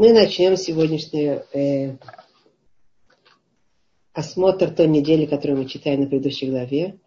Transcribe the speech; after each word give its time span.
Мы 0.00 0.14
начнем 0.14 0.56
сегодняшний 0.56 1.40
э, 1.52 1.98
осмотр 4.14 4.70
той 4.70 4.88
недели, 4.88 5.26
которую 5.26 5.58
мы 5.58 5.66
читаем 5.66 6.00
на 6.00 6.06
предыдущей 6.06 6.48
главе. 6.48 6.98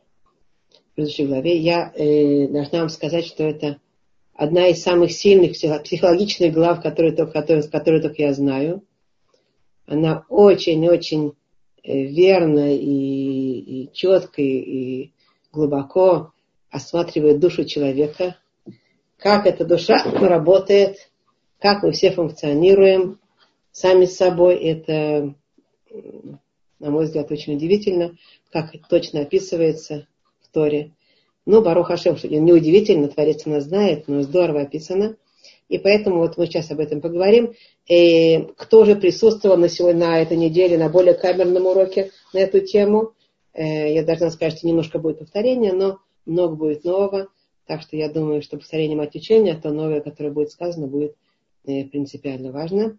В 0.69 0.93
предыдущей 0.93 1.25
главе 1.25 1.57
я 1.57 1.91
э, 1.95 2.47
должна 2.49 2.81
вам 2.81 2.89
сказать, 2.89 3.25
что 3.25 3.45
это 3.45 3.79
одна 4.35 4.67
из 4.67 4.83
самых 4.83 5.11
сильных 5.11 5.53
психологичных 5.53 6.53
глав, 6.53 6.83
которые 6.83 7.15
которые, 7.15 7.63
которые 7.63 8.03
только 8.03 8.21
я 8.21 8.33
знаю. 8.35 8.83
Она 9.87 10.23
очень-очень 10.29 11.33
э, 11.83 11.99
верно 11.99 12.75
и, 12.75 13.87
и 13.87 13.89
четко 13.91 14.43
и 14.43 15.13
глубоко 15.51 16.31
осматривает 16.69 17.39
душу 17.39 17.65
человека, 17.65 18.37
как 19.17 19.47
эта 19.47 19.65
душа 19.65 20.03
работает– 20.13 20.97
как 21.63 21.81
мы 21.81 21.93
все 21.93 22.11
функционируем 22.11 23.19
сами 23.71 24.03
с 24.03 24.17
собой. 24.17 24.55
Это, 24.57 25.33
на 26.79 26.91
мой 26.91 27.05
взгляд, 27.05 27.31
очень 27.31 27.55
удивительно, 27.55 28.17
как 28.51 28.73
точно 28.89 29.21
описывается 29.21 30.05
в 30.41 30.53
Торе. 30.53 30.91
Ну, 31.45 31.61
Барух 31.61 31.87
Хашем, 31.87 32.17
что 32.17 32.27
неудивительно, 32.27 33.07
Творец 33.07 33.45
нас 33.45 33.63
знает, 33.63 34.09
но 34.09 34.23
здорово 34.23 34.63
описано. 34.63 35.15
И 35.69 35.77
поэтому 35.77 36.17
вот 36.17 36.35
мы 36.35 36.47
сейчас 36.47 36.69
об 36.69 36.81
этом 36.81 36.99
поговорим. 36.99 37.53
И 37.87 38.49
кто 38.57 38.83
же 38.83 38.97
присутствовал 38.97 39.55
на 39.55 39.69
сегодня, 39.69 40.07
на 40.07 40.21
этой 40.21 40.35
неделе, 40.35 40.77
на 40.77 40.89
более 40.89 41.13
камерном 41.13 41.65
уроке 41.65 42.11
на 42.33 42.39
эту 42.39 42.59
тему? 42.59 43.13
Э, 43.53 43.93
я 43.93 44.03
должна 44.03 44.31
сказать, 44.31 44.57
что 44.57 44.67
немножко 44.67 44.99
будет 44.99 45.19
повторение, 45.19 45.71
но 45.71 45.99
много 46.25 46.55
будет 46.55 46.83
нового. 46.83 47.29
Так 47.65 47.81
что 47.81 47.95
я 47.95 48.09
думаю, 48.09 48.41
что 48.41 48.57
повторение 48.57 48.97
мать 48.97 49.15
учения, 49.15 49.55
то 49.55 49.69
новое, 49.69 50.01
которое 50.01 50.29
будет 50.31 50.51
сказано, 50.51 50.87
будет 50.87 51.15
принципиально 51.63 52.51
важно. 52.51 52.97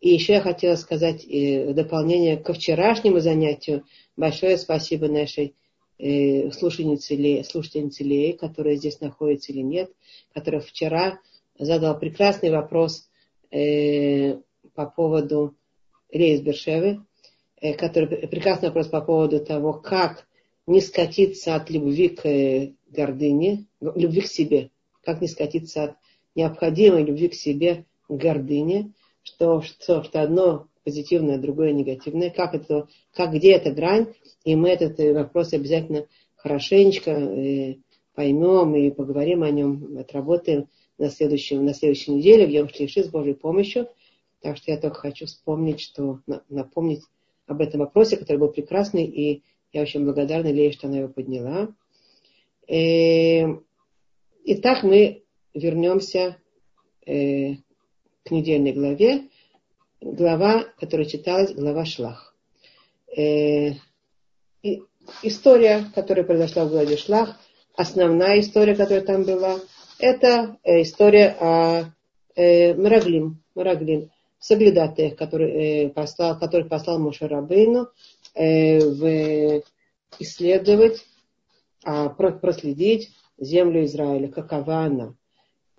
И 0.00 0.10
еще 0.10 0.34
я 0.34 0.40
хотела 0.40 0.76
сказать 0.76 1.24
э, 1.24 1.70
в 1.70 1.74
дополнение 1.74 2.36
ко 2.36 2.52
вчерашнему 2.52 3.20
занятию 3.20 3.84
большое 4.16 4.58
спасибо 4.58 5.08
нашей 5.08 5.54
э, 5.98 6.50
слушательнице, 6.52 7.14
Ле, 7.14 7.44
слушательнице 7.44 8.04
Леи, 8.04 8.32
которая 8.32 8.76
здесь 8.76 9.00
находится 9.00 9.52
или 9.52 9.62
нет, 9.62 9.90
которая 10.34 10.60
вчера 10.60 11.18
задала 11.58 11.94
прекрасный 11.94 12.50
вопрос 12.50 13.08
по 13.48 14.86
поводу 14.94 15.56
Леи 16.12 16.36
Бершевы, 16.42 17.00
который 17.78 18.28
прекрасный 18.28 18.68
вопрос 18.68 18.88
по 18.88 19.00
поводу 19.00 19.42
того, 19.42 19.72
как 19.72 20.26
не 20.66 20.80
скатиться 20.80 21.54
от 21.54 21.70
любви 21.70 22.08
к 22.08 22.92
гордыне, 22.92 23.66
любви 23.80 24.20
к 24.20 24.26
себе, 24.26 24.70
как 25.02 25.20
не 25.22 25.28
скатиться 25.28 25.84
от 25.84 25.96
необходимой 26.34 27.04
любви 27.04 27.28
к 27.28 27.34
себе 27.34 27.86
гордыне, 28.08 28.92
что, 29.22 29.62
что, 29.62 30.02
что 30.02 30.22
одно 30.22 30.68
позитивное, 30.84 31.38
другое 31.38 31.72
негативное, 31.72 32.30
как 32.30 32.54
это, 32.54 32.86
как 33.12 33.32
где 33.32 33.52
эта 33.52 33.72
грань, 33.72 34.14
и 34.44 34.54
мы 34.54 34.68
этот 34.68 35.00
э, 35.00 35.12
вопрос 35.12 35.52
обязательно 35.52 36.06
хорошенечко 36.36 37.10
э, 37.10 37.76
поймем 38.14 38.74
и 38.76 38.90
поговорим 38.90 39.42
о 39.42 39.50
нем, 39.50 39.98
отработаем 39.98 40.68
на, 40.96 41.10
следующем, 41.10 41.64
на 41.64 41.74
следующей 41.74 42.12
неделе 42.12 42.46
в 42.46 42.50
Йом 42.50 42.68
с 42.68 43.08
Божьей 43.08 43.34
помощью. 43.34 43.88
Так 44.40 44.56
что 44.56 44.70
я 44.70 44.78
только 44.78 45.00
хочу 45.00 45.26
вспомнить, 45.26 45.80
что 45.80 46.20
напомнить 46.48 47.02
об 47.46 47.60
этом 47.60 47.80
вопросе, 47.80 48.16
который 48.16 48.38
был 48.38 48.52
прекрасный, 48.52 49.04
и 49.04 49.42
я 49.72 49.82
очень 49.82 50.04
благодарна 50.04 50.52
Лее, 50.52 50.70
что 50.70 50.86
она 50.86 50.98
его 50.98 51.08
подняла. 51.08 51.74
Э, 52.68 53.58
итак, 54.44 54.84
мы 54.84 55.24
вернемся 55.52 56.36
к 58.26 58.30
недельной 58.32 58.72
главе, 58.72 59.28
глава, 60.00 60.64
которая 60.80 61.06
читалась, 61.06 61.54
глава 61.54 61.84
Шлах. 61.84 62.34
Э, 63.16 63.70
и, 64.62 64.82
история, 65.22 65.86
которая 65.94 66.24
произошла 66.24 66.64
в 66.64 66.70
главе 66.70 66.96
Шлах, 66.96 67.38
основная 67.76 68.40
история, 68.40 68.74
которая 68.74 69.04
там 69.04 69.22
была, 69.22 69.60
это 70.00 70.58
э, 70.64 70.82
история 70.82 71.36
о 71.40 71.84
э, 72.34 72.74
Мараглим, 72.74 73.42
Мараглим, 73.54 74.10
соглядатаях, 74.40 75.16
который, 75.16 75.50
э, 75.84 75.88
послал, 75.90 76.38
который 76.38 76.66
послал 76.66 76.98
Моше 76.98 77.28
Рабейну 77.28 77.88
э, 78.34 78.80
в, 78.80 79.62
исследовать, 80.18 81.04
а, 81.84 82.08
проследить 82.08 83.10
землю 83.38 83.84
Израиля, 83.84 84.28
какова 84.28 84.78
она. 84.78 85.14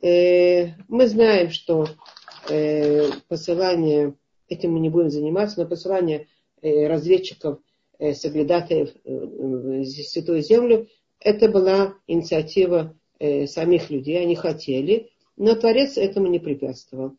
Э, 0.01 0.73
мы 0.87 1.07
знаем, 1.07 1.49
что 1.49 1.87
э, 2.49 3.09
посылание, 3.27 4.13
этим 4.49 4.73
мы 4.73 4.79
не 4.79 4.89
будем 4.89 5.09
заниматься, 5.09 5.59
но 5.59 5.67
посылание 5.67 6.27
э, 6.61 6.87
разведчиков, 6.87 7.59
э, 7.99 8.11
э, 8.11 8.13
в 8.13 9.85
Святую 9.85 10.41
Землю, 10.41 10.87
это 11.19 11.49
была 11.49 11.95
инициатива 12.07 12.95
э, 13.19 13.47
самих 13.47 13.89
людей, 13.89 14.21
они 14.21 14.35
хотели, 14.35 15.09
но 15.35 15.55
Творец 15.55 15.97
этому 15.97 16.27
не 16.27 16.39
препятствовал. 16.39 17.13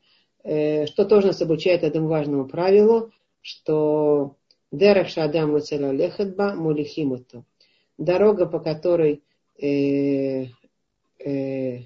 Что 0.44 1.04
тоже 1.04 1.26
нас 1.26 1.42
обучает 1.42 1.82
этому 1.82 2.08
важному 2.08 2.46
правилу, 2.46 3.12
что 3.42 4.36
Дерах 4.70 5.08
Шадам 5.08 5.56
Лехадба 5.56 6.54
Мулихимуту. 6.54 7.44
Дорога, 7.96 8.46
по 8.46 8.60
которой, 8.60 9.22
э, 9.60 10.46
э, 11.18 11.82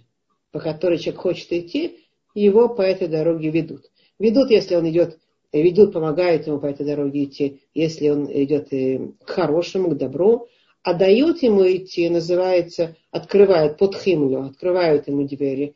по 0.50 0.60
которой 0.60 0.98
человек 0.98 1.22
хочет 1.22 1.52
идти, 1.52 2.01
его 2.34 2.68
по 2.68 2.82
этой 2.82 3.08
дороге 3.08 3.50
ведут. 3.50 3.90
Ведут, 4.18 4.50
если 4.50 4.76
он 4.76 4.88
идет, 4.88 5.18
ведут, 5.52 5.92
помогают 5.92 6.46
ему 6.46 6.58
по 6.58 6.66
этой 6.66 6.86
дороге 6.86 7.24
идти, 7.24 7.60
если 7.74 8.08
он 8.08 8.30
идет 8.32 8.72
э, 8.72 9.00
к 9.24 9.30
хорошему, 9.30 9.90
к 9.90 9.96
добру, 9.96 10.48
а 10.82 10.94
дают 10.94 11.42
ему 11.42 11.62
идти, 11.64 12.08
называется, 12.08 12.96
открывают 13.10 13.78
под 13.78 13.96
химлю, 13.96 14.42
открывают 14.46 15.08
ему 15.08 15.26
двери, 15.26 15.74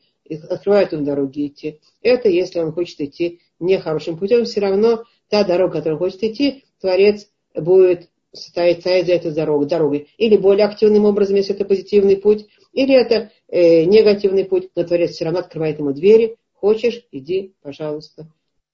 открывают 0.49 0.93
ему 0.93 1.05
дороги 1.05 1.47
идти. 1.47 1.81
Это 2.03 2.29
если 2.29 2.59
он 2.61 2.73
хочет 2.73 3.01
идти 3.01 3.41
нехорошим 3.61 4.19
путем, 4.19 4.45
все 4.45 4.61
равно 4.61 5.05
та 5.29 5.45
дорога, 5.45 5.75
которую 5.75 5.99
хочет 5.99 6.23
идти, 6.25 6.65
Творец 6.81 7.29
будет 7.55 8.09
стоять 8.33 8.85
за 8.85 8.91
этой 8.93 9.33
дорогой, 9.33 9.67
дорогой. 9.67 10.09
Или 10.19 10.37
более 10.37 10.67
активным 10.67 11.05
образом, 11.05 11.37
если 11.37 11.55
это 11.55 11.65
позитивный 11.65 12.17
путь, 12.17 12.47
или 12.73 12.95
это 12.95 13.31
э, 13.49 13.85
негативный 13.85 14.45
путь, 14.45 14.71
но 14.75 14.85
Творец 14.85 15.13
все 15.13 15.25
равно 15.25 15.41
открывает 15.41 15.79
ему 15.79 15.93
двери, 15.93 16.37
Хочешь, 16.61 17.07
иди, 17.13 17.55
пожалуйста. 17.63 18.29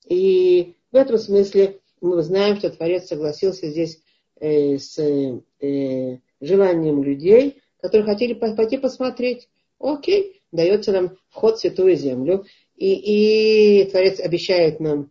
И 0.07 0.77
в 0.91 0.97
этом 0.97 1.19
смысле 1.19 1.81
мы 2.01 2.23
знаем, 2.23 2.57
что 2.57 2.71
Творец 2.71 3.07
согласился 3.07 3.69
здесь 3.69 4.01
э, 4.41 4.79
с 4.79 4.99
э, 4.99 6.19
желанием 6.41 7.03
людей, 7.03 7.63
которые 7.81 8.07
хотели 8.07 8.35
пойти 8.35 8.79
посмотреть. 8.79 9.49
Окей, 9.79 10.43
дается 10.53 10.93
нам 10.93 11.17
вход 11.29 11.57
в 11.57 11.61
святую 11.61 11.97
землю. 11.97 12.45
И, 12.77 13.83
и 13.83 13.91
Творец 13.91 14.21
обещает 14.21 14.81
нам 14.81 15.11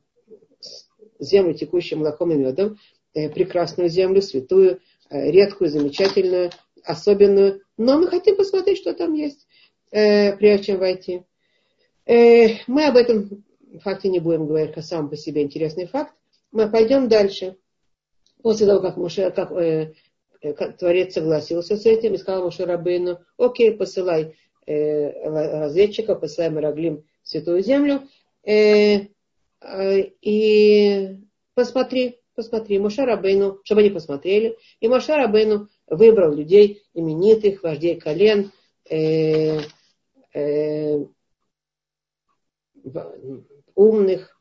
землю, 1.19 1.53
текущую 1.53 1.99
молоком 1.99 2.31
и 2.31 2.35
медом, 2.35 2.77
э, 3.13 3.29
прекрасную 3.29 3.89
землю, 3.89 4.21
святую, 4.21 4.79
э, 5.09 5.31
редкую, 5.31 5.69
замечательную, 5.69 6.51
особенную. 6.83 7.61
Но 7.77 7.99
мы 7.99 8.07
хотим 8.07 8.37
посмотреть, 8.37 8.77
что 8.77 8.93
там 8.93 9.13
есть, 9.13 9.45
э, 9.91 10.35
прежде 10.37 10.67
чем 10.67 10.79
войти. 10.79 11.23
Э, 12.05 12.47
мы 12.67 12.87
об 12.87 12.95
этом 12.95 13.43
факте 13.79 14.09
не 14.09 14.19
будем 14.19 14.47
говорить, 14.47 14.73
как 14.73 14.83
сам 14.83 15.09
по 15.09 15.15
себе 15.15 15.43
интересный 15.43 15.87
факт. 15.87 16.13
Мы 16.51 16.69
пойдем 16.69 17.07
дальше. 17.07 17.57
После 18.41 18.65
того, 18.65 18.81
как, 18.81 18.97
Муше, 18.97 19.31
как, 19.31 19.51
э, 19.51 19.93
как 20.41 20.77
Творец 20.77 21.13
согласился 21.13 21.77
с 21.77 21.85
этим 21.85 22.13
и 22.13 22.17
сказал 22.17 22.43
Муше 22.43 22.65
Рабейну, 22.65 23.19
окей, 23.37 23.71
посылай 23.71 24.35
э, 24.65 25.29
разведчика, 25.29 26.15
посылай 26.15 26.49
Мараглим 26.49 27.03
в 27.21 27.29
Святую 27.29 27.61
Землю, 27.61 28.01
э, 28.43 29.07
э, 29.61 30.01
и 30.21 31.17
посмотри, 31.53 32.19
посмотри, 32.35 32.79
Муше 32.79 33.05
Рабейну, 33.05 33.59
чтобы 33.63 33.81
они 33.81 33.91
посмотрели. 33.91 34.57
И 34.79 34.87
Муше 34.87 35.13
Рабейну 35.13 35.67
выбрал 35.87 36.33
людей 36.33 36.81
именитых, 36.95 37.61
вождей 37.61 37.99
колен, 37.99 38.51
э, 38.89 39.59
э, 40.33 41.05
умных, 43.75 44.39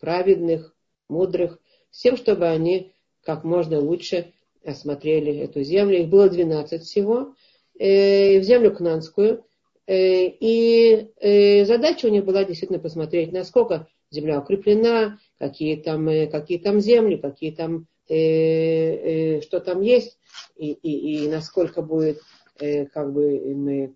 праведных, 0.00 0.74
мудрых, 1.08 1.58
всем, 1.90 2.16
чтобы 2.16 2.46
они 2.48 2.92
как 3.22 3.44
можно 3.44 3.78
лучше 3.78 4.32
осмотрели 4.64 5.36
эту 5.38 5.62
землю. 5.62 6.00
Их 6.00 6.08
было 6.08 6.28
12 6.28 6.82
всего, 6.82 7.34
э, 7.78 8.38
в 8.38 8.42
землю 8.42 8.74
Кнанскую. 8.74 9.44
Э, 9.86 10.26
и 10.26 11.10
э, 11.20 11.64
задача 11.64 12.06
у 12.06 12.10
них 12.10 12.24
была 12.24 12.44
действительно 12.44 12.80
посмотреть, 12.80 13.32
насколько 13.32 13.88
земля 14.10 14.40
укреплена, 14.40 15.18
какие 15.38 15.76
там, 15.76 16.08
э, 16.08 16.26
какие 16.26 16.58
там 16.58 16.80
земли, 16.80 17.16
какие 17.16 17.52
там, 17.52 17.86
э, 18.08 18.14
э, 18.16 19.40
что 19.42 19.60
там 19.60 19.80
есть, 19.80 20.18
и, 20.56 20.72
и, 20.72 21.24
и 21.24 21.28
насколько 21.28 21.82
будет, 21.82 22.20
э, 22.60 22.86
как 22.86 23.12
бы, 23.12 23.40
мы, 23.54 23.94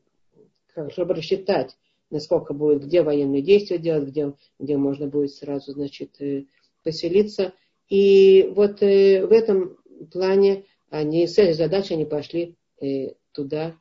как, 0.75 0.93
чтобы 0.93 1.15
рассчитать, 1.15 1.77
насколько 2.11 2.55
будет, 2.55 2.85
где 2.85 3.03
военные 3.03 3.43
действия 3.43 3.79
делать, 3.79 4.09
где, 4.09 4.33
где 4.59 4.77
можно 4.77 5.07
будет 5.07 5.33
сразу, 5.33 5.73
значит, 5.73 6.21
э, 6.21 6.45
поселиться. 6.83 7.53
И 7.89 8.51
вот 8.55 8.83
э, 8.83 9.27
в 9.27 9.33
этом 9.33 9.79
плане 10.13 10.65
они, 10.91 11.27
с 11.27 11.39
этой 11.39 11.55
задачей 11.55 11.95
они 11.95 12.05
пошли 12.05 12.57
э, 12.81 13.15
туда 13.33 13.77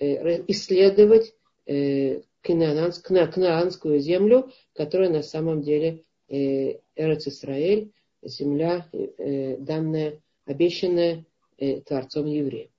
исследовать 0.00 1.34
кнаанскую 2.42 3.98
землю, 3.98 4.52
которая 4.74 5.10
на 5.10 5.24
самом 5.24 5.60
деле 5.60 6.04
Эрец 6.28 7.26
Исраэль, 7.26 7.90
земля, 8.22 8.88
данная, 9.58 10.20
обещанная 10.46 11.24
Творцом 11.86 12.26
евреев. 12.26 12.70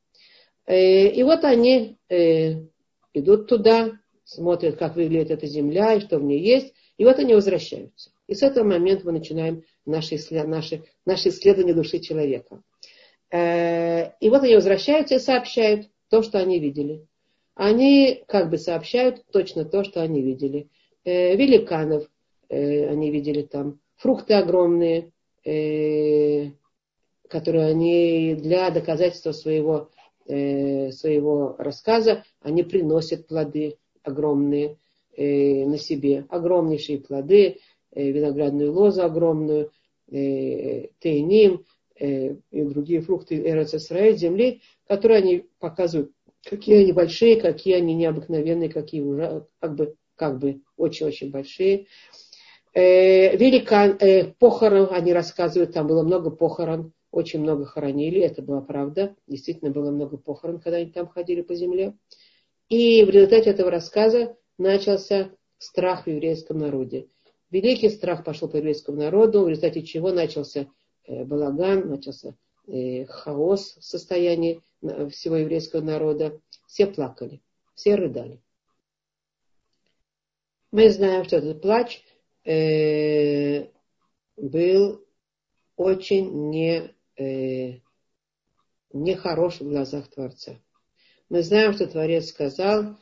И 0.70 1.22
вот 1.24 1.44
они 1.44 1.98
идут 3.14 3.50
туда, 3.50 3.99
смотрят, 4.30 4.78
как 4.78 4.96
выглядит 4.96 5.32
эта 5.32 5.48
земля 5.48 5.96
и 5.96 6.02
что 6.02 6.20
в 6.20 6.24
ней 6.24 6.40
есть, 6.40 6.74
и 6.98 7.06
вот 7.06 7.18
они 7.18 7.34
возвращаются. 7.34 8.12
И 8.28 8.36
с 8.36 8.44
этого 8.44 8.64
момента 8.64 9.06
мы 9.06 9.14
начинаем 9.14 9.64
наши, 9.86 10.18
наши, 10.30 10.84
наши 11.06 11.30
исследования 11.30 11.74
души 11.74 12.00
человека. 12.00 12.62
Э, 13.32 14.12
и 14.20 14.30
вот 14.30 14.44
они 14.44 14.56
возвращаются 14.56 15.16
и 15.16 15.20
сообщают 15.20 15.90
то, 16.10 16.22
что 16.22 16.38
они 16.38 16.60
видели. 16.60 17.08
Они 17.56 18.24
как 18.28 18.50
бы 18.50 18.58
сообщают 18.58 19.26
точно 19.32 19.66
то, 19.66 19.84
что 19.84 20.02
они 20.02 20.22
видели. 20.22 20.70
Э, 21.06 21.36
великанов 21.36 22.08
э, 22.50 22.88
они 22.88 23.10
видели 23.10 23.42
там, 23.42 23.80
фрукты 23.96 24.36
огромные, 24.36 25.12
которые 27.28 27.66
они 27.66 28.36
для 28.36 28.70
доказательства 28.70 29.32
своего 29.32 29.90
своего 30.26 31.56
рассказа, 31.58 32.24
они 32.42 32.62
приносят 32.62 33.26
плоды 33.26 33.79
огромные 34.04 34.78
э, 35.16 35.66
на 35.66 35.78
себе, 35.78 36.26
огромнейшие 36.30 37.00
плоды, 37.00 37.58
э, 37.92 38.12
виноградную 38.12 38.72
лозу 38.72 39.04
огромную, 39.04 39.72
э, 40.12 40.88
тейним 41.00 41.66
э, 42.00 42.36
и 42.52 42.62
другие 42.64 43.02
фрукты 43.02 43.36
Эрец 43.36 43.72
земли, 43.72 44.62
которые 44.88 45.20
они 45.20 45.46
показывают, 45.60 46.12
какие 46.44 46.84
они 46.84 46.94
большие, 46.94 47.40
какие 47.40 47.76
они 47.76 47.94
необыкновенные, 47.96 48.70
какие 48.70 49.02
уже 49.02 49.46
как 49.60 49.76
бы, 49.76 49.96
как 50.16 50.40
бы 50.40 50.62
очень-очень 50.78 51.32
большие. 51.32 51.88
Э, 52.74 53.36
великан, 53.36 53.98
э, 54.00 54.26
похорон, 54.40 54.90
они 54.92 55.12
рассказывают, 55.12 55.74
там 55.74 55.88
было 55.88 56.04
много 56.04 56.30
похорон, 56.30 56.94
очень 57.12 57.42
много 57.42 57.66
хоронили, 57.66 58.22
это 58.22 58.42
была 58.42 58.62
правда. 58.62 59.16
Действительно 59.28 59.72
было 59.72 59.92
много 59.92 60.18
похорон, 60.18 60.60
когда 60.60 60.78
они 60.78 60.92
там 60.92 61.08
ходили 61.08 61.42
по 61.42 61.56
земле. 61.56 61.96
И 62.70 63.04
в 63.04 63.10
результате 63.10 63.50
этого 63.50 63.72
рассказа 63.72 64.38
начался 64.58 65.32
страх 65.58 66.06
в 66.06 66.10
еврейском 66.10 66.60
народе. 66.60 67.08
Великий 67.50 67.90
страх 67.90 68.24
пошел 68.24 68.48
по 68.48 68.58
еврейскому 68.58 68.98
народу, 68.98 69.44
в 69.44 69.50
результате 69.50 69.82
чего 69.82 70.12
начался 70.12 70.68
э, 71.06 71.26
балаган, 71.26 71.90
начался 71.90 72.36
э, 72.68 73.06
хаос 73.06 73.76
в 73.78 73.84
состоянии 73.84 74.62
всего 75.10 75.38
еврейского 75.38 75.82
народа. 75.82 76.40
Все 76.68 76.86
плакали, 76.86 77.42
все 77.74 77.96
рыдали. 77.96 78.40
Мы 80.72 80.92
знаем, 80.92 81.26
что 81.26 81.38
этот 81.38 81.64
плач 81.64 82.04
э, 82.46 83.70
был 84.38 85.04
очень 85.76 86.50
не 86.52 86.94
э, 87.18 87.80
нехорош 88.94 89.62
в 89.62 89.68
глазах 89.68 90.08
Творца. 90.10 90.60
Мы 91.30 91.44
знаем, 91.44 91.74
что 91.74 91.86
Творец 91.86 92.30
сказал, 92.30 92.98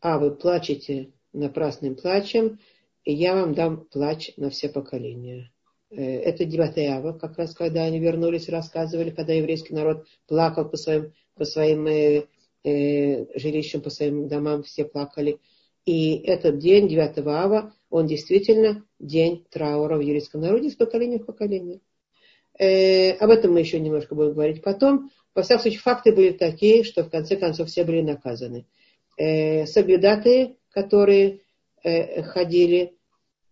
а 0.00 0.18
вы 0.20 0.30
плачете 0.36 1.10
напрасным 1.32 1.96
плачем, 1.96 2.60
и 3.04 3.12
я 3.12 3.34
вам 3.34 3.54
дам 3.54 3.86
плач 3.86 4.30
на 4.36 4.50
все 4.50 4.68
поколения. 4.68 5.50
Э, 5.90 6.00
это 6.00 6.44
Диватеава, 6.44 7.18
как 7.18 7.38
раз 7.38 7.54
когда 7.54 7.82
они 7.82 7.98
вернулись, 7.98 8.48
рассказывали, 8.48 9.10
когда 9.10 9.32
еврейский 9.32 9.74
народ 9.74 10.06
плакал 10.28 10.68
по 10.68 10.76
своим, 10.76 11.12
по 11.34 11.44
своим 11.44 11.88
э, 11.88 12.26
э, 12.62 13.38
жилищам, 13.38 13.80
по 13.80 13.90
своим 13.90 14.28
домам, 14.28 14.62
все 14.62 14.84
плакали. 14.84 15.40
И 15.84 16.18
этот 16.18 16.58
день, 16.58 16.86
9 16.86 17.18
ава, 17.26 17.74
он 17.90 18.06
действительно 18.06 18.84
день 19.00 19.44
траура 19.50 19.96
в 19.96 20.02
еврейском 20.02 20.40
народе 20.40 20.70
с 20.70 20.76
поколения 20.76 21.18
в 21.18 21.26
поколение. 21.26 21.80
Э, 22.60 23.12
об 23.14 23.30
этом 23.30 23.54
мы 23.54 23.60
еще 23.60 23.80
немножко 23.80 24.14
будем 24.14 24.34
говорить 24.34 24.62
потом. 24.62 25.10
Во 25.34 25.42
всяком 25.42 25.62
случае, 25.62 25.80
факты 25.80 26.12
были 26.12 26.30
такие, 26.30 26.84
что 26.84 27.04
в 27.04 27.10
конце 27.10 27.36
концов 27.36 27.68
все 27.68 27.84
были 27.84 28.02
наказаны. 28.02 28.66
Э, 29.16 29.66
соблюдатые, 29.66 30.56
которые 30.70 31.40
э, 31.82 32.22
ходили, 32.22 32.96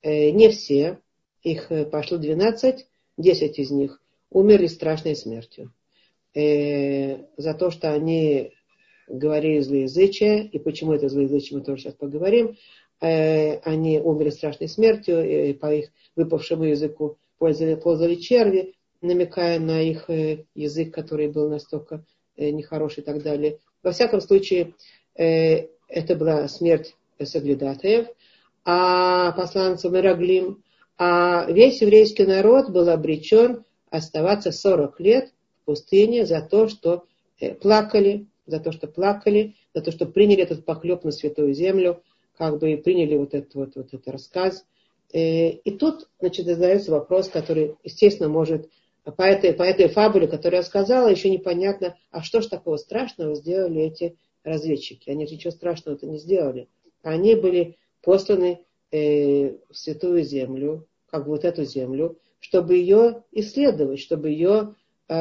э, 0.03 0.31
не 0.31 0.51
все, 0.51 0.99
их 1.43 1.71
э, 1.71 1.85
пошло 1.85 2.19
12, 2.19 2.87
10 3.17 3.59
из 3.59 3.71
них 3.71 4.03
умерли 4.31 4.67
страшной 4.67 5.17
смертью. 5.17 5.73
Э, 6.35 7.25
за 7.37 7.55
то, 7.55 7.71
что 7.71 7.93
они 7.93 8.53
говорили 9.09 9.61
злоязычие, 9.61 10.47
и 10.47 10.59
почему 10.59 10.93
это 10.93 11.09
злоязычие, 11.09 11.59
мы 11.59 11.65
тоже 11.65 11.83
сейчас 11.83 11.95
поговорим, 11.95 12.57
э, 13.01 13.57
они 13.59 14.01
умерли 14.01 14.31
страшной 14.31 14.69
смертью, 14.69 15.51
и 15.51 15.53
по 15.55 15.75
их 15.75 15.91
выпавшему 16.15 16.65
языку 16.65 17.19
пользовали, 17.39 17.75
ползали 17.75 18.15
черви, 18.15 18.75
намекая 19.01 19.59
на 19.59 19.81
их 19.83 20.09
э, 20.09 20.45
язык, 20.55 20.95
который 20.95 21.29
был 21.29 21.49
настолько 21.49 22.05
э, 22.37 22.51
нехороший 22.51 23.03
и 23.03 23.07
так 23.07 23.23
далее. 23.23 23.59
Во 23.83 23.93
всяком 23.93 24.21
случае, 24.21 24.75
э, 25.17 25.69
это 25.89 26.15
была 26.17 26.47
смерть 26.49 26.95
соглядатаев, 27.23 28.07
а 28.65 29.33
посланцев 29.33 29.93
Ираглим, 29.93 30.63
а 30.99 31.47
весь 31.51 31.81
еврейский 31.81 32.25
народ 32.25 32.71
был 32.71 32.89
обречен 32.89 33.65
оставаться 33.91 34.53
40 34.53 35.01
лет 35.01 35.33
в 35.63 35.65
пустыне 35.67 36.27
за 36.27 36.43
то, 36.43 36.69
что 36.69 37.05
плакали, 37.61 38.27
за 38.47 38.61
то, 38.61 38.71
что 38.71 38.87
плакали, 38.87 39.55
за 39.75 39.81
то, 39.81 39.91
что 39.93 40.07
приняли 40.07 40.43
этот 40.43 40.65
поклеп 40.65 41.05
на 41.05 41.11
святую 41.11 41.55
землю, 41.55 42.03
как 42.37 42.59
бы 42.59 42.77
приняли 42.77 43.17
вот 43.17 43.35
этот, 43.35 43.55
вот, 43.55 43.77
вот 43.77 43.87
этот 43.89 44.09
рассказ. 44.09 44.65
И 45.13 45.77
тут, 45.79 46.09
значит, 46.21 46.47
задается 46.47 46.93
вопрос, 46.93 47.29
который, 47.29 47.77
естественно, 47.83 48.29
может 48.29 48.69
по 49.17 49.23
этой, 49.23 49.53
по 49.53 49.63
этой 49.63 49.89
фабуле, 49.89 50.27
которую 50.27 50.59
я 50.59 50.63
сказала, 50.63 51.09
еще 51.09 51.31
непонятно, 51.31 51.97
а 52.11 52.23
что 52.23 52.41
ж 52.41 52.47
такого 52.47 52.77
страшного 52.77 53.35
сделали 53.35 53.83
эти 53.83 54.17
разведчики. 54.45 55.11
Они 55.11 55.27
же 55.27 55.35
ничего 55.35 55.51
страшного-то 55.51 56.07
не 56.07 56.19
сделали. 56.19 56.69
Они 57.03 57.35
были 57.35 57.77
посланы 58.03 58.61
э, 58.91 59.57
в 59.69 59.77
святую 59.77 60.23
землю, 60.23 60.87
как 61.07 61.25
бы 61.25 61.31
вот 61.31 61.45
эту 61.45 61.65
землю, 61.65 62.19
чтобы 62.41 62.77
ее 62.77 63.23
исследовать, 63.33 64.01
чтобы 64.01 64.31
ее 64.31 64.75
э, 65.09 65.15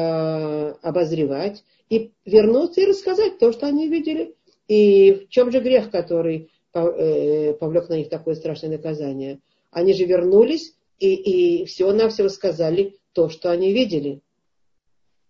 обозревать 0.82 1.64
и 1.88 2.12
вернуться 2.24 2.80
и 2.80 2.86
рассказать 2.86 3.38
то, 3.38 3.52
что 3.52 3.66
они 3.66 3.88
видели. 3.88 4.34
И 4.68 5.26
в 5.26 5.28
чем 5.28 5.50
же 5.50 5.60
грех, 5.60 5.90
который 5.90 6.50
э, 6.72 7.54
повлек 7.54 7.88
на 7.88 7.94
них 7.94 8.08
такое 8.08 8.34
страшное 8.34 8.70
наказание? 8.70 9.40
Они 9.70 9.92
же 9.94 10.04
вернулись 10.04 10.74
и, 10.98 11.14
и 11.14 11.64
все-навсего 11.64 12.28
сказали 12.28 12.99
то, 13.12 13.28
что 13.28 13.50
они 13.50 13.72
видели. 13.72 14.22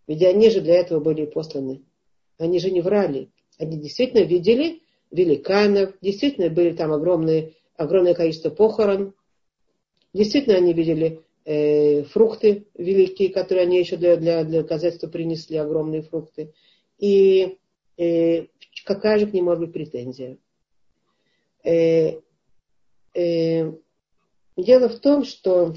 Ведь 0.07 0.23
они 0.23 0.51
же 0.51 0.61
для 0.61 0.77
этого 0.77 1.01
были 1.01 1.27
посланы. 1.27 1.83
Они 2.39 2.59
же 2.59 2.71
не 2.71 2.81
врали. 2.81 3.31
Они 3.59 3.79
действительно 3.79 4.23
видели 4.25 4.81
великанов, 5.11 5.95
действительно 6.01 6.49
были 6.49 6.75
там 6.75 6.93
огромные, 6.93 7.55
огромное 7.77 8.15
количество 8.15 8.51
похорон. 8.51 9.15
Действительно 10.13 10.57
они 10.57 10.73
видели 10.73 11.23
э, 11.45 12.05
фрукты 12.05 12.67
великие, 12.75 13.31
которые 13.31 13.65
они 13.65 13.79
еще 13.79 13.97
для, 13.97 14.17
для, 14.17 14.45
для 14.45 14.63
доказательства 14.63 15.09
принесли, 15.09 15.57
огромные 15.57 16.03
фрукты. 16.03 16.53
И 16.99 17.59
э, 17.97 18.47
какая 18.85 19.19
же 19.19 19.27
к 19.27 19.33
ним 19.33 19.47
может 19.47 19.61
быть 19.61 19.73
претензия? 19.73 20.39
Э, 21.65 22.21
э, 23.15 23.73
дело 24.57 24.89
в 24.89 24.99
том, 25.01 25.25
что 25.25 25.75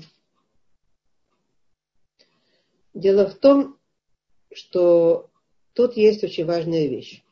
Дело 2.94 3.28
в 3.28 3.36
том, 3.36 3.78
что 4.54 5.30
тут 5.74 5.98
есть 5.98 6.24
очень 6.24 6.46
важная 6.46 6.88
вещь. 6.88 7.24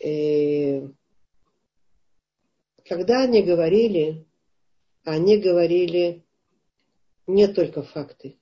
Э, 0.00 0.88
когда 2.84 3.22
они 3.22 3.42
говорили, 3.42 4.24
они 5.04 5.38
говорили 5.38 6.22
не 7.26 7.48
только 7.48 7.82
факты, 7.82 8.36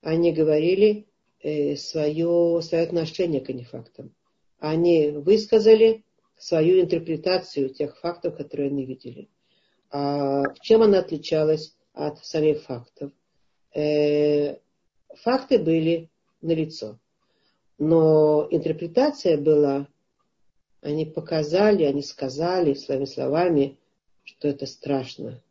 они 0.00 0.32
говорили 0.32 1.06
э, 1.40 1.76
свое, 1.76 2.60
свое 2.62 2.84
отношение 2.84 3.40
к 3.40 3.68
фактам. 3.68 4.14
Они 4.58 5.10
высказали 5.10 6.04
свою 6.38 6.80
интерпретацию 6.80 7.70
тех 7.70 7.98
фактов, 7.98 8.36
которые 8.36 8.68
они 8.68 8.84
видели. 8.84 9.28
А 9.90 10.44
чем 10.60 10.82
она 10.82 11.00
отличалась 11.00 11.76
от 11.92 12.24
самих 12.24 12.62
фактов? 12.62 13.12
Э, 13.74 14.56
факты 15.16 15.58
были 15.58 16.10
налицо. 16.40 16.98
Но 17.78 18.46
интерпретация 18.50 19.36
была, 19.36 19.88
они 20.80 21.06
показали, 21.06 21.84
они 21.84 22.02
сказали 22.02 22.74
своими 22.74 23.04
словами 23.04 23.78
что 24.24 24.48
это 24.48 24.66
страшно, 24.66 25.42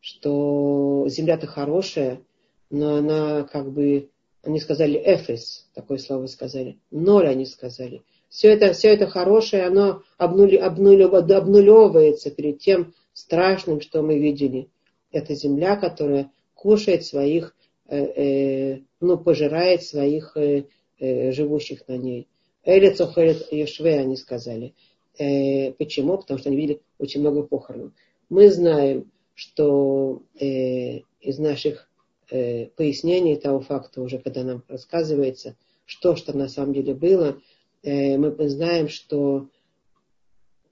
что 0.00 1.06
земля-то 1.08 1.46
хорошая, 1.46 2.22
но 2.70 2.96
она 2.96 3.44
как 3.44 3.72
бы, 3.72 4.10
они 4.42 4.60
сказали 4.60 5.00
эфес, 5.04 5.68
такое 5.74 5.98
слово 5.98 6.26
сказали, 6.26 6.78
ноль 6.90 7.28
они 7.28 7.46
сказали. 7.46 8.02
Все 8.28 8.48
это, 8.48 8.72
все 8.72 8.88
это 8.94 9.08
хорошее, 9.08 9.64
оно 9.66 10.02
обнули, 10.16 10.56
обнули, 10.56 11.02
обнулевывается 11.02 12.30
перед 12.30 12.60
тем 12.60 12.94
страшным, 13.12 13.80
что 13.80 14.02
мы 14.02 14.18
видели. 14.18 14.68
Это 15.10 15.34
земля, 15.34 15.74
которая 15.74 16.30
кушает 16.54 17.04
своих, 17.04 17.56
ну, 17.90 19.18
пожирает 19.18 19.82
своих 19.82 20.36
э, 20.36 20.64
э, 20.98 21.32
живущих 21.32 21.86
на 21.88 21.96
ней. 21.96 22.28
Элец 22.64 23.00
охелет 23.00 23.50
Ешве, 23.52 23.98
они 23.98 24.16
сказали. 24.16 24.74
Э, 25.18 25.72
почему? 25.72 26.18
Потому 26.18 26.38
что 26.38 26.50
они 26.50 26.56
видели 26.56 26.80
очень 26.98 27.20
много 27.20 27.42
похорон. 27.42 27.92
Мы 28.28 28.50
знаем, 28.50 29.10
что 29.34 30.22
э, 30.38 31.00
из 31.20 31.38
наших 31.38 31.88
э, 32.30 32.66
пояснений 32.66 33.36
того 33.36 33.60
факта, 33.60 34.02
уже 34.02 34.18
когда 34.18 34.44
нам 34.44 34.62
рассказывается, 34.68 35.56
что 35.86 36.14
что 36.14 36.36
на 36.36 36.48
самом 36.48 36.74
деле 36.74 36.94
было, 36.94 37.40
э, 37.82 38.16
мы 38.18 38.48
знаем, 38.48 38.88
что 38.88 39.48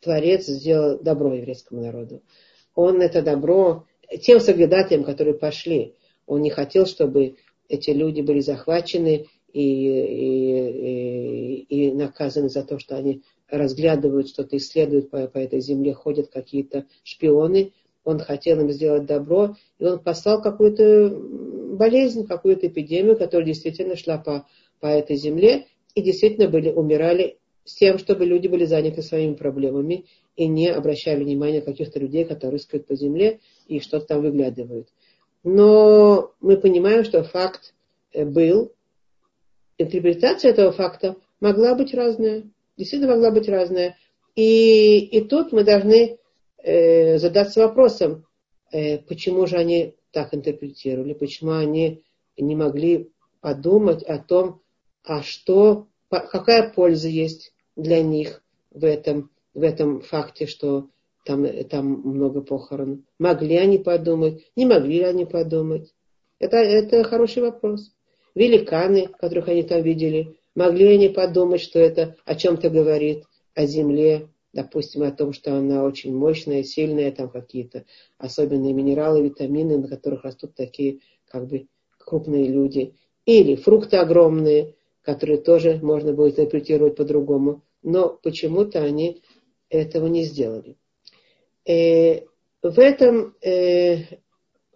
Творец 0.01 0.47
сделал 0.47 0.99
добро 0.99 1.35
еврейскому 1.35 1.81
народу. 1.81 2.23
Он 2.75 3.03
это 3.03 3.23
добро 3.23 3.87
тем 4.23 4.41
соглядатаем, 4.41 5.03
которые 5.03 5.35
пошли, 5.35 5.95
он 6.29 6.43
не 6.43 6.51
хотел, 6.51 6.87
чтобы 6.87 7.35
эти 7.69 7.91
люди 7.91 8.21
были 8.21 8.39
захвачены 8.41 9.27
и, 9.53 9.63
и, 9.63 11.67
и, 11.69 11.89
и 11.89 11.93
наказаны 11.93 12.51
за 12.51 12.63
то, 12.63 12.79
что 12.79 12.97
они 12.97 13.23
разглядывают 13.51 14.29
что-то, 14.29 14.57
исследуют 14.59 15.11
по, 15.11 15.27
по 15.27 15.39
этой 15.39 15.61
земле, 15.61 15.95
ходят 15.95 16.29
какие-то 16.29 16.87
шпионы. 17.03 17.73
Он 18.05 18.21
хотел 18.21 18.61
им 18.61 18.71
сделать 18.71 19.07
добро, 19.07 19.57
и 19.79 19.85
он 19.85 19.99
послал 19.99 20.41
какую-то 20.41 21.11
болезнь, 21.77 22.27
какую-то 22.27 22.69
эпидемию, 22.69 23.17
которая 23.17 23.47
действительно 23.47 23.97
шла 23.97 24.19
по, 24.19 24.47
по 24.81 24.87
этой 24.87 25.17
земле, 25.17 25.67
и 25.95 26.03
действительно 26.03 26.49
были, 26.49 26.71
умирали 26.71 27.39
с 27.65 27.75
тем, 27.75 27.99
чтобы 27.99 28.25
люди 28.25 28.49
были 28.49 28.65
заняты 28.65 29.03
своими 29.03 29.35
проблемами 29.35 30.07
и 30.37 30.47
не 30.47 30.69
обращали 30.69 31.25
внимания 31.25 31.61
каких-то 31.61 31.99
людей, 31.99 32.25
которые 32.25 32.61
скрыт 32.61 32.87
по 32.87 32.95
земле 32.95 33.41
и 33.67 33.81
что-то 33.81 34.07
там 34.07 34.23
выглядывают. 34.23 34.89
Но 35.51 36.35
мы 36.43 36.59
понимаем, 36.59 37.05
что 37.05 37.25
факт 37.25 37.73
э, 38.13 38.27
был, 38.27 38.75
интерпретация 39.79 40.51
этого 40.51 40.73
факта 40.73 41.17
могла 41.41 41.75
быть 41.75 41.95
разная, 41.95 42.45
действительно 42.77 43.15
могла 43.15 43.31
быть 43.31 43.49
разная. 43.49 43.97
И, 44.37 44.99
и 44.99 45.23
тут 45.23 45.53
мы 45.53 45.65
должны 45.65 46.19
э, 46.59 47.17
задаться 47.17 47.61
вопросом, 47.61 48.27
э, 48.73 48.99
почему 48.99 49.47
же 49.47 49.57
они 49.57 49.95
так 50.11 50.35
интерпретировали, 50.35 51.15
почему 51.15 51.53
они 51.53 52.03
не 52.37 52.55
могли 52.55 53.11
подумать 53.41 54.03
о 54.03 54.19
том, 54.19 54.61
а 55.03 55.23
что, 55.23 55.87
какая 56.11 56.69
польза 56.69 57.09
есть 57.09 57.55
для 57.75 58.03
них 58.03 58.43
в 58.71 58.85
этом, 58.85 59.31
в 59.55 59.63
этом 59.63 60.03
факте, 60.03 60.47
что 60.47 60.89
там, 61.29 61.47
там 61.65 61.87
много 62.05 62.41
похорон. 62.41 63.05
Могли 63.19 63.57
они 63.57 63.77
подумать, 63.77 64.51
не 64.57 64.65
могли 64.65 65.03
они 65.03 65.27
подумать. 65.27 65.95
Это, 66.39 66.57
это 66.57 67.05
хороший 67.05 67.43
вопрос. 67.43 67.93
Великаны, 68.35 69.09
которых 69.09 69.49
они 69.49 69.63
там 69.63 69.83
видели, 69.83 70.39
могли 70.55 70.95
они 70.95 71.11
подумать, 71.11 71.61
что 71.61 71.79
это 71.79 72.17
о 72.25 72.35
чем-то 72.35 72.71
говорит, 72.71 73.25
о 73.55 73.67
земле, 73.67 74.31
допустим, 74.55 75.03
о 75.03 75.11
том, 75.11 75.35
что 75.35 75.55
она 75.55 75.85
очень 75.85 76.17
мощная, 76.17 76.63
сильная, 76.63 77.13
там 77.13 77.29
какие-то 77.29 77.85
особенные 78.17 78.73
минералы, 78.73 79.23
витамины, 79.23 79.77
на 79.77 79.87
которых 79.87 80.25
растут 80.25 80.55
такие 80.55 81.01
как 81.27 81.47
бы 81.47 81.67
крупные 81.99 82.47
люди. 82.47 82.95
Или 83.27 83.55
фрукты 83.55 83.99
огромные, 83.99 84.77
которые 85.03 85.43
тоже 85.43 85.79
можно 85.83 86.15
будет 86.15 86.39
интерпретировать 86.39 86.97
по-другому. 86.97 87.63
Но 87.83 88.19
почему-то 88.23 88.83
они 88.83 89.21
этого 89.69 90.07
не 90.07 90.25
сделали. 90.25 90.79
Э, 91.69 92.23
в, 92.63 92.81
этом, 92.81 93.37
э, 93.43 94.17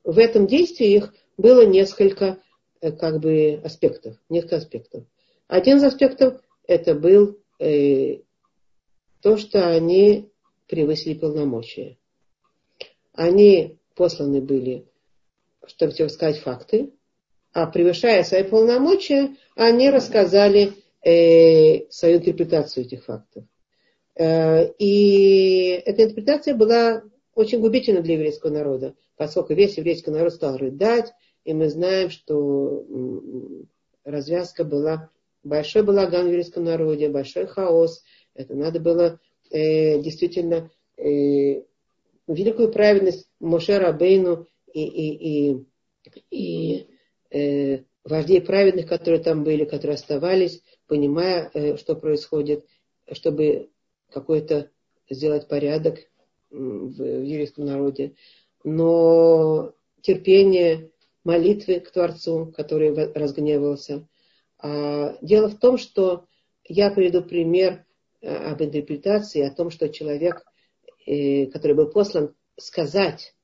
в 0.04 0.18
этом 0.18 0.46
действии 0.46 0.96
их 0.96 1.14
было 1.38 1.64
несколько 1.64 2.38
э, 2.82 2.92
как 2.92 3.18
бы, 3.18 3.60
аспектов. 3.64 4.16
Несколько 4.28 4.56
аспектов. 4.56 5.04
Один 5.48 5.78
из 5.78 5.84
аспектов 5.84 6.40
это 6.66 6.94
был 6.94 7.38
то, 7.58 9.36
что 9.36 9.68
они 9.70 10.32
превысили 10.66 11.14
полномочия. 11.14 11.96
Они 13.12 13.78
посланы 13.94 14.40
были, 14.40 14.88
чтобы 15.66 15.92
сказать 15.92 16.38
факты, 16.40 16.92
а 17.52 17.66
превышая 17.66 18.24
свои 18.24 18.42
полномочия, 18.42 19.36
они 19.54 19.90
рассказали 19.90 20.72
э, 21.04 21.88
свою 21.90 22.16
интерпретацию 22.18 22.84
этих 22.84 23.04
фактов. 23.04 23.44
Э, 24.14 24.70
и 24.78 25.82
эта 25.84 26.04
интерпретация 26.04 26.54
была 26.54 27.02
очень 27.34 27.60
губительна 27.60 28.02
для 28.02 28.14
еврейского 28.14 28.50
народа, 28.50 28.94
поскольку 29.16 29.54
весь 29.54 29.78
еврейский 29.78 30.10
народ 30.10 30.34
стал 30.34 30.56
рыдать, 30.56 31.12
и 31.44 31.54
мы 31.54 31.68
знаем, 31.68 32.10
что 32.10 32.84
развязка 34.04 34.64
была, 34.64 35.10
большой 35.42 35.82
балаган 35.82 36.26
в 36.26 36.28
еврейском 36.28 36.64
народе, 36.64 37.08
большой 37.08 37.46
хаос. 37.46 38.04
Это 38.34 38.54
надо 38.54 38.80
было 38.80 39.20
э, 39.50 40.00
действительно 40.00 40.70
э, 40.96 41.62
великую 42.26 42.70
праведность 42.70 43.28
Моше 43.40 43.78
Рабейну 43.78 44.46
и, 44.72 44.84
и, 44.84 45.50
и, 45.50 45.66
и 46.30 46.86
э, 47.30 47.82
вождей 48.04 48.40
праведных, 48.40 48.88
которые 48.88 49.22
там 49.22 49.44
были, 49.44 49.64
которые 49.64 49.94
оставались, 49.94 50.62
понимая, 50.86 51.50
э, 51.54 51.76
что 51.76 51.96
происходит, 51.96 52.64
чтобы 53.10 53.70
какой-то 54.12 54.70
сделать 55.10 55.48
порядок 55.48 55.98
в, 56.50 57.02
еврейском 57.02 57.64
народе. 57.64 58.14
Но 58.64 59.74
терпение, 60.00 60.90
молитвы 61.24 61.80
к 61.80 61.90
Творцу, 61.90 62.52
который 62.56 62.92
разгневался. 63.12 64.08
А 64.58 65.16
дело 65.22 65.48
в 65.48 65.58
том, 65.58 65.78
что 65.78 66.26
я 66.64 66.90
приведу 66.90 67.22
пример 67.22 67.84
э, 68.20 68.34
об 68.34 68.62
интерпретации, 68.62 69.42
о 69.42 69.54
том, 69.54 69.70
что 69.70 69.88
человек, 69.88 70.44
э, 71.06 71.46
который 71.46 71.74
был 71.74 71.90
послан 71.90 72.34
сказать 72.56 73.34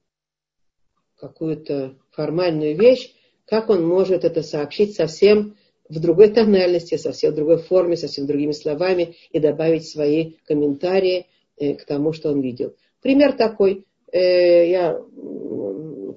какую-то 1.16 1.98
формальную 2.12 2.76
вещь, 2.76 3.14
как 3.46 3.70
он 3.70 3.84
может 3.84 4.25
это 4.25 4.42
сообщить 4.42 4.94
совсем 4.94 5.56
в 5.88 6.00
другой 6.00 6.28
тональности, 6.28 6.97
совсем 6.97 7.35
другой 7.35 7.59
форме, 7.59 7.97
совсем 7.97 8.26
другими 8.26 8.52
словами 8.52 9.16
и 9.30 9.38
добавить 9.38 9.88
свои 9.88 10.35
комментарии 10.47 11.26
э, 11.57 11.75
к 11.75 11.85
тому, 11.85 12.12
что 12.12 12.30
он 12.30 12.40
видел. 12.40 12.75
Пример 13.00 13.33
такой, 13.33 13.85
э, 14.12 14.68
я 14.71 15.00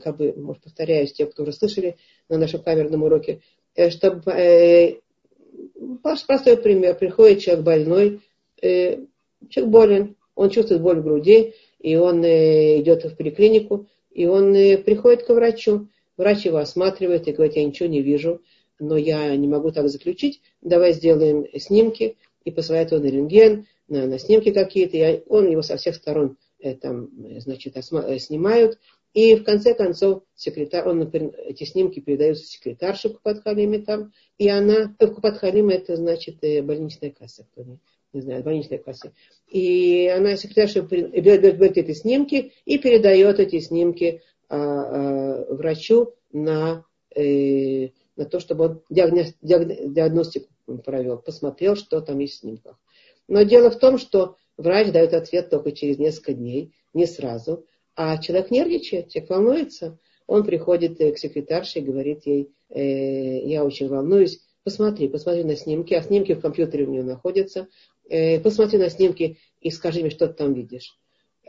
как 0.03 0.17
бы, 0.17 0.33
может, 0.35 0.63
повторяюсь, 0.63 1.13
те, 1.13 1.25
кто 1.25 1.43
уже 1.43 1.53
слышали 1.53 1.97
на 2.27 2.37
нашем 2.37 2.61
камерном 2.61 3.03
уроке, 3.03 3.41
э, 3.75 3.89
чтобы 3.89 5.01
простой 6.03 6.57
пример. 6.57 6.97
Приходит 6.97 7.39
человек 7.39 7.63
больной, 7.63 8.21
человек 8.61 9.71
болен, 9.71 10.15
он 10.35 10.49
чувствует 10.49 10.81
боль 10.81 10.99
в 10.99 11.03
груди, 11.03 11.53
и 11.79 11.95
он 11.95 12.23
идет 12.23 13.05
в 13.05 13.15
поликлинику, 13.15 13.87
и 14.11 14.25
он 14.25 14.53
приходит 14.83 15.23
к 15.23 15.29
врачу. 15.29 15.87
Врач 16.17 16.45
его 16.45 16.57
осматривает 16.57 17.27
и 17.27 17.31
говорит, 17.31 17.55
я 17.55 17.63
ничего 17.63 17.89
не 17.89 18.01
вижу 18.01 18.41
но 18.81 18.97
я 18.97 19.35
не 19.37 19.47
могу 19.47 19.71
так 19.71 19.87
заключить, 19.87 20.41
давай 20.61 20.93
сделаем 20.93 21.45
снимки, 21.59 22.17
и 22.43 22.51
посылает 22.51 22.91
он 22.91 23.05
рентген, 23.05 23.67
на, 23.87 24.07
на 24.07 24.19
снимки 24.19 24.51
какие-то, 24.51 24.97
и 24.97 25.23
он 25.27 25.49
его 25.49 25.61
со 25.61 25.77
всех 25.77 25.95
сторон 25.95 26.37
э, 26.59 26.75
там, 26.75 27.09
значит, 27.39 27.77
осма, 27.77 28.01
э, 28.01 28.19
снимают, 28.19 28.79
и 29.13 29.35
в 29.35 29.43
конце 29.43 29.73
концов 29.73 30.23
секретарь, 30.35 30.87
он, 30.87 30.99
например, 30.99 31.35
эти 31.45 31.65
снимки 31.65 31.99
передаются 31.99 32.45
секретарше 32.45 33.09
Купатхалиме 33.09 33.79
там, 33.79 34.13
и 34.37 34.49
она, 34.49 34.95
э, 34.97 35.07
Купатхалиме 35.07 35.75
это 35.75 35.95
значит 35.95 36.43
э, 36.43 36.61
больничная 36.63 37.11
касса, 37.11 37.45
кто 37.51 37.63
не, 37.63 37.79
не 38.13 38.21
знает, 38.21 38.43
больничная 38.43 38.79
касса. 38.79 39.13
И 39.47 40.07
она 40.07 40.37
секретарша 40.37 40.81
берет, 40.81 41.41
берет 41.41 41.77
эти 41.77 41.93
снимки 41.93 42.53
и 42.65 42.79
передает 42.79 43.39
эти 43.39 43.59
снимки 43.59 44.21
а, 44.49 44.57
а, 44.57 45.53
врачу 45.53 46.13
на 46.31 46.85
э, 47.15 47.89
на 48.15 48.25
то, 48.25 48.39
чтобы 48.39 48.65
он 48.65 48.83
диагностику 48.89 50.49
провел, 50.83 51.17
посмотрел, 51.17 51.75
что 51.75 52.01
там 52.01 52.19
есть 52.19 52.35
в 52.35 52.39
снимках. 52.39 52.79
Но 53.27 53.43
дело 53.43 53.71
в 53.71 53.79
том, 53.79 53.97
что 53.97 54.35
врач 54.57 54.91
дает 54.91 55.13
ответ 55.13 55.49
только 55.49 55.71
через 55.71 55.97
несколько 55.97 56.33
дней, 56.33 56.73
не 56.93 57.05
сразу, 57.05 57.65
а 57.95 58.17
человек 58.17 58.51
нервничает, 58.51 59.09
человек 59.09 59.29
волнуется. 59.29 59.99
Он 60.27 60.43
приходит 60.43 60.97
к 60.97 61.17
секретарше 61.17 61.79
и 61.79 61.83
говорит 61.83 62.25
ей, 62.25 62.53
э, 62.69 63.47
я 63.47 63.63
очень 63.65 63.87
волнуюсь, 63.87 64.41
посмотри, 64.63 65.07
посмотри 65.09 65.43
на 65.43 65.55
снимки, 65.55 65.93
а 65.93 66.01
снимки 66.01 66.33
в 66.33 66.41
компьютере 66.41 66.85
у 66.85 66.91
нее 66.91 67.03
находятся, 67.03 67.67
э, 68.09 68.39
посмотри 68.39 68.77
на 68.77 68.89
снимки 68.89 69.37
и 69.59 69.71
скажи 69.71 70.01
мне, 70.01 70.09
что 70.09 70.27
ты 70.27 70.33
там 70.33 70.53
видишь. 70.53 70.97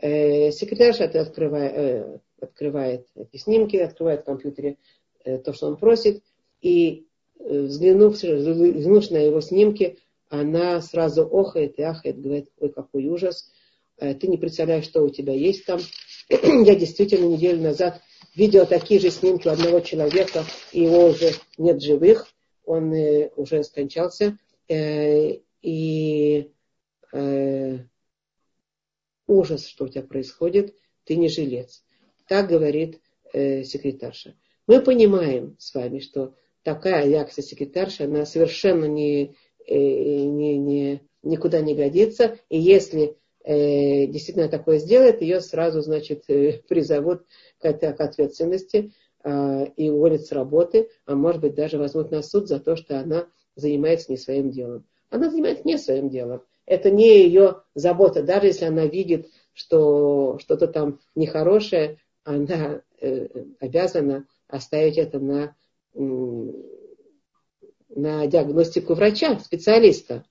Э, 0.01 0.51
секретарша 0.51 1.05
открывает, 1.05 1.73
э, 1.75 2.19
открывает 2.41 3.07
эти 3.15 3.37
снимки, 3.37 3.77
открывает 3.77 4.21
в 4.21 4.25
компьютере 4.25 4.77
э, 5.23 5.37
то, 5.37 5.53
что 5.53 5.67
он 5.67 5.77
просит, 5.77 6.23
и 6.63 7.07
э, 7.39 7.59
взглянув, 7.61 8.13
взглянув 8.13 9.11
на 9.11 9.17
его 9.17 9.41
снимки, 9.41 9.99
она 10.29 10.81
сразу 10.81 11.23
охает 11.23 11.77
и 11.77 11.83
ахает, 11.83 12.19
говорит, 12.19 12.49
ой, 12.57 12.71
какой 12.71 13.05
ужас, 13.07 13.51
э, 13.97 14.15
ты 14.15 14.27
не 14.27 14.37
представляешь, 14.37 14.85
что 14.85 15.03
у 15.03 15.09
тебя 15.09 15.33
есть 15.33 15.65
там. 15.65 15.79
Я 16.29 16.75
действительно 16.75 17.25
неделю 17.25 17.61
назад 17.61 18.01
видела 18.33 18.65
такие 18.65 18.99
же 18.99 19.11
снимки 19.11 19.47
у 19.47 19.51
одного 19.51 19.81
человека, 19.81 20.45
и 20.71 20.83
его 20.83 21.07
уже 21.07 21.33
нет 21.57 21.81
живых, 21.81 22.27
он 22.65 22.93
э, 22.93 23.29
уже 23.35 23.63
скончался, 23.63 24.37
и 25.61 26.49
ужас, 29.27 29.67
что 29.67 29.85
у 29.85 29.87
тебя 29.87 30.01
происходит, 30.01 30.73
ты 31.03 31.15
не 31.15 31.27
жилец. 31.27 31.83
Так 32.27 32.47
говорит 32.47 33.01
секретарша. 33.33 34.35
Мы 34.65 34.81
понимаем 34.81 35.55
с 35.59 35.75
вами, 35.75 35.99
что 35.99 36.33
такая 36.63 37.07
реакция 37.07 37.43
секретарши, 37.43 38.03
она 38.03 38.25
совершенно 38.25 38.85
не, 38.85 39.35
э, 39.67 39.75
не, 39.75 40.57
не, 40.57 41.01
никуда 41.21 41.61
не 41.61 41.75
годится. 41.75 42.37
И 42.49 42.59
если 42.59 43.17
э, 43.43 44.07
действительно 44.07 44.49
такое 44.49 44.79
сделает, 44.79 45.21
ее 45.21 45.41
сразу, 45.41 45.81
значит, 45.81 46.23
э, 46.29 46.61
призовут 46.67 47.25
к, 47.59 47.71
к 47.73 48.01
ответственности 48.01 48.93
э, 49.23 49.65
и 49.77 49.89
уволят 49.89 50.25
с 50.25 50.31
работы, 50.31 50.89
а 51.05 51.15
может 51.15 51.41
быть 51.41 51.55
даже 51.55 51.77
возьмут 51.77 52.11
на 52.11 52.21
суд 52.21 52.47
за 52.47 52.59
то, 52.59 52.75
что 52.75 52.99
она 52.99 53.27
занимается 53.55 54.11
не 54.11 54.17
своим 54.17 54.49
делом. 54.49 54.85
Она 55.09 55.29
занимается 55.29 55.63
не 55.65 55.77
своим 55.77 56.09
делом. 56.09 56.41
Это 56.65 56.89
не 56.89 57.23
ее 57.23 57.61
забота. 57.75 58.23
Даже 58.23 58.47
если 58.47 58.65
она 58.65 58.85
видит, 58.85 59.29
что 59.53 60.39
что-то 60.39 60.67
там 60.67 60.99
нехорошее, 61.13 61.99
она 62.23 62.81
э, 62.99 63.27
обязана 63.59 64.25
оставить 64.47 64.97
это 64.97 65.19
на, 65.19 65.55
на 65.95 66.53
диагностику 68.27 68.93
врача, 68.93 69.39
специалиста. 69.39 70.23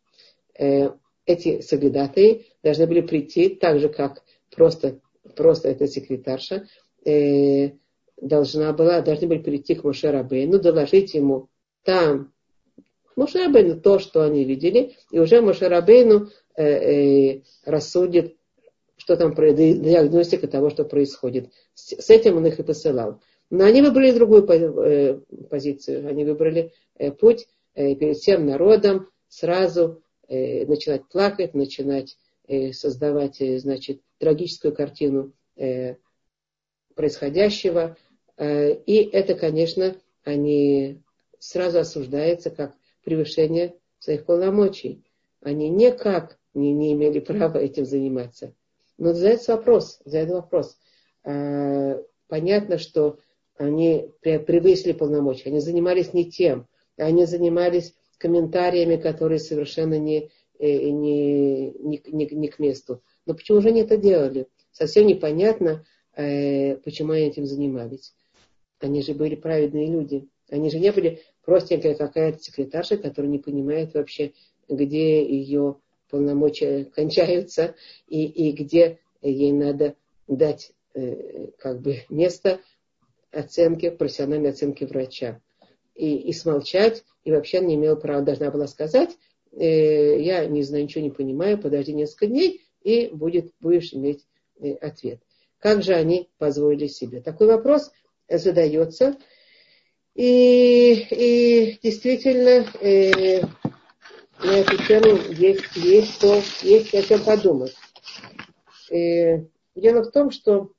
Э, 0.58 0.90
эти 1.26 1.60
соглядатые 1.60 2.46
должны 2.62 2.86
были 2.86 3.00
прийти 3.00 3.50
так 3.50 3.78
же, 3.78 3.88
как 3.88 4.22
просто, 4.54 5.00
просто 5.36 5.68
эта 5.68 5.86
секретарша, 5.86 6.66
э, 7.04 7.70
должна 8.20 8.72
была, 8.72 9.00
должны 9.00 9.28
были 9.28 9.38
прийти 9.38 9.74
к 9.74 9.84
Моше 9.84 10.10
Рабейну, 10.10 10.58
доложить 10.58 11.14
ему 11.14 11.48
там 11.84 12.32
Моше 13.16 13.44
Рабейну 13.44 13.80
то, 13.80 13.98
что 13.98 14.22
они 14.22 14.44
видели, 14.44 14.96
и 15.10 15.18
уже 15.18 15.40
Моше 15.40 15.68
Рабейну 15.68 16.28
э, 16.56 17.40
рассудит, 17.64 18.36
что 18.96 19.16
там 19.16 19.34
диагностика 19.34 20.46
того, 20.46 20.70
что 20.70 20.84
происходит. 20.84 21.50
С 21.74 22.10
этим 22.10 22.36
он 22.36 22.46
их 22.46 22.60
и 22.60 22.62
посылал. 22.62 23.20
Но 23.52 23.64
они 23.64 23.82
выбрали 23.82 24.12
другую 24.12 24.48
э, 24.48 25.20
позицию. 25.50 26.08
Они 26.08 26.24
выбрали 26.24 26.72
э, 26.96 27.10
путь 27.12 27.48
э, 27.74 27.94
перед 27.96 28.16
всем 28.16 28.46
народом 28.46 29.10
сразу 29.28 30.02
начинать 30.28 31.06
плакать, 31.08 31.52
начинать 31.52 32.16
создавать, 32.72 33.36
значит, 33.60 34.00
трагическую 34.16 34.74
картину 34.74 35.34
происходящего. 36.94 37.98
И 38.38 39.10
это, 39.12 39.34
конечно, 39.34 39.94
они 40.24 41.02
сразу 41.38 41.80
осуждается 41.80 42.48
как 42.48 42.74
превышение 43.04 43.74
своих 43.98 44.24
полномочий. 44.24 45.04
Они 45.42 45.68
никак 45.68 46.38
не, 46.54 46.72
не 46.72 46.94
имели 46.94 47.20
права 47.20 47.58
этим 47.58 47.84
заниматься. 47.84 48.54
Но 48.96 49.12
задается 49.12 49.54
вопрос, 49.56 50.00
задается 50.06 50.36
вопрос. 50.36 50.78
Понятно, 52.28 52.78
что 52.78 53.18
они 53.56 54.10
превысили 54.22 54.92
полномочия, 54.92 55.50
они 55.50 55.60
занимались 55.60 56.12
не 56.12 56.30
тем, 56.30 56.66
они 56.96 57.26
занимались 57.26 57.94
комментариями, 58.18 58.96
которые 58.96 59.38
совершенно 59.38 59.98
не, 59.98 60.30
э, 60.58 60.88
не, 60.90 61.70
не, 61.72 62.02
не, 62.06 62.26
не 62.26 62.48
к 62.48 62.58
месту. 62.58 63.02
Но 63.26 63.34
почему 63.34 63.60
же 63.60 63.68
они 63.68 63.82
это 63.82 63.96
делали? 63.96 64.46
Совсем 64.70 65.06
непонятно, 65.06 65.84
э, 66.14 66.76
почему 66.76 67.12
они 67.12 67.26
этим 67.26 67.46
занимались. 67.46 68.14
Они 68.78 69.02
же 69.02 69.14
были 69.14 69.34
праведные 69.34 69.86
люди. 69.86 70.28
Они 70.50 70.70
же 70.70 70.78
не 70.78 70.92
были 70.92 71.20
простенькая 71.44 71.94
какая-то 71.94 72.38
секретарша, 72.38 72.96
которая 72.96 73.30
не 73.30 73.38
понимает 73.38 73.94
вообще, 73.94 74.32
где 74.68 75.24
ее 75.24 75.76
полномочия 76.10 76.84
кончаются 76.84 77.74
и, 78.06 78.24
и 78.24 78.52
где 78.52 78.98
ей 79.22 79.52
надо 79.52 79.94
дать 80.28 80.72
э, 80.94 81.48
как 81.58 81.80
бы 81.80 82.04
место 82.08 82.60
оценки, 83.32 83.90
профессиональной 83.90 84.50
оценки 84.50 84.84
врача. 84.84 85.40
И, 85.94 86.16
и 86.16 86.32
смолчать, 86.32 87.04
и 87.24 87.32
вообще 87.32 87.60
не 87.60 87.74
имела 87.74 87.96
права, 87.96 88.22
должна 88.22 88.50
была 88.50 88.66
сказать, 88.66 89.10
э, 89.52 90.20
я 90.22 90.46
не 90.46 90.62
знаю, 90.62 90.84
ничего 90.84 91.04
не 91.04 91.10
понимаю, 91.10 91.58
подожди 91.58 91.92
несколько 91.92 92.26
дней, 92.28 92.64
и 92.82 93.08
будет, 93.08 93.52
будешь 93.60 93.92
иметь 93.92 94.26
э, 94.58 94.72
ответ. 94.74 95.20
Как 95.58 95.82
же 95.82 95.94
они 95.94 96.30
позволили 96.38 96.86
себе? 96.86 97.20
Такой 97.20 97.46
вопрос 97.46 97.92
задается. 98.28 99.16
И, 100.14 101.06
и 101.10 101.78
действительно, 101.82 102.66
э, 102.80 103.42
на 104.42 104.50
эту 104.50 104.76
тему 104.84 105.18
есть, 105.30 105.76
есть, 105.76 106.14
что, 106.14 106.42
есть 106.62 106.92
о 106.94 107.02
чем 107.02 107.22
подумать. 107.24 107.74
Э, 108.90 109.44
дело 109.74 110.02
в 110.02 110.10
том, 110.10 110.30
что 110.30 110.72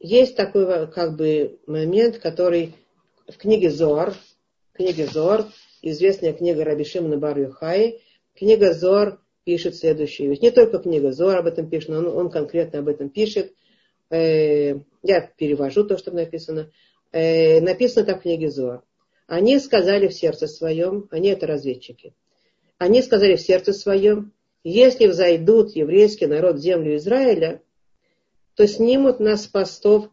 есть 0.00 0.34
такой 0.34 0.90
как 0.90 1.16
бы 1.16 1.60
момент, 1.66 2.18
который 2.18 2.74
в 3.28 3.36
книге 3.36 3.70
Зоар, 3.70 4.14
книге 4.72 5.06
Зоар, 5.06 5.46
известная 5.82 6.32
книга 6.32 6.64
Рабишима 6.64 7.16
Бар 7.18 7.38
Юхай, 7.38 8.00
книга 8.34 8.72
Зоар 8.72 9.20
пишет 9.44 9.76
следующую 9.76 10.30
вещь. 10.30 10.40
Не 10.40 10.50
только 10.50 10.78
книга 10.78 11.12
Зоар 11.12 11.38
об 11.38 11.46
этом 11.46 11.68
пишет, 11.68 11.90
но 11.90 11.98
он, 11.98 12.06
он 12.06 12.30
конкретно 12.30 12.80
об 12.80 12.88
этом 12.88 13.10
пишет. 13.10 13.52
Э, 14.08 14.74
я 15.02 15.20
перевожу 15.36 15.84
то, 15.84 15.98
что 15.98 16.10
написано, 16.12 16.70
э, 17.12 17.60
написано 17.60 18.06
так 18.06 18.20
в 18.20 18.22
книге 18.22 18.50
Зоа. 18.50 18.82
Они 19.26 19.58
сказали 19.58 20.08
в 20.08 20.14
сердце 20.14 20.48
своем, 20.48 21.08
они 21.10 21.28
это 21.28 21.46
разведчики, 21.46 22.14
они 22.78 23.02
сказали 23.02 23.36
в 23.36 23.40
сердце 23.40 23.72
своем, 23.72 24.32
если 24.64 25.06
взойдут 25.06 25.76
еврейский 25.76 26.26
народ 26.26 26.56
в 26.56 26.60
землю 26.60 26.96
Израиля, 26.96 27.62
то 28.60 28.66
снимут 28.66 29.20
нас 29.20 29.44
с 29.44 29.46
постов, 29.46 30.10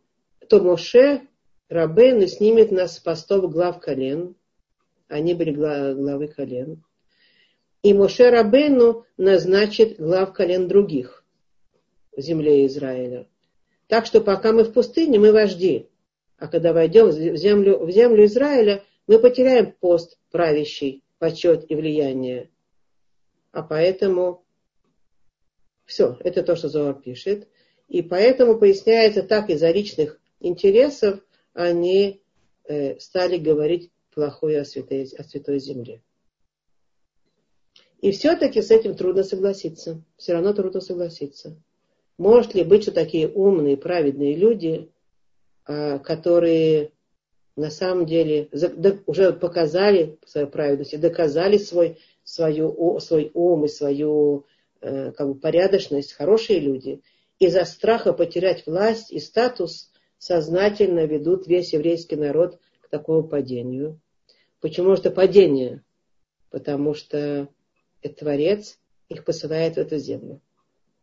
то 0.47 0.61
Моше, 0.61 1.27
Рабейну 1.67 2.27
снимет 2.27 2.71
нас 2.71 2.95
с 2.95 2.99
постов 3.01 3.51
глав 3.51 3.81
колен, 3.81 4.37
они 5.09 5.33
были 5.33 5.51
главы 5.51 6.29
колен, 6.29 6.81
и 7.83 7.93
Моше 7.93 8.29
Рабейну 8.29 9.05
назначит 9.17 9.99
глав 9.99 10.31
колен 10.31 10.69
других 10.69 11.25
в 12.15 12.21
земле 12.21 12.65
Израиля. 12.67 13.27
Так 13.87 14.05
что 14.05 14.21
пока 14.21 14.53
мы 14.53 14.63
в 14.63 14.71
пустыне, 14.71 15.19
мы 15.19 15.33
вожди. 15.33 15.89
А 16.37 16.47
когда 16.47 16.71
войдем 16.71 17.09
в 17.09 17.35
землю, 17.35 17.79
в 17.79 17.91
землю 17.91 18.23
Израиля, 18.27 18.81
мы 19.07 19.19
потеряем 19.19 19.73
пост 19.73 20.17
правящий, 20.31 21.03
почет 21.19 21.69
и 21.69 21.75
влияние. 21.75 22.49
А 23.51 23.61
поэтому 23.61 24.45
все, 25.83 26.15
это 26.21 26.43
то, 26.43 26.55
что 26.55 26.69
Зоар 26.69 26.93
пишет. 26.93 27.49
И 27.87 28.01
поэтому 28.01 28.57
поясняется 28.57 29.23
так 29.23 29.49
из-за 29.49 29.71
личных 29.71 30.19
интересов 30.39 31.19
они 31.53 32.21
э, 32.65 32.99
стали 32.99 33.37
говорить 33.37 33.91
плохое 34.13 34.61
о 34.61 34.65
святой, 34.65 35.09
о 35.17 35.23
святой 35.23 35.59
земле. 35.59 36.01
И 38.01 38.11
все-таки 38.11 38.61
с 38.61 38.71
этим 38.71 38.95
трудно 38.95 39.23
согласиться. 39.23 40.03
Все 40.17 40.33
равно 40.33 40.53
трудно 40.53 40.81
согласиться. 40.81 41.55
Может 42.17 42.53
ли 42.53 42.63
быть, 42.63 42.83
что 42.83 42.91
такие 42.91 43.27
умные, 43.27 43.77
праведные 43.77 44.35
люди, 44.35 44.89
а, 45.65 45.99
которые 45.99 46.91
на 47.55 47.71
самом 47.71 48.05
деле 48.05 48.49
уже 49.07 49.33
показали 49.33 50.17
свою 50.25 50.47
праведность 50.47 50.93
и 50.93 50.97
доказали 50.97 51.57
свой, 51.57 51.97
свою, 52.23 52.99
свой 52.99 53.31
ум 53.33 53.65
и 53.65 53.67
свою 53.67 54.45
э, 54.79 55.11
как 55.11 55.27
бы, 55.27 55.35
порядочность, 55.35 56.13
хорошие 56.13 56.59
люди, 56.59 57.01
из-за 57.39 57.65
страха 57.65 58.13
потерять 58.13 58.65
власть 58.65 59.11
и 59.11 59.19
статус 59.19 59.91
сознательно 60.17 61.05
ведут 61.05 61.47
весь 61.47 61.73
еврейский 61.73 62.15
народ 62.15 62.59
к 62.81 62.89
такому 62.89 63.23
падению. 63.27 63.99
Почему 64.59 64.93
это 64.93 65.11
падение? 65.11 65.83
Потому 66.49 66.93
что 66.93 67.49
Творец 68.17 68.79
их 69.09 69.23
посылает 69.23 69.75
в 69.75 69.79
эту 69.79 69.97
землю. 69.97 70.41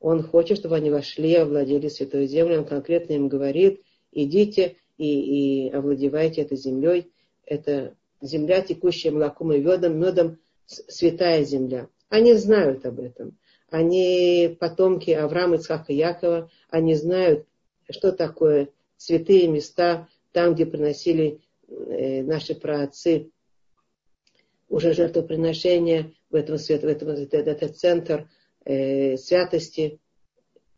Он 0.01 0.23
хочет, 0.23 0.59
чтобы 0.59 0.77
они 0.77 0.91
вошли, 0.91 1.35
овладели 1.35 1.89
святой 1.89 2.27
землей. 2.27 2.59
Он 2.59 2.65
конкретно 2.65 3.15
им 3.15 3.29
говорит, 3.29 3.83
идите 4.13 4.77
и, 4.99 5.67
и 5.67 5.71
овладевайте 5.71 6.43
этой 6.43 6.57
землей. 6.57 7.13
Это 7.47 7.97
земля, 8.21 8.61
текущая 8.63 9.13
молоком 9.13 9.53
и 9.53 9.61
медом, 9.61 9.99
медом 9.99 10.39
святая 10.67 11.45
земля. 11.45 11.89
Они 12.09 12.35
знают 12.35 12.85
об 12.87 13.01
этом. 13.01 13.39
Они 13.75 14.57
потомки 14.61 15.11
Авраама, 15.11 15.57
Ицхака 15.57 15.93
и 15.93 15.97
Якова, 15.97 16.49
они 16.71 16.95
знают, 16.95 17.45
что 17.91 18.13
такое 18.13 18.69
святые 18.97 19.49
места, 19.49 20.07
там, 20.31 20.55
где 20.55 20.65
приносили 20.65 21.41
э, 21.67 22.23
наши 22.23 22.55
праотцы 22.55 23.33
уже 24.69 24.95
жертвоприношения, 24.95 26.13
в 26.31 26.37
этом 26.37 26.59
свет, 26.59 26.85
в 26.85 26.87
этом 26.87 27.09
это, 27.09 27.69
центр 27.69 28.31
э, 28.65 29.17
святости, 29.17 29.99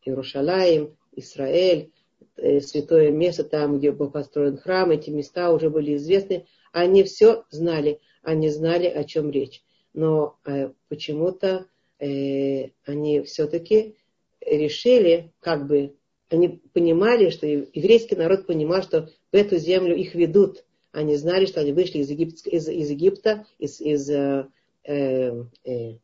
Иерушалаем, 0.03 0.97
Израиль, 1.13 1.93
э, 2.39 2.61
святое 2.61 3.11
место, 3.11 3.45
там, 3.45 3.77
где 3.77 3.93
был 3.93 4.11
построен 4.11 4.57
храм, 4.57 4.91
эти 4.91 5.11
места 5.11 5.51
уже 5.51 5.69
были 5.69 5.97
известны. 5.97 6.47
Они 6.73 7.05
все 7.05 7.45
знали, 7.51 8.01
они 8.23 8.49
знали, 8.49 8.87
о 8.87 9.05
чем 9.05 9.31
речь. 9.31 9.63
Но 9.93 10.39
э, 10.47 10.71
почему-то 10.89 11.67
э, 11.99 12.71
они 12.85 13.23
все-таки 13.23 13.97
решили, 14.41 15.33
как 15.41 15.67
бы, 15.67 15.97
они 16.29 16.61
понимали, 16.73 17.31
что 17.31 17.47
еврейский 17.47 18.17
народ 18.17 18.47
понимал, 18.47 18.83
что 18.83 19.11
в 19.33 19.37
эту 19.37 19.59
землю 19.59 19.97
их 19.97 20.15
ведут. 20.15 20.65
Они 20.93 21.17
знали, 21.17 21.47
что 21.47 21.61
они 21.61 21.73
вышли 21.73 21.99
из, 21.99 22.11
Египта, 22.11 22.49
из, 22.51 22.69
из, 22.69 22.91
Египта, 22.91 23.47
из, 23.59 23.81
из 23.81 24.11
э, 24.11 24.49
э, 24.85 25.45
э, 25.65 25.99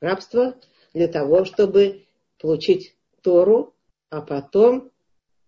рабства 0.00 0.56
для 0.94 1.08
того, 1.08 1.44
чтобы 1.44 2.06
получить 2.40 2.96
Тору, 3.22 3.74
а 4.10 4.22
потом 4.22 4.90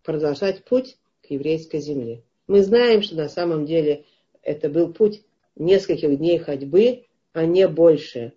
продолжать 0.03 0.65
путь 0.65 0.99
к 1.23 1.31
еврейской 1.31 1.81
земле. 1.81 2.25
Мы 2.47 2.63
знаем, 2.63 3.03
что 3.03 3.17
на 3.17 3.29
самом 3.29 3.65
деле 3.65 4.05
это 4.43 4.69
был 4.69 4.93
путь 4.93 5.23
нескольких 5.57 6.19
дней 6.19 6.39
ходьбы, 6.39 7.07
а 7.33 7.47
не 7.47 7.69
больше. 7.69 8.33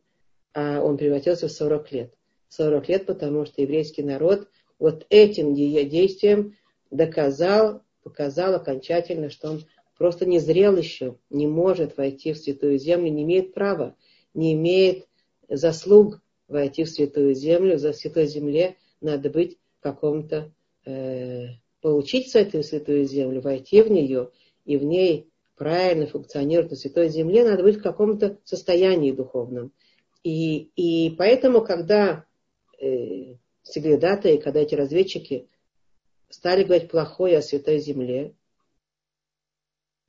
А 0.54 0.82
он 0.82 0.98
превратился 0.98 1.48
в 1.48 1.52
40 1.52 1.92
лет. 1.92 2.14
40 2.50 2.88
лет, 2.90 3.06
потому 3.06 3.46
что 3.46 3.62
еврейский 3.62 4.04
народ 4.04 4.48
вот 4.80 5.06
этим 5.10 5.56
действием 5.56 6.56
доказал, 6.92 7.82
показал 8.04 8.56
окончательно, 8.56 9.30
что 9.30 9.50
он 9.50 9.66
просто 9.98 10.26
не 10.26 10.40
зрел 10.40 10.76
еще, 10.76 11.18
не 11.30 11.48
может 11.48 11.98
войти 11.98 12.34
в 12.34 12.38
святую 12.38 12.78
землю, 12.78 13.12
не 13.12 13.24
имеет 13.24 13.54
права, 13.54 13.96
не 14.34 14.54
имеет 14.54 15.08
заслуг 15.50 16.22
войти 16.48 16.84
в 16.84 16.90
святую 16.90 17.34
землю. 17.34 17.78
За 17.78 17.94
святой 17.94 18.28
земле 18.28 18.76
надо 19.02 19.30
быть 19.30 19.58
каком-то, 19.80 20.52
э, 20.86 21.48
получить 21.82 22.34
эту 22.36 22.64
святую 22.64 23.06
землю, 23.06 23.42
войти 23.42 23.82
в 23.82 23.92
нее 23.92 24.30
и 24.66 24.78
в 24.78 24.84
ней 24.84 25.30
правильно 25.56 26.08
функционировать 26.08 26.72
на 26.72 26.78
святой 26.78 27.10
земле, 27.10 27.44
надо 27.44 27.64
быть 27.64 27.78
в 27.78 27.84
каком-то 27.84 28.38
состоянии 28.44 29.12
духовном. 29.12 29.72
И, 30.24 30.72
и 30.76 31.16
поэтому, 31.18 31.62
когда 31.62 32.26
э, 32.80 33.36
и 33.66 34.38
когда 34.38 34.60
эти 34.60 34.76
разведчики 34.76 35.48
стали 36.30 36.64
говорить 36.64 36.90
плохое 36.90 37.38
о 37.38 37.42
святой 37.42 37.80
земле, 37.80 38.36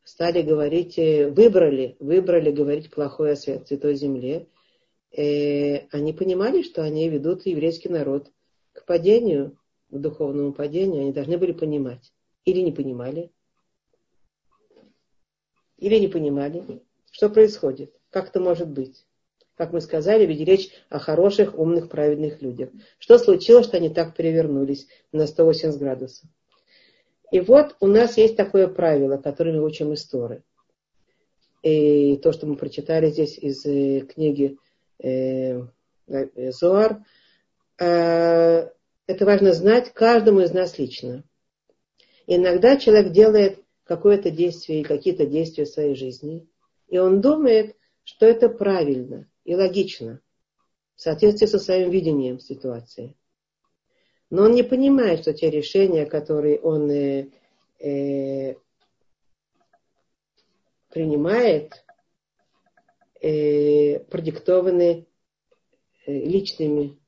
стали 0.05 0.43
говорить, 0.43 0.99
э, 0.99 1.29
выбрали, 1.31 1.97
выбрали 1.99 2.51
говорить 2.51 2.91
плохое 2.91 3.33
о 3.33 3.37
святой 3.37 3.95
земле, 3.95 4.47
э, 5.11 5.87
они 5.91 6.13
понимали, 6.13 6.63
что 6.63 6.83
они 6.83 7.09
ведут 7.09 7.47
еврейский 7.47 7.89
народ 7.89 8.31
к 8.73 8.85
падению, 8.85 9.59
к 9.91 9.99
духовному 9.99 10.53
падению. 10.53 11.03
Они 11.03 11.13
должны 11.13 11.39
были 11.39 11.53
понимать. 11.53 12.13
Или 12.45 12.61
не 12.61 12.73
понимали. 12.73 13.31
Или 15.79 15.99
не 15.99 16.09
понимали, 16.09 16.83
что 17.11 17.29
происходит, 17.29 17.93
как 18.11 18.29
это 18.29 18.41
может 18.41 18.69
быть. 18.69 19.05
Как 19.57 19.73
мы 19.73 19.81
сказали, 19.81 20.27
ведь 20.27 20.41
речь 20.41 20.71
о 20.89 20.99
хороших, 20.99 21.57
умных, 21.57 21.89
праведных 21.89 22.43
людях. 22.43 22.71
Что 22.99 23.19
случилось, 23.19 23.67
что 23.67 23.77
они 23.77 23.89
так 23.89 24.17
перевернулись 24.17 24.89
на 25.13 25.27
180 25.27 25.79
градусов? 25.79 26.29
И 27.31 27.41
вот 27.41 27.77
у 27.81 27.87
нас 27.87 28.17
есть 28.17 28.37
такое 28.37 28.67
правило, 28.67 29.17
которое 29.17 29.53
мы 29.53 29.65
учим 29.65 29.93
из 29.93 30.05
Торы. 30.07 30.43
И 31.63 32.17
то, 32.17 32.33
что 32.33 32.47
мы 32.47 32.57
прочитали 32.57 33.11
здесь 33.11 33.39
из 33.39 33.65
э, 33.65 34.01
книги 34.01 34.59
э, 34.99 35.63
э, 36.09 36.53
Зоар, 36.53 37.05
это 37.77 38.73
важно 39.27 39.53
знать 39.53 39.93
каждому 39.93 40.41
из 40.41 40.53
нас 40.53 40.79
лично. 40.79 41.25
Иногда 42.27 42.77
человек 42.77 43.11
делает 43.13 43.59
какое-то 43.83 44.31
действие 44.31 44.81
и 44.81 44.85
какие-то 44.85 45.27
действия 45.27 45.65
в 45.65 45.69
своей 45.69 45.97
жизни, 45.97 46.47
и 46.87 46.99
он 46.99 47.21
думает, 47.21 47.75
что 48.05 48.27
это 48.27 48.49
правильно 48.49 49.27
и 49.45 49.55
логично, 49.55 50.21
в 50.97 51.01
соответствии 51.01 51.47
со 51.47 51.59
своим 51.59 51.91
видением 51.91 52.41
ситуации. 52.41 53.17
Но 54.31 54.45
он 54.45 54.53
не 54.53 54.63
понимает, 54.63 55.21
что 55.21 55.35
те 55.35 55.51
решения, 55.51 56.07
которые 56.07 56.59
он 56.59 56.91
э, 56.91 57.31
э, 57.79 58.55
принимает, 60.89 61.85
э, 63.21 64.01
продиктованы 64.01 65.07
э, 66.07 66.13
личными 66.13 66.99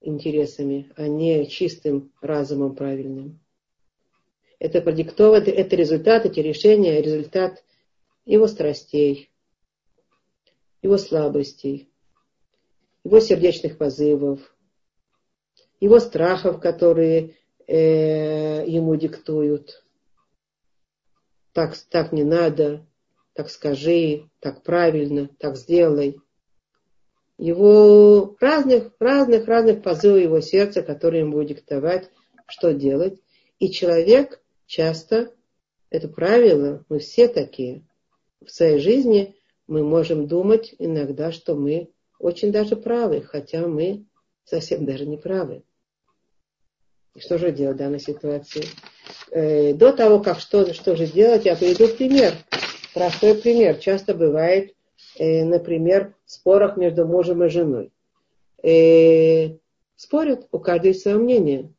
интересами, 0.00 0.92
а 0.96 1.08
не 1.08 1.46
чистым 1.46 2.12
разумом 2.20 2.74
правильным. 2.74 3.40
Это 4.58 4.80
продиктовано, 4.80 5.42
это 5.42 5.74
результат, 5.74 6.24
эти 6.24 6.40
решения, 6.40 7.02
результат 7.02 7.64
его 8.24 8.46
страстей, 8.46 9.31
его 10.82 10.98
слабостей, 10.98 11.88
его 13.04 13.20
сердечных 13.20 13.78
позывов, 13.78 14.40
его 15.80 15.98
страхов, 16.00 16.60
которые 16.60 17.36
э, 17.66 18.64
ему 18.66 18.94
диктуют. 18.96 19.84
Так, 21.52 21.76
так 21.90 22.12
не 22.12 22.24
надо, 22.24 22.86
так 23.34 23.50
скажи, 23.50 24.28
так 24.40 24.62
правильно, 24.62 25.28
так 25.38 25.56
сделай. 25.56 26.20
Его 27.38 28.36
разных, 28.40 28.92
разных, 28.98 29.46
разных 29.46 29.82
позывов 29.82 30.22
его 30.22 30.40
сердца, 30.40 30.82
которые 30.82 31.20
ему 31.20 31.32
будут 31.32 31.48
диктовать, 31.48 32.10
что 32.46 32.72
делать. 32.72 33.20
И 33.58 33.70
человек 33.70 34.40
часто, 34.66 35.32
это 35.90 36.08
правило, 36.08 36.84
мы 36.88 36.98
все 36.98 37.28
такие, 37.28 37.86
в 38.40 38.50
своей 38.50 38.78
жизни 38.78 39.36
мы 39.72 39.82
можем 39.82 40.28
думать 40.28 40.74
иногда, 40.78 41.32
что 41.32 41.54
мы 41.54 41.88
очень 42.18 42.52
даже 42.52 42.76
правы, 42.76 43.22
хотя 43.22 43.66
мы 43.66 44.04
совсем 44.44 44.84
даже 44.84 45.06
не 45.06 45.16
правы. 45.16 45.62
И 47.14 47.20
что 47.20 47.38
же 47.38 47.52
делать 47.52 47.76
в 47.76 47.78
данной 47.78 47.98
ситуации? 47.98 48.64
Э, 49.30 49.72
до 49.72 49.94
того, 49.94 50.20
как 50.20 50.40
что, 50.40 50.74
что 50.74 50.94
же 50.94 51.06
делать, 51.06 51.46
я 51.46 51.56
приведу 51.56 51.88
пример. 51.88 52.34
Простой 52.92 53.34
пример. 53.34 53.78
Часто 53.78 54.14
бывает, 54.14 54.74
э, 55.16 55.42
например, 55.42 56.14
в 56.26 56.30
спорах 56.32 56.76
между 56.76 57.06
мужем 57.06 57.42
и 57.42 57.48
женой. 57.48 57.92
Э, 58.62 59.56
спорят, 59.96 60.48
у 60.52 60.58
каждого 60.58 60.88
есть 60.88 61.00
свое 61.00 61.16
мнение. 61.16 61.72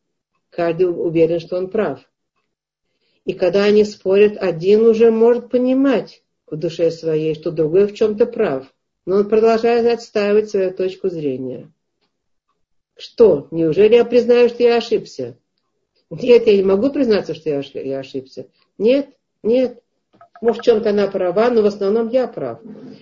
Каждый 0.50 0.90
уверен, 0.90 1.40
что 1.40 1.58
он 1.58 1.70
прав. 1.70 2.00
И 3.26 3.34
когда 3.34 3.66
они 3.66 3.84
спорят, 3.84 4.36
один 4.38 4.82
уже 4.88 5.12
может 5.12 5.52
понимать 5.52 6.23
в 6.48 6.56
душе 6.56 6.92
своей, 6.92 7.36
что 7.36 7.52
другой 7.52 7.88
в 7.88 7.94
чем-то 7.94 8.26
прав. 8.26 8.74
Но 9.06 9.18
он 9.18 9.30
продолжает 9.30 9.86
отстаивать 9.86 10.50
свою 10.50 10.72
точку 10.72 11.10
зрения. 11.10 11.72
Что? 12.96 13.48
Неужели 13.52 13.96
я 13.96 14.06
признаю, 14.06 14.50
что 14.50 14.64
я 14.64 14.78
ошибся? 14.78 15.38
Нет, 16.10 16.48
я 16.48 16.58
не 16.58 16.64
могу 16.64 16.92
признаться, 16.92 17.34
что 17.34 17.50
я 17.50 18.00
ошибся. 18.00 18.48
Нет, 18.78 19.10
нет. 19.42 19.82
Может, 20.42 20.62
в 20.62 20.66
чем-то 20.66 20.90
она 20.90 21.08
права, 21.08 21.50
но 21.50 21.62
в 21.62 21.66
основном 21.66 22.10
я 22.10 22.28
прав. 22.28 22.60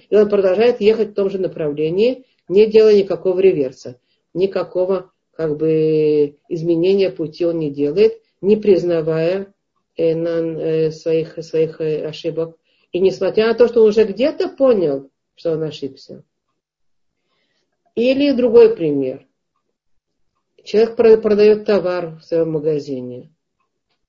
И 0.09 0.15
он 0.15 0.29
продолжает 0.29 0.79
ехать 0.79 1.09
в 1.09 1.13
том 1.13 1.29
же 1.29 1.39
направлении, 1.39 2.25
не 2.47 2.67
делая 2.67 2.95
никакого 2.95 3.39
реверса. 3.39 3.99
Никакого 4.33 5.11
как 5.35 5.57
бы 5.57 6.37
изменения 6.49 7.09
пути 7.09 7.45
он 7.45 7.59
не 7.59 7.71
делает, 7.71 8.21
не 8.41 8.57
признавая 8.57 9.53
э, 9.97 10.11
э, 10.13 10.91
своих, 10.91 11.43
своих 11.43 11.81
э, 11.81 12.05
ошибок. 12.05 12.57
И 12.91 12.99
несмотря 12.99 13.47
на 13.47 13.53
то, 13.53 13.67
что 13.67 13.81
он 13.81 13.89
уже 13.89 14.03
где-то 14.03 14.49
понял, 14.49 15.09
что 15.35 15.53
он 15.53 15.63
ошибся. 15.63 16.23
Или 17.95 18.31
другой 18.31 18.75
пример. 18.75 19.27
Человек 20.63 20.95
продает 20.95 21.65
товар 21.65 22.17
в 22.19 22.23
своем 22.23 22.51
магазине. 22.51 23.33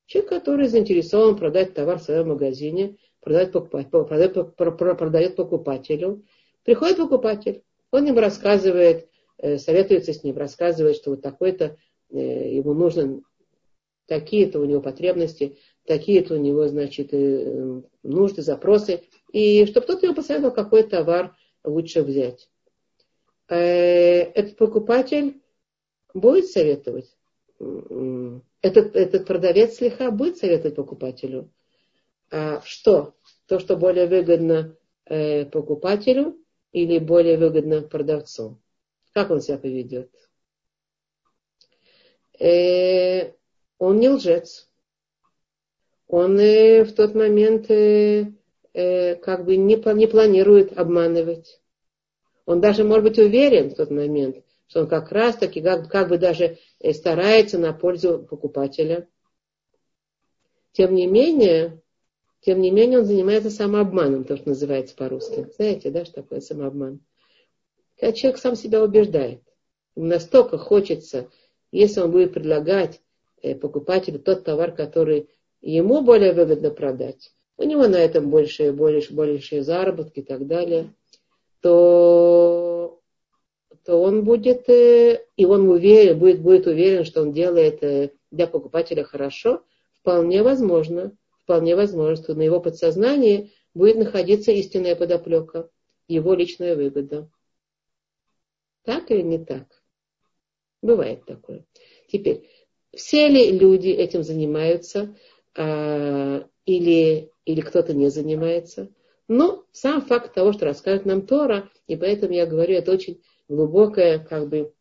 Человек, 0.07 0.31
который 0.31 0.69
заинтересован 0.69 1.37
продать 1.37 1.75
товар 1.75 1.99
в 1.99 2.03
своем 2.03 2.29
магазине, 2.29 2.99
продает, 3.21 3.53
продает, 3.53 4.57
продает 4.57 5.37
покупателю. 5.37 6.25
Приходит 6.65 6.99
покупатель, 6.99 7.63
он 7.91 8.07
ему 8.07 8.21
рассказывает, 8.21 9.09
э, 9.39 9.59
советуется 9.59 10.13
с 10.13 10.23
ним, 10.23 10.37
рассказывает, 10.37 10.97
что 10.97 11.11
вот 11.11 11.23
такой-то 11.23 11.77
э, 12.11 12.55
ему 12.55 12.75
нужно, 12.75 13.23
такие-то 14.07 14.61
у 14.61 14.65
него 14.65 14.81
потребности, 14.81 15.59
такие-то 15.87 16.35
у 16.35 16.39
него, 16.39 16.69
значит, 16.69 17.13
э, 17.13 17.83
нужды, 18.03 18.43
запросы, 18.43 19.03
и 19.33 19.67
чтобы 19.67 19.85
кто-то 19.85 20.07
ему 20.07 20.15
посоветовал, 20.15 20.55
какой 20.55 20.83
товар 20.83 21.37
лучше 21.65 22.03
взять. 22.03 22.49
этот 23.49 24.57
покупатель 24.57 25.43
будет 26.15 26.47
советовать. 26.47 27.17
Этот, 28.61 28.97
этот 28.97 29.27
продавец 29.27 29.77
слегка 29.77 30.11
будет 30.11 30.39
советовать 30.39 30.77
покупателю. 30.77 31.51
А 32.31 32.63
что? 32.65 33.15
То, 33.47 33.59
что 33.59 33.77
более 33.77 34.07
выгодно 34.07 34.77
э, 35.05 35.45
покупателю 35.47 36.39
или 36.73 36.99
более 36.99 37.37
выгодно 37.37 37.83
продавцу. 37.83 38.61
Как 39.13 39.31
он 39.31 39.41
себя 39.41 39.59
поведет? 39.59 40.11
Э, 42.39 43.33
он 43.79 43.99
не 43.99 44.09
лжец. 44.09 44.71
Он 46.13 46.37
в 46.37 46.93
тот 46.93 47.15
момент 47.15 47.71
э, 47.71 48.35
э, 48.75 49.15
как 49.17 49.47
бы 49.47 49.57
не, 49.57 49.79
планирует 49.79 50.77
обманывать. 50.77 51.59
Он 52.45 52.61
даже 52.61 52.85
может 52.85 53.05
быть 53.05 53.19
уверен 53.19 53.71
в 53.71 53.77
тот 53.77 53.91
момент, 53.91 54.45
что 54.67 54.81
он 54.81 54.89
как 54.89 55.11
раз 55.11 55.37
таки 55.37 55.63
как, 55.63 55.89
как 55.89 56.11
бы 56.11 56.19
даже 56.19 56.59
э, 56.81 56.93
старается 56.93 57.59
на 57.59 57.73
пользу 57.73 58.19
покупателя. 58.29 59.09
Тем 60.73 60.95
не 60.95 61.07
менее, 61.07 61.81
тем 62.43 62.61
не 62.61 62.71
менее, 62.71 62.99
он 62.99 63.07
занимается 63.07 63.49
самообманом, 63.49 64.25
то, 64.25 64.37
что 64.37 64.51
называется 64.51 64.95
по-русски. 64.95 65.47
Знаете, 65.57 65.91
да, 65.91 66.05
что 66.05 66.17
такое 66.17 66.41
самообман? 66.41 67.01
Когда 67.99 68.13
человек 68.13 68.39
сам 68.39 68.55
себя 68.55 68.85
убеждает. 68.85 69.41
Ему 69.97 70.09
настолько 70.09 70.59
хочется, 70.59 71.31
если 71.71 72.01
он 72.01 72.11
будет 72.11 72.35
предлагать 72.35 73.01
покупателю 73.63 74.19
тот 74.19 74.45
товар, 74.45 74.73
который 74.73 75.31
ему 75.63 76.03
более 76.03 76.33
выгодно 76.33 76.71
продать, 76.71 77.33
у 77.57 77.63
него 77.63 77.87
на 77.87 77.97
этом 77.97 78.29
больше, 78.29 78.73
больше, 78.73 79.15
большие 79.15 79.63
заработки 79.63 80.21
и 80.21 80.23
так 80.23 80.47
далее, 80.47 80.93
то, 81.61 83.01
то 83.85 84.03
он 84.03 84.25
будет, 84.25 84.69
э, 84.69 85.25
и 85.37 85.45
он 85.45 85.69
уверен, 85.69 86.19
будет, 86.19 86.41
будет 86.41 86.67
уверен, 86.67 87.05
что 87.05 87.23
он 87.23 87.33
делает 87.33 87.83
э, 87.83 88.11
для 88.31 88.47
покупателя 88.47 89.05
хорошо, 89.05 89.63
вполне 89.93 90.43
возможно, 90.43 91.17
вполне 91.45 91.77
возможно, 91.77 92.17
что 92.17 92.35
на 92.35 92.43
его 92.43 92.61
подсознании 92.61 93.53
будет 93.75 93.97
находиться 93.97 94.51
истинная 94.53 94.97
подоплека, 94.97 95.71
его 96.09 96.35
личная 96.35 96.75
выгода. 96.75 97.31
Так 98.85 99.11
или 99.11 99.23
не 99.23 99.39
так? 99.39 99.83
Бывает 100.83 101.25
такое. 101.25 101.65
Теперь, 102.09 102.49
все 102.95 103.29
ли 103.29 103.53
люди 103.53 103.89
этим 103.89 104.25
занимаются, 104.25 105.17
а, 105.57 106.47
или, 106.65 107.31
или 107.45 107.61
кто-то 107.61 107.95
не 107.95 108.09
занимается? 108.11 108.91
Но 109.29 109.65
сам 109.73 110.03
факт 110.03 110.35
того, 110.35 110.53
что 110.53 110.67
рассказывает 110.67 111.07
нам 111.07 111.27
Тора, 111.27 111.71
и 111.87 111.97
поэтому 111.97 112.33
я 112.35 112.47
говорю, 112.47 112.75
это 112.75 112.93
очень 112.93 113.23
глубокое, 113.49 114.19
как 114.19 114.49
бы, 114.49 114.73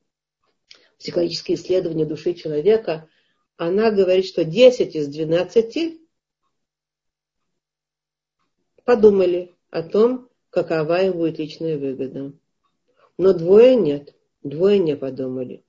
психологическое 0.98 1.54
исследование 1.54 2.06
души 2.06 2.34
человека, 2.34 3.10
она 3.58 3.92
говорит, 3.92 4.26
что 4.26 4.44
10 4.44 4.96
из 4.96 5.08
12 5.08 6.00
подумали 8.84 9.52
о 9.70 9.84
том, 9.84 10.30
какова 10.50 11.04
им 11.04 11.14
будет 11.14 11.40
личная 11.40 11.78
выгода. 11.78 12.34
Но 13.18 13.34
двое 13.34 13.76
нет, 13.76 14.16
двое 14.44 14.80
не 14.80 14.96
подумали. 14.96 15.64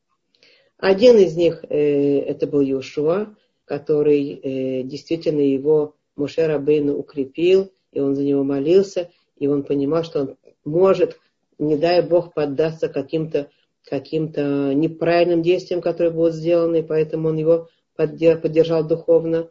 Один 0.76 1.18
из 1.18 1.36
них 1.36 1.64
э, 1.68 2.18
это 2.20 2.46
был 2.46 2.60
Йошуа, 2.60 3.36
который 3.72 4.34
э, 4.34 4.82
действительно 4.82 5.40
его 5.40 5.94
Муше 6.14 6.46
Рабейну 6.46 6.94
укрепил, 6.94 7.72
и 7.90 8.00
он 8.00 8.14
за 8.14 8.22
него 8.22 8.44
молился, 8.44 9.10
и 9.38 9.46
он 9.46 9.62
понимал, 9.62 10.04
что 10.04 10.20
он 10.20 10.36
может, 10.62 11.18
не 11.58 11.78
дай 11.78 12.02
Бог, 12.02 12.34
поддаться 12.34 12.90
каким-то 12.90 13.48
каким-то 13.88 14.74
неправильным 14.74 15.40
действиям, 15.40 15.80
которые 15.80 16.12
будут 16.12 16.34
сделаны, 16.34 16.80
и 16.80 16.82
поэтому 16.82 17.30
он 17.30 17.38
его 17.38 17.68
поддержал 17.96 18.86
духовно. 18.86 19.48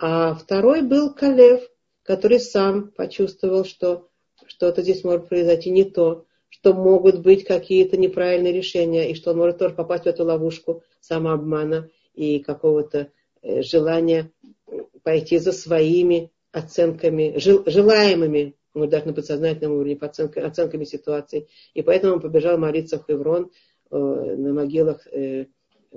А 0.00 0.34
второй 0.34 0.82
был 0.82 1.14
Калев, 1.14 1.62
который 2.02 2.40
сам 2.40 2.90
почувствовал, 2.90 3.64
что 3.64 4.08
что-то 4.48 4.82
здесь 4.82 5.04
может 5.04 5.28
произойти 5.28 5.70
не 5.70 5.84
то, 5.84 6.24
что 6.48 6.74
могут 6.74 7.20
быть 7.20 7.44
какие-то 7.44 7.96
неправильные 7.96 8.52
решения, 8.52 9.12
и 9.12 9.14
что 9.14 9.30
он 9.30 9.36
может 9.36 9.58
тоже 9.58 9.76
попасть 9.76 10.04
в 10.04 10.08
эту 10.08 10.24
ловушку 10.24 10.82
самообмана 10.98 11.88
и 12.14 12.40
какого-то 12.40 13.12
э, 13.42 13.62
желания 13.62 14.30
пойти 15.02 15.38
за 15.38 15.52
своими 15.52 16.30
оценками, 16.52 17.34
желаемыми, 17.38 18.56
ну, 18.74 18.86
даже 18.86 19.06
на 19.06 19.12
подсознательном 19.12 19.76
уровне, 19.76 19.96
по 19.96 20.06
оценками, 20.06 20.46
оценками 20.46 20.84
ситуации. 20.84 21.48
И 21.74 21.82
поэтому 21.82 22.14
он 22.14 22.20
побежал 22.20 22.58
молиться 22.58 22.98
в 22.98 23.06
Хеврон 23.06 23.50
э, 23.90 23.96
на 23.96 24.52
могилах 24.52 25.06
э, 25.08 25.46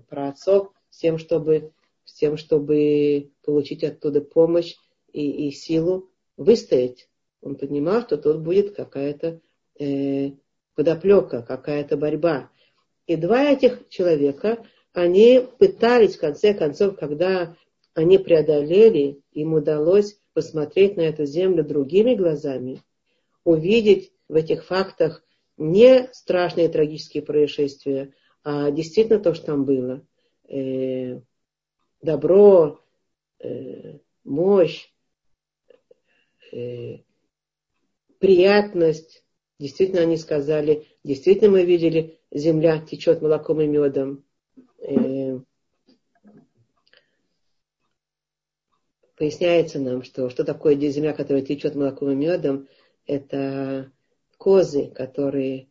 праотцов, 0.08 0.72
с 0.90 1.00
тем, 1.00 1.18
чтобы, 1.18 1.72
с 2.06 2.14
тем, 2.14 2.38
чтобы 2.38 3.32
получить 3.44 3.84
оттуда 3.84 4.22
помощь 4.22 4.76
и, 5.12 5.48
и 5.48 5.52
силу 5.52 6.10
выстоять. 6.38 7.10
Он 7.42 7.56
понимал, 7.56 8.02
что 8.02 8.18
тут 8.18 8.42
будет 8.42 8.76
какая-то 8.76 9.40
э, 9.80 10.32
подоплека, 10.76 11.42
какая-то 11.42 11.98
борьба. 11.98 12.50
И 13.06 13.16
два 13.16 13.44
этих 13.44 13.90
человека, 13.90 14.66
они 14.94 15.46
пытались, 15.58 16.16
в 16.16 16.20
конце 16.20 16.54
концов, 16.54 16.98
когда 16.98 17.56
они 17.96 18.18
преодолели, 18.18 19.22
им 19.32 19.54
удалось 19.54 20.20
посмотреть 20.34 20.98
на 20.98 21.02
эту 21.02 21.26
землю 21.26 21.64
другими 21.64 22.16
глазами, 22.16 22.82
увидеть 23.44 24.14
в 24.30 24.36
этих 24.36 24.66
фактах 24.66 25.24
не 25.58 26.10
страшные 26.14 26.70
трагические 26.70 27.24
происшествия, 27.24 28.14
а 28.44 28.72
действительно 28.72 29.20
то, 29.20 29.34
что 29.34 29.48
там 29.48 29.66
было. 29.66 30.06
Э, 30.48 31.20
добро, 32.02 32.80
э, 33.40 34.00
мощь, 34.24 34.90
э, 36.52 36.98
приятность. 38.20 39.24
Действительно, 39.60 40.02
они 40.02 40.18
сказали, 40.18 40.88
действительно 41.04 41.52
мы 41.52 41.64
видели, 41.64 42.20
земля 42.32 42.80
течет 42.80 43.22
молоком 43.22 43.62
и 43.62 43.68
медом. 43.68 44.26
Э, 44.84 45.39
поясняется 49.15 49.80
нам, 49.80 50.04
что 50.04 50.30
что 50.30 50.43
такое 50.43 50.76
земля, 50.76 51.13
которая 51.13 51.43
течет 51.43 51.76
молоком 51.76 52.12
и 52.12 52.15
медом, 52.15 52.67
это 53.06 53.91
козы, 54.38 54.88
которые, 54.88 55.67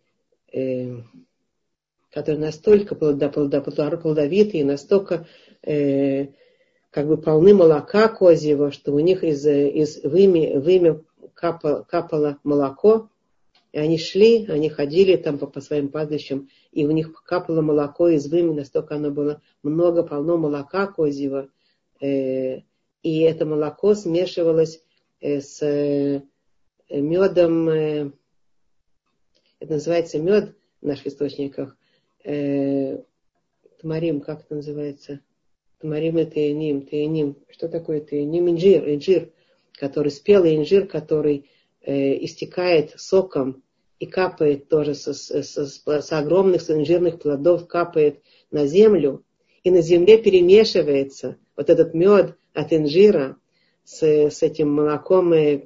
э, 0.52 0.96
которые 2.10 2.40
настолько 2.40 2.94
плодовитые, 2.94 4.64
настолько 4.64 5.26
э, 5.62 6.28
как 6.90 7.06
бы 7.06 7.18
полны 7.18 7.52
молока 7.54 8.08
козьего, 8.08 8.70
что 8.72 8.92
у 8.92 8.98
них 8.98 9.24
из, 9.24 9.46
из 9.46 10.02
выми, 10.04 10.56
выми 10.56 11.04
капало, 11.34 11.82
капало 11.82 12.38
молоко, 12.44 13.10
и 13.72 13.78
они 13.78 13.98
шли, 13.98 14.46
они 14.46 14.68
ходили 14.68 15.16
там 15.16 15.38
по, 15.38 15.46
по 15.46 15.60
своим 15.60 15.88
пастбищам, 15.88 16.48
и 16.72 16.86
у 16.86 16.90
них 16.90 17.12
капало 17.24 17.62
молоко 17.62 18.08
из 18.08 18.30
выми, 18.30 18.52
настолько 18.52 18.96
оно 18.96 19.10
было 19.10 19.40
много, 19.62 20.02
полно 20.02 20.36
молока 20.36 20.86
козьего, 20.86 21.48
э, 22.00 22.60
и 23.02 23.20
это 23.20 23.46
молоко 23.46 23.94
смешивалось 23.94 24.82
э, 25.20 25.40
с 25.40 25.62
э, 25.62 26.22
медом, 26.90 27.68
э, 27.68 28.10
это 29.58 29.72
называется 29.72 30.18
мед 30.18 30.54
в 30.82 30.86
наших 30.86 31.06
источниках, 31.06 31.76
э, 32.24 32.98
Тамарим, 33.80 34.20
как 34.20 34.42
это 34.42 34.54
называется? 34.54 35.20
Тамарим 35.80 36.18
и 36.18 36.24
Таяним, 36.24 36.86
Таяним. 36.86 37.36
Что 37.50 37.68
такое 37.68 38.00
Таяним? 38.00 38.48
Инжир, 38.48 38.88
инжир, 38.88 39.32
который 39.72 40.12
спелый 40.12 40.56
инжир, 40.56 40.86
который 40.86 41.50
э, 41.80 42.24
истекает 42.24 42.92
соком 42.96 43.61
и 44.02 44.06
капает 44.06 44.68
тоже 44.68 44.96
со, 44.96 45.14
со, 45.14 45.44
со, 45.44 45.64
с 45.64 46.12
огромных 46.12 46.68
инжирных 46.68 47.20
плодов, 47.20 47.68
капает 47.68 48.18
на 48.50 48.66
землю, 48.66 49.24
и 49.62 49.70
на 49.70 49.80
земле 49.80 50.18
перемешивается 50.18 51.36
вот 51.56 51.70
этот 51.70 51.94
мед 51.94 52.36
от 52.52 52.72
инжира 52.72 53.36
с, 53.84 54.02
с 54.02 54.42
этим 54.42 54.72
молоком 54.72 55.32
и 55.32 55.64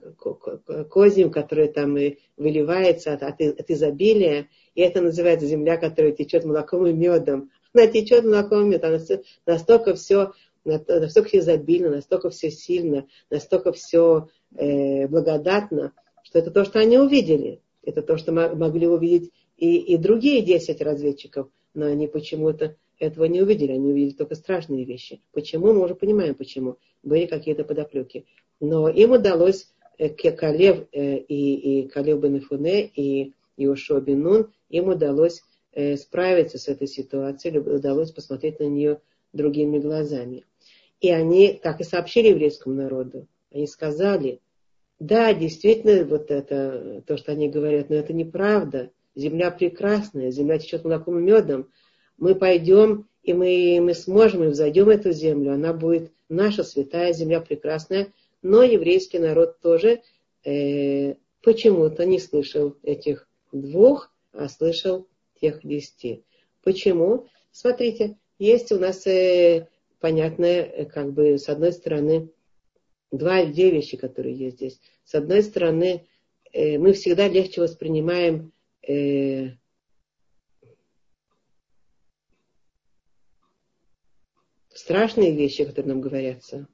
козьим, 0.91 1.31
которое 1.31 1.69
там 1.69 1.97
и 1.97 2.19
выливается 2.37 3.15
от, 3.15 3.23
от, 3.23 3.41
от 3.41 3.71
изобилия, 3.71 4.49
и 4.75 4.83
это 4.83 5.01
называется 5.01 5.47
земля, 5.47 5.79
которая 5.79 6.13
течет 6.13 6.45
молоком 6.45 6.87
и 6.87 6.93
медом 6.93 7.51
она 7.73 7.87
течет 7.87 8.25
молоком 8.25 8.69
мед, 8.69 8.85
она 8.85 8.99
настолько 9.47 9.95
все, 9.95 10.33
настолько 10.65 11.39
изобильно, 11.39 11.89
настолько 11.89 12.29
все 12.29 12.51
сильно, 12.51 13.07
настолько 13.31 13.73
все 13.73 14.29
э, 14.55 15.07
благодатно, 15.09 15.93
что 16.23 16.39
это 16.39 16.51
то, 16.51 16.67
что 16.67 16.81
они 16.81 16.99
увидели. 16.99 17.61
Это 17.87 18.03
то, 18.03 18.19
что 18.19 18.33
могли 18.33 18.87
увидеть 18.87 19.33
и, 19.57 19.79
и 19.79 19.97
другие 19.97 20.43
10 20.43 20.83
разведчиков, 20.83 21.49
но 21.73 21.87
они 21.87 22.09
почему-то 22.09 22.77
этого 22.99 23.27
не 23.27 23.41
увидели, 23.41 23.73
они 23.73 23.93
увидели 23.93 24.15
только 24.15 24.35
страшные 24.35 24.85
вещи. 24.85 25.23
Почему? 25.33 25.73
Мы 25.73 25.85
уже 25.85 25.95
понимаем, 25.95 26.35
почему. 26.35 26.77
Были 27.03 27.27
какие-то 27.27 27.65
подоплеки. 27.65 28.27
Но 28.61 28.89
им 28.89 29.13
удалось, 29.13 29.73
э, 29.99 30.09
Калев 30.09 30.87
э, 30.93 31.19
и, 31.19 31.83
и 31.83 31.89
Калев 31.89 32.21
бен 32.21 32.41
Фуне, 32.41 32.87
и 32.87 33.35
Иошуа 33.57 34.01
бен 34.01 34.23
Нун, 34.23 34.53
им 34.69 34.89
удалось 34.89 35.43
э, 35.73 35.97
справиться 35.97 36.59
с 36.59 36.69
этой 36.69 36.89
ситуацией, 36.89 37.59
удалось 37.59 38.11
посмотреть 38.11 38.59
на 38.61 38.65
нее 38.65 39.01
другими 39.33 39.79
глазами. 39.79 40.45
И 41.01 41.11
они 41.11 41.53
так 41.63 41.81
и 41.81 41.85
сообщили 41.85 42.29
еврейскому 42.29 42.75
народу. 42.75 43.29
Они 43.53 43.67
сказали, 43.67 44.41
да, 44.99 45.35
действительно, 45.35 46.05
вот 46.05 46.31
это, 46.31 47.03
то, 47.07 47.17
что 47.17 47.33
они 47.33 47.49
говорят, 47.49 47.91
но 47.91 47.97
это 47.97 48.13
неправда. 48.13 48.91
Земля 49.15 49.51
прекрасная, 49.51 50.31
земля 50.31 50.59
течет 50.59 50.85
молоком 50.85 51.19
и 51.19 51.23
медом. 51.23 51.71
Мы 52.17 52.35
пойдем, 52.35 53.07
и 53.23 53.35
мы, 53.35 53.79
мы 53.81 53.95
сможем, 53.95 54.45
и 54.45 54.49
взойдем 54.49 54.89
эту 54.89 55.13
землю. 55.13 55.53
Она 55.53 55.73
будет 55.73 56.13
наша 56.29 56.65
святая 56.65 57.13
земля 57.13 57.41
прекрасная. 57.41 58.13
Но 58.43 58.63
еврейский 58.63 59.19
народ 59.19 59.61
тоже 59.61 60.03
э, 60.45 61.15
почему-то 61.43 62.07
не 62.07 62.19
слышал 62.19 62.77
этих 62.83 63.29
двух, 63.53 64.13
а 64.33 64.49
слышал 64.49 65.09
тех 65.41 65.61
десяти. 65.63 66.25
Почему? 66.63 67.27
Смотрите, 67.53 68.17
есть 68.39 68.73
у 68.73 68.79
нас 68.79 69.07
э, 69.07 69.69
понятное, 70.01 70.63
э, 70.63 70.85
как 70.85 71.13
бы 71.13 71.39
с 71.39 71.49
одной 71.49 71.73
стороны, 71.73 72.31
два, 73.11 73.45
две 73.45 73.71
вещи, 73.71 73.97
которые 73.97 74.37
есть 74.37 74.57
здесь. 74.57 74.81
С 75.05 75.15
одной 75.15 75.43
стороны, 75.43 76.07
э, 76.53 76.79
мы 76.79 76.93
всегда 76.93 77.29
легче 77.29 77.61
воспринимаем 77.61 78.53
э, 78.87 79.51
страшные 84.75 85.35
вещи, 85.35 85.65
которые 85.65 85.95
нам 85.95 86.01
говорятся. 86.01 86.69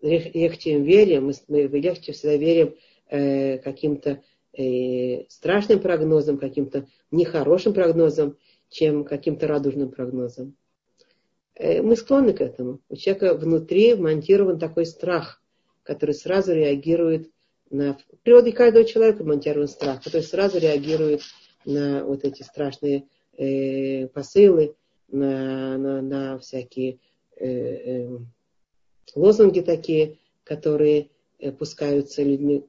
Легче 0.00 0.72
им 0.72 0.82
верим, 0.82 1.26
мы, 1.26 1.32
мы 1.48 1.78
легче 1.78 2.12
всегда 2.12 2.36
верим 2.36 2.74
э, 3.08 3.58
каким-то 3.58 4.22
э, 4.52 5.24
страшным 5.28 5.80
прогнозам, 5.80 6.38
каким-то 6.38 6.86
нехорошим 7.10 7.72
прогнозам, 7.72 8.36
чем 8.68 9.04
каким-то 9.04 9.46
радужным 9.46 9.90
прогнозам. 9.90 10.56
Э, 11.56 11.82
мы 11.82 11.96
склонны 11.96 12.32
к 12.32 12.40
этому. 12.40 12.80
У 12.88 12.96
человека 12.96 13.34
внутри 13.34 13.94
вмонтирован 13.94 14.58
такой 14.58 14.86
страх, 14.86 15.42
который 15.82 16.14
сразу 16.14 16.52
реагирует 16.52 17.30
на... 17.70 17.98
Природе 18.22 18.52
каждого 18.52 18.84
человека 18.84 19.22
вмонтирован 19.22 19.68
страх, 19.68 20.02
который 20.02 20.22
сразу 20.22 20.58
реагирует 20.58 21.22
на 21.64 22.04
вот 22.04 22.24
эти 22.24 22.42
страшные 22.42 23.04
э, 23.36 24.08
посылы, 24.08 24.74
на, 25.08 25.78
на, 25.78 26.02
на 26.02 26.38
всякие 26.38 26.98
э, 27.36 27.46
э, 27.46 28.18
лозунги 29.14 29.60
такие, 29.60 30.18
которые 30.42 31.10
э, 31.38 31.52
пускаются 31.52 32.22
людьми, 32.22 32.66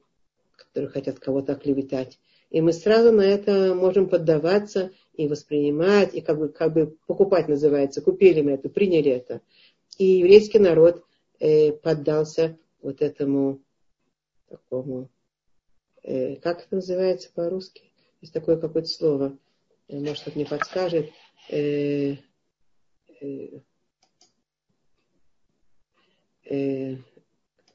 которые 0.56 0.90
хотят 0.90 1.18
кого-то 1.18 1.52
оклеветать. 1.52 2.18
И 2.50 2.60
мы 2.60 2.72
сразу 2.72 3.12
на 3.12 3.22
это 3.22 3.74
можем 3.74 4.08
поддаваться 4.08 4.92
и 5.16 5.28
воспринимать, 5.28 6.14
и 6.14 6.20
как 6.20 6.38
бы, 6.38 6.48
как 6.48 6.72
бы 6.72 6.96
покупать 7.06 7.48
называется. 7.48 8.02
Купили 8.02 8.40
мы 8.40 8.52
это, 8.52 8.68
приняли 8.68 9.10
это. 9.10 9.40
И 9.98 10.04
еврейский 10.04 10.58
народ 10.58 11.04
э, 11.40 11.72
поддался 11.72 12.58
вот 12.82 13.02
этому 13.02 13.60
такому, 14.48 15.08
э, 16.02 16.36
как 16.36 16.60
это 16.66 16.76
называется 16.76 17.30
по-русски? 17.34 17.82
Есть 18.20 18.32
такое 18.32 18.56
какое-то 18.56 18.88
слово, 18.88 19.38
э, 19.88 19.98
может, 19.98 20.20
кто-то 20.22 20.38
мне 20.38 20.46
подскажет. 20.46 21.10
Э, 21.48 22.16
э, 23.20 23.60
э, 26.44 26.96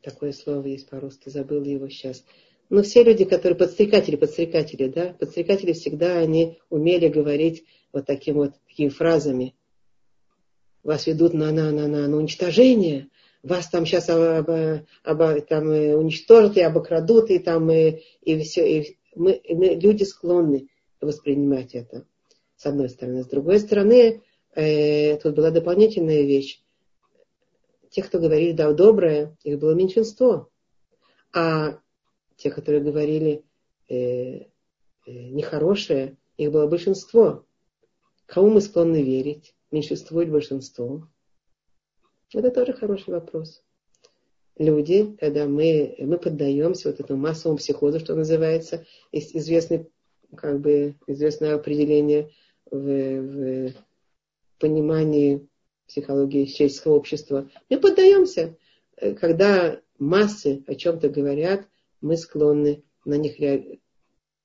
такое 0.02 0.32
слово 0.32 0.68
есть 0.68 0.90
по-русски, 0.90 1.30
забыла 1.30 1.64
его 1.64 1.90
сейчас. 1.90 2.24
Но 2.72 2.84
все 2.84 3.04
люди, 3.04 3.26
которые 3.26 3.58
подстрекатели, 3.58 4.16
подстрекатели, 4.16 4.88
да, 4.88 5.14
подстрекатели 5.20 5.74
всегда 5.74 6.20
они 6.20 6.58
умели 6.70 7.10
говорить 7.10 7.66
вот 7.92 8.06
таким 8.06 8.36
вот 8.36 8.54
такими 8.66 8.88
фразами. 8.88 9.56
Вас 10.82 11.06
ведут 11.06 11.34
на, 11.34 11.52
на, 11.52 11.70
на, 11.72 11.90
на, 11.90 12.08
на 12.08 12.18
уничтожение, 12.18 13.10
вас 13.44 13.68
там 13.68 13.86
сейчас 13.86 14.10
об, 14.10 14.50
об, 15.04 15.42
там, 15.50 15.70
э, 15.70 15.98
уничтожат 15.98 16.56
и 16.56 16.62
обокрадут, 16.62 17.30
и 17.30 17.40
там 17.40 17.70
и, 17.70 18.04
и 18.22 18.40
все. 18.40 18.80
И 18.80 18.98
мы, 19.16 19.34
и 19.34 19.54
мы, 19.54 19.66
люди 19.76 20.06
склонны 20.06 20.70
воспринимать 21.02 21.76
это, 21.76 22.06
с 22.56 22.66
одной 22.66 22.88
стороны. 22.88 23.24
С 23.24 23.28
другой 23.28 23.60
стороны, 23.60 24.22
э, 24.56 25.18
тут 25.18 25.36
была 25.36 25.52
дополнительная 25.52 26.22
вещь. 26.22 26.62
Те, 27.90 28.02
кто 28.02 28.20
говорили 28.20 28.54
да, 28.54 28.72
доброе, 28.72 29.36
их 29.44 29.60
было 29.60 29.74
меньшинство. 29.74 30.48
А 31.34 31.81
те, 32.42 32.50
которые 32.50 32.82
говорили 32.82 33.44
э, 33.88 33.96
э, 33.96 34.46
нехорошее, 35.06 36.18
их 36.38 36.52
было 36.52 36.66
большинство. 36.66 37.46
Кому 38.26 38.50
мы 38.50 38.62
склонны 38.62 39.04
верить? 39.04 39.54
Меньшинству 39.70 40.22
или 40.22 40.32
большинству? 40.32 41.08
Это 42.34 42.50
тоже 42.50 42.74
хороший 42.74 43.12
вопрос. 43.12 43.64
Люди, 44.58 45.16
когда 45.20 45.48
мы, 45.48 45.96
мы 46.00 46.18
поддаемся 46.18 46.90
вот 46.90 47.00
этому 47.00 47.22
массовому 47.22 47.58
психозу, 47.58 48.00
что 48.00 48.16
называется, 48.16 48.86
есть 49.12 49.36
известный, 49.36 49.90
как 50.36 50.62
бы, 50.62 50.96
известное 51.08 51.56
определение 51.56 52.32
в, 52.70 52.80
в 52.80 53.74
понимании 54.58 55.48
психологии 55.88 56.46
человеческого 56.46 56.96
общества. 56.96 57.50
Мы 57.70 57.80
поддаемся. 57.80 58.58
Когда 59.20 59.80
массы 60.00 60.64
о 60.68 60.76
чем-то 60.76 61.10
говорят, 61.10 61.68
мы 62.02 62.18
склонны 62.18 62.84
на 63.06 63.16
них 63.16 63.40
э, 63.40 63.80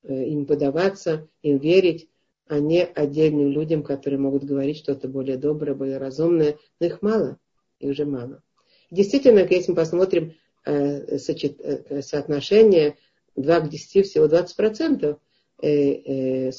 им 0.02 0.46
подаваться, 0.46 1.28
им 1.42 1.58
верить, 1.58 2.08
а 2.48 2.60
не 2.60 2.84
отдельным 2.84 3.50
людям, 3.50 3.82
которые 3.82 4.20
могут 4.20 4.44
говорить 4.44 4.78
что-то 4.78 5.08
более 5.08 5.36
доброе, 5.36 5.74
более 5.74 5.98
разумное. 5.98 6.58
Но 6.80 6.86
их 6.86 7.02
мало, 7.02 7.38
их 7.80 7.90
уже 7.90 8.04
мало. 8.04 8.42
Действительно, 8.90 9.40
если 9.40 9.72
мы 9.72 9.76
посмотрим 9.76 10.34
э, 10.64 11.16
э, 11.18 12.02
соотношение 12.02 12.96
2 13.34 13.60
к 13.60 13.68
10, 13.68 14.06
всего 14.06 14.26
20% 14.26 15.18
э, 15.62 16.52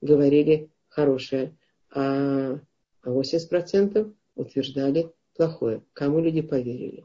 говорили 0.00 0.70
хорошее, 0.88 1.56
а 1.90 2.58
80% 3.04 4.12
утверждали 4.34 5.10
плохое. 5.34 5.82
Кому 5.92 6.20
люди 6.20 6.42
поверили? 6.42 7.04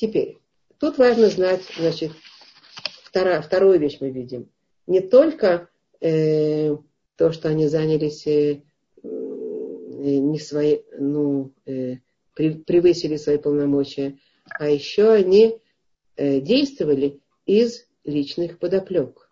Теперь, 0.00 0.38
тут 0.78 0.96
важно 0.96 1.28
знать, 1.28 1.60
значит, 1.76 2.12
вторая, 3.04 3.42
вторую 3.42 3.78
вещь 3.78 3.98
мы 4.00 4.08
видим. 4.08 4.48
Не 4.86 5.00
только 5.02 5.68
э, 6.00 6.74
то, 7.16 7.32
что 7.32 7.50
они 7.50 7.68
занялись 7.68 8.26
э, 8.26 8.62
не 9.02 10.38
свои, 10.38 10.78
ну, 10.98 11.52
э, 11.66 11.96
превысили 12.34 13.16
свои 13.16 13.36
полномочия, 13.36 14.18
а 14.58 14.70
еще 14.70 15.10
они 15.10 15.58
э, 16.16 16.40
действовали 16.40 17.20
из 17.44 17.86
личных 18.04 18.58
подоплек. 18.58 19.30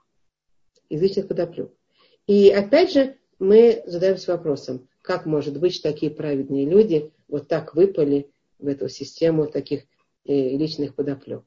Из 0.90 1.00
личных 1.00 1.28
подоплек. 1.28 1.72
И 2.26 2.50
опять 2.50 2.92
же, 2.92 3.16
мы 3.38 3.82
задаемся 3.86 4.32
вопросом, 4.32 4.86
как 5.00 5.24
может 5.24 5.58
быть, 5.58 5.72
что 5.72 5.90
такие 5.90 6.10
праведные 6.10 6.66
люди 6.66 7.10
вот 7.26 7.48
так 7.48 7.74
выпали 7.74 8.30
в 8.58 8.66
эту 8.66 8.90
систему 8.90 9.46
таких 9.46 9.84
личных 10.28 10.94
подоплек. 10.94 11.44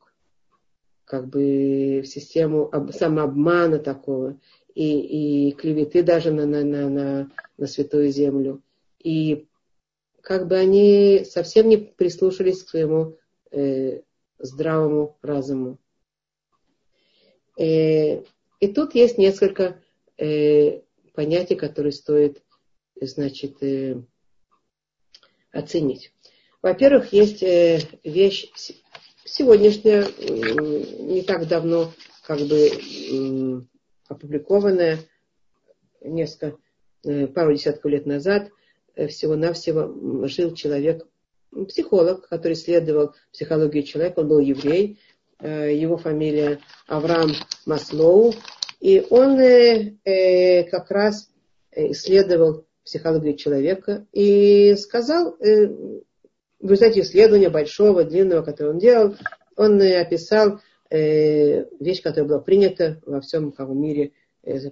Как 1.06 1.28
бы 1.28 2.02
в 2.04 2.08
систему 2.08 2.72
самообмана 2.92 3.80
такого 3.80 4.40
и, 4.74 5.50
и 5.50 5.52
клеветы 5.54 6.04
даже 6.04 6.32
на, 6.32 6.46
на, 6.46 6.64
на, 6.64 6.90
на, 6.90 7.32
на 7.58 7.68
святую 7.68 8.12
землю. 8.12 8.62
И 9.00 9.48
как 10.22 10.48
бы 10.48 10.56
они 10.56 11.24
совсем 11.26 11.68
не 11.68 11.78
прислушались 11.78 12.64
к 12.64 12.70
своему 12.70 13.18
э, 13.52 14.02
здравому 14.40 15.18
разуму. 15.22 15.78
Э, 17.58 18.24
и 18.60 18.68
тут 18.74 18.96
есть 18.96 19.18
несколько 19.18 19.82
э, 20.18 20.82
понятий, 21.14 21.56
которые 21.56 21.92
стоит, 21.92 22.42
значит, 23.00 23.62
э, 23.64 24.02
оценить. 25.52 26.14
Во-первых, 26.62 27.12
есть 27.12 27.42
э, 27.42 27.80
вещь 28.04 28.52
сегодняшняя, 29.26 30.06
не 30.20 31.24
так 31.24 31.48
давно 31.48 31.92
как 32.24 32.40
бы 32.42 33.66
опубликованная, 34.08 35.00
несколько, 36.02 36.58
э, 37.04 37.26
пару 37.28 37.54
десятков 37.54 37.92
лет 37.92 38.06
назад, 38.06 38.52
э, 38.96 39.08
всего-навсего 39.08 40.28
жил 40.28 40.54
человек, 40.54 41.08
психолог, 41.68 42.28
который 42.30 42.54
исследовал 42.54 43.16
психологию 43.34 43.84
человека, 43.84 44.20
он 44.20 44.28
был 44.28 44.40
еврей, 44.40 45.00
его 45.42 45.98
фамилия 45.98 46.60
Авраам 46.88 47.32
Маслоу, 47.66 48.34
и 48.80 49.04
он 49.10 49.38
как 50.70 50.92
раз 50.92 51.32
исследовал 51.76 52.68
психологию 52.86 53.36
человека 53.36 54.06
и 54.14 54.76
сказал, 54.76 55.36
в 56.62 56.70
результате 56.70 57.02
исследования 57.02 57.50
большого, 57.50 58.04
длинного, 58.04 58.44
которое 58.44 58.72
он 58.72 58.80
делал, 58.80 59.16
он 59.56 59.82
описал 59.82 60.60
э, 60.90 61.66
вещь, 61.80 62.02
которая 62.02 62.30
была 62.30 62.40
принята 62.40 63.02
во 63.06 63.22
всем 63.22 63.54
мире 63.58 64.12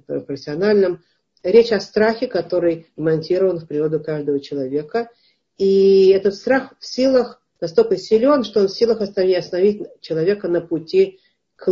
профессиональном. 0.05 1.03
Речь 1.43 1.71
о 1.71 1.79
страхе, 1.79 2.27
который 2.27 2.87
монтирован 2.95 3.59
в 3.59 3.67
природу 3.67 3.99
каждого 4.01 4.39
человека. 4.39 5.09
И 5.57 6.09
этот 6.09 6.35
страх 6.35 6.73
в 6.79 6.85
силах 6.85 7.41
настолько 7.61 7.97
силен, 7.97 8.43
что 8.43 8.61
он 8.61 8.67
в 8.67 8.73
силах 8.73 9.01
остановить 9.01 9.83
человека 10.01 10.47
на 10.47 10.61
пути 10.61 11.19
к, 11.55 11.69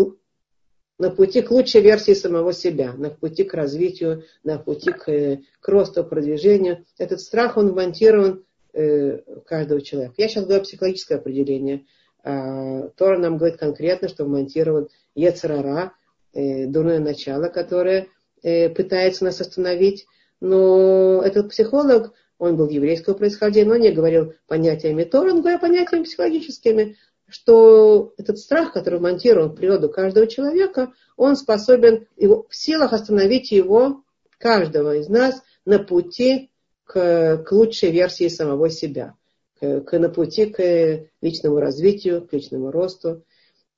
на 0.97 1.09
пути 1.09 1.41
к 1.41 1.51
лучшей 1.51 1.81
версии 1.81 2.13
самого 2.13 2.53
себя, 2.53 2.93
на 2.93 3.09
пути 3.09 3.43
к 3.43 3.53
развитию, 3.53 4.23
на 4.43 4.57
пути 4.57 4.91
к, 4.91 5.39
к 5.59 5.67
росту, 5.67 6.03
продвижению. 6.03 6.85
Этот 6.97 7.21
страх, 7.21 7.57
он 7.57 7.71
вмонтирован 7.71 8.43
э, 8.77 9.19
каждого 9.45 9.81
человека. 9.81 10.13
Я 10.17 10.27
сейчас 10.27 10.45
говорю 10.45 10.63
психологическое 10.63 11.15
определение. 11.15 11.85
А, 12.23 12.89
Тора 12.95 13.17
нам 13.17 13.37
говорит 13.37 13.57
конкретно, 13.57 14.07
что 14.07 14.25
вмонтирован 14.25 14.89
Ецарара, 15.15 15.93
э, 16.33 16.67
дурное 16.67 16.99
начало, 16.99 17.47
которое 17.47 18.07
э, 18.43 18.69
пытается 18.69 19.23
нас 19.23 19.41
остановить. 19.41 20.05
Но 20.39 21.21
этот 21.23 21.49
психолог, 21.49 22.13
он 22.37 22.55
был 22.55 22.69
еврейского 22.69 23.15
происхождения, 23.15 23.67
но 23.67 23.77
не 23.77 23.91
говорил 23.91 24.33
понятиями 24.45 25.03
Тора, 25.03 25.31
он 25.31 25.39
говорил 25.39 25.59
понятиями 25.59 26.03
психологическими, 26.03 26.97
что 27.27 28.13
этот 28.17 28.37
страх, 28.37 28.73
который 28.73 28.99
монтирован 28.99 29.49
в 29.49 29.55
природу 29.55 29.89
каждого 29.89 30.27
человека, 30.27 30.93
он 31.15 31.35
способен 31.35 32.07
его, 32.15 32.45
в 32.47 32.55
силах 32.55 32.93
остановить 32.93 33.51
его, 33.51 34.03
каждого 34.37 34.97
из 34.97 35.09
нас, 35.09 35.41
на 35.65 35.79
пути 35.79 36.51
к, 36.87 37.43
к 37.43 37.51
лучшей 37.51 37.91
версии 37.91 38.29
самого 38.29 38.69
себя, 38.69 39.13
к, 39.59 39.81
к, 39.81 39.99
на 39.99 40.09
пути 40.09 40.47
к 40.47 41.07
личному 41.21 41.59
развитию, 41.59 42.25
к 42.25 42.33
личному 42.33 42.71
росту. 42.71 43.23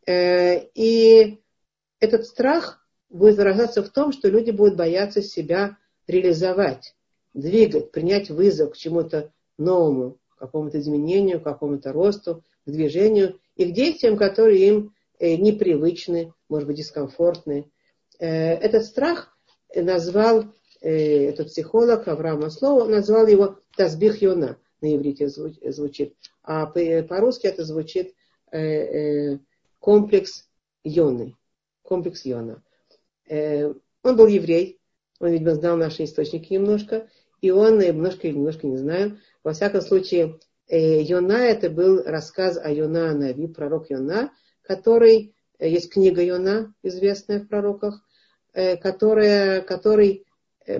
Э, 0.06 0.60
и 0.76 1.40
этот 2.00 2.26
страх 2.26 2.86
будет 3.10 3.38
выражаться 3.38 3.84
в 3.84 3.90
том, 3.90 4.12
что 4.14 4.30
люди 4.30 4.52
будут 4.52 4.78
бояться 4.78 5.22
себя 5.22 5.78
реализовать, 6.08 6.96
двигать, 7.34 7.92
принять 7.92 8.30
вызов 8.30 8.72
к 8.72 8.78
чему-то 8.78 9.32
новому, 9.58 10.18
какому-то 10.38 10.80
изменению, 10.80 11.42
какому-то 11.42 11.92
росту, 11.92 12.44
к 12.66 12.72
движению 12.72 13.40
и 13.56 13.66
к 13.66 13.74
действиям, 13.74 14.18
которые 14.18 14.68
им 14.68 14.94
э, 15.20 15.36
непривычны, 15.36 16.34
может 16.48 16.68
быть, 16.68 16.78
дискомфортны. 16.78 17.70
Э, 18.20 18.54
этот 18.54 18.86
страх 18.86 19.36
назвал 19.76 20.46
этот 20.82 21.48
психолог 21.48 22.08
Авраам 22.08 22.42
Маслоу, 22.42 22.86
назвал 22.86 23.28
его 23.28 23.60
Тазбих 23.76 24.22
Йона, 24.22 24.58
на 24.82 24.96
иврите 24.96 25.28
звучит, 25.28 26.16
а 26.44 26.66
по-русски 26.68 27.48
это 27.48 27.66
звучит 27.66 28.16
комплекс 29.80 30.48
Йоны. 30.84 31.36
Комплекс 31.84 32.26
Йона. 32.26 32.64
Э, 33.28 33.74
он 34.04 34.16
был 34.16 34.28
еврей, 34.28 34.80
он, 35.20 35.32
видимо, 35.32 35.56
знал 35.56 35.78
наши 35.78 36.04
источники 36.04 36.54
немножко, 36.54 37.08
и 37.42 37.52
он 37.52 37.80
немножко 37.80 38.28
или 38.28 38.36
немножко 38.36 38.68
не 38.68 38.78
знаю. 38.78 39.20
Во 39.44 39.54
всяком 39.54 39.82
случае, 39.82 40.40
э, 40.68 41.02
Йона 41.02 41.34
это 41.34 41.70
был 41.70 42.04
рассказ 42.04 42.58
о 42.58 42.72
Йона 42.72 43.14
Нави, 43.14 43.48
пророк 43.48 43.90
Йона, 43.90 44.32
который, 44.62 45.36
э, 45.60 45.70
есть 45.70 45.92
книга 45.92 46.22
Йона, 46.22 46.74
известная 46.84 47.40
в 47.40 47.48
пророках, 47.48 48.04
которая, 48.82 49.62
который 49.62 50.26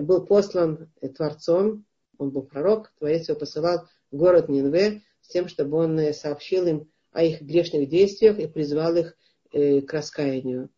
был 0.00 0.26
послан 0.26 0.90
Творцом, 1.16 1.84
он 2.18 2.30
был 2.30 2.42
пророк, 2.42 2.92
Творец 2.98 3.28
его 3.28 3.38
посылал 3.38 3.88
в 4.10 4.16
город 4.16 4.48
Нинве 4.48 5.02
с 5.22 5.28
тем, 5.28 5.48
чтобы 5.48 5.78
он 5.78 6.12
сообщил 6.12 6.66
им 6.66 6.90
о 7.12 7.24
их 7.24 7.42
грешных 7.42 7.88
действиях 7.88 8.38
и 8.38 8.46
призвал 8.46 8.94
их 8.96 9.16
к 9.52 9.92
раскаянию. 9.92 10.70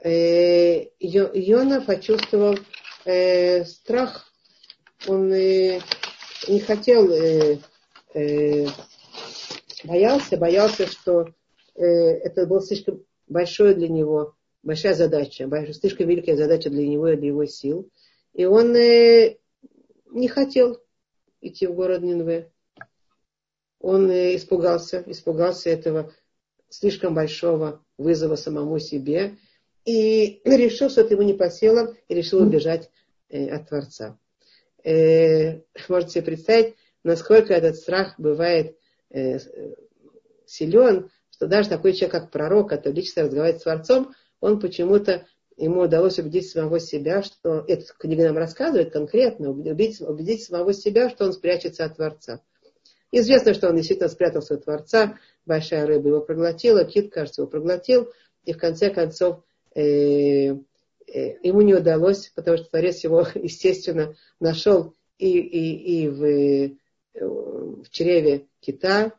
Э, 0.00 0.86
Йона 1.00 1.80
почувствовал 1.80 2.56
э, 3.04 3.64
страх. 3.64 4.32
Он 5.06 5.32
э, 5.32 5.80
не 6.48 6.60
хотел, 6.60 7.08
боялся, 9.84 10.36
боялся, 10.36 10.86
что 10.86 11.28
это 11.74 12.46
было 12.46 12.60
слишком 12.62 13.04
большое 13.28 13.74
для 13.74 13.88
него, 13.88 14.34
большая 14.62 14.94
задача, 14.94 15.48
слишком 15.72 16.08
великая 16.08 16.36
задача 16.36 16.70
для 16.70 16.86
него 16.86 17.08
и 17.08 17.16
для 17.16 17.28
его 17.28 17.44
сил. 17.46 17.88
И 18.34 18.44
он 18.44 18.72
не 18.72 20.28
хотел 20.28 20.80
идти 21.40 21.66
в 21.66 21.74
город 21.74 22.02
Нинве. 22.02 22.52
Он 23.80 24.10
испугался, 24.10 25.02
испугался 25.06 25.70
этого 25.70 26.12
слишком 26.68 27.14
большого 27.14 27.84
вызова 27.96 28.36
самому 28.36 28.78
себе 28.78 29.38
и 29.84 30.40
решил, 30.44 30.90
что 30.90 31.02
это 31.02 31.14
ему 31.14 31.22
не 31.22 31.34
по 31.34 31.50
силам, 31.50 31.94
и 32.08 32.14
решил 32.14 32.42
убежать 32.42 32.90
э, 33.28 33.48
от 33.48 33.68
Творца. 33.68 34.18
Э, 34.84 35.60
можете 35.88 36.12
себе 36.12 36.22
представить, 36.24 36.74
насколько 37.04 37.54
этот 37.54 37.76
страх 37.76 38.14
бывает 38.18 38.76
э, 39.10 39.38
силен, 40.46 41.10
что 41.30 41.46
даже 41.46 41.68
такой 41.68 41.92
человек, 41.92 42.12
как 42.12 42.30
пророк, 42.30 42.68
который 42.68 42.94
лично 42.94 43.22
разговаривает 43.22 43.60
с 43.60 43.64
Творцом, 43.64 44.14
он 44.40 44.60
почему-то 44.60 45.26
ему 45.58 45.82
удалось 45.82 46.18
убедить 46.18 46.48
самого 46.48 46.80
себя, 46.80 47.22
что 47.22 47.64
эта 47.68 47.84
книга 47.98 48.24
нам 48.24 48.38
рассказывает 48.38 48.92
конкретно, 48.92 49.50
убедить, 49.50 50.00
убедить 50.00 50.44
самого 50.44 50.72
себя, 50.72 51.10
что 51.10 51.24
он 51.26 51.32
спрячется 51.32 51.84
от 51.84 51.96
Творца. 51.96 52.40
Известно, 53.12 53.54
что 53.54 53.68
он 53.68 53.76
действительно 53.76 54.08
спрятался 54.08 54.54
от 54.54 54.64
Творца, 54.64 55.18
большая 55.46 55.86
рыба 55.86 56.08
его 56.08 56.20
проглотила, 56.20 56.84
кит, 56.84 57.12
кажется, 57.12 57.42
его 57.42 57.50
проглотил, 57.50 58.10
и 58.44 58.52
в 58.52 58.58
конце 58.58 58.90
концов 58.90 59.42
Э, 59.78 60.56
э, 61.06 61.36
ему 61.42 61.60
не 61.60 61.74
удалось, 61.74 62.32
потому 62.34 62.56
что 62.56 62.68
Творец 62.68 63.04
его, 63.04 63.26
естественно, 63.34 64.16
нашел 64.40 64.94
и, 65.18 65.38
и, 65.38 66.02
и 66.02 66.08
в, 66.08 66.24
э, 66.24 66.76
в 67.14 67.90
чреве 67.90 68.46
кита. 68.60 69.12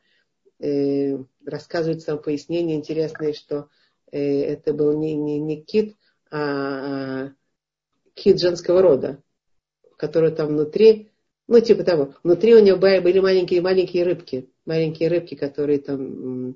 Рассказывается 1.46 2.08
там 2.08 2.22
пояснение 2.22 2.76
интересное, 2.76 3.32
что 3.32 3.70
это 4.12 4.74
был 4.74 4.92
не, 5.00 5.16
не, 5.16 5.40
не 5.40 5.62
кит, 5.64 5.96
а 6.32 7.30
кит 8.14 8.40
женского 8.40 8.82
рода, 8.82 9.22
который 9.98 10.32
там 10.32 10.50
внутри, 10.50 11.12
ну, 11.48 11.60
типа 11.60 11.84
того, 11.84 12.16
внутри 12.24 12.56
у 12.56 12.64
него 12.64 12.78
были 12.78 13.20
маленькие-маленькие 13.20 14.04
рыбки, 14.04 14.50
маленькие 14.66 15.10
рыбки, 15.10 15.36
которые 15.36 15.80
там, 15.80 16.56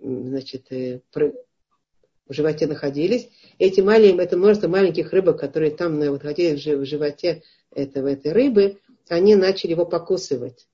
значит, 0.00 0.68
в 0.70 2.32
животе 2.32 2.66
находились. 2.66 3.28
Эти 3.58 3.80
маленькие, 3.80 4.24
это 4.24 4.36
множество 4.36 4.68
маленьких 4.68 5.12
рыбок, 5.12 5.38
которые 5.38 5.72
там 5.72 5.98
находились 5.98 6.64
в 6.64 6.84
животе 6.84 7.42
этого, 7.70 8.08
этой 8.08 8.32
рыбы, 8.32 8.78
они 9.08 9.34
начали 9.34 9.72
его 9.72 9.84
покусывать. 9.84 10.66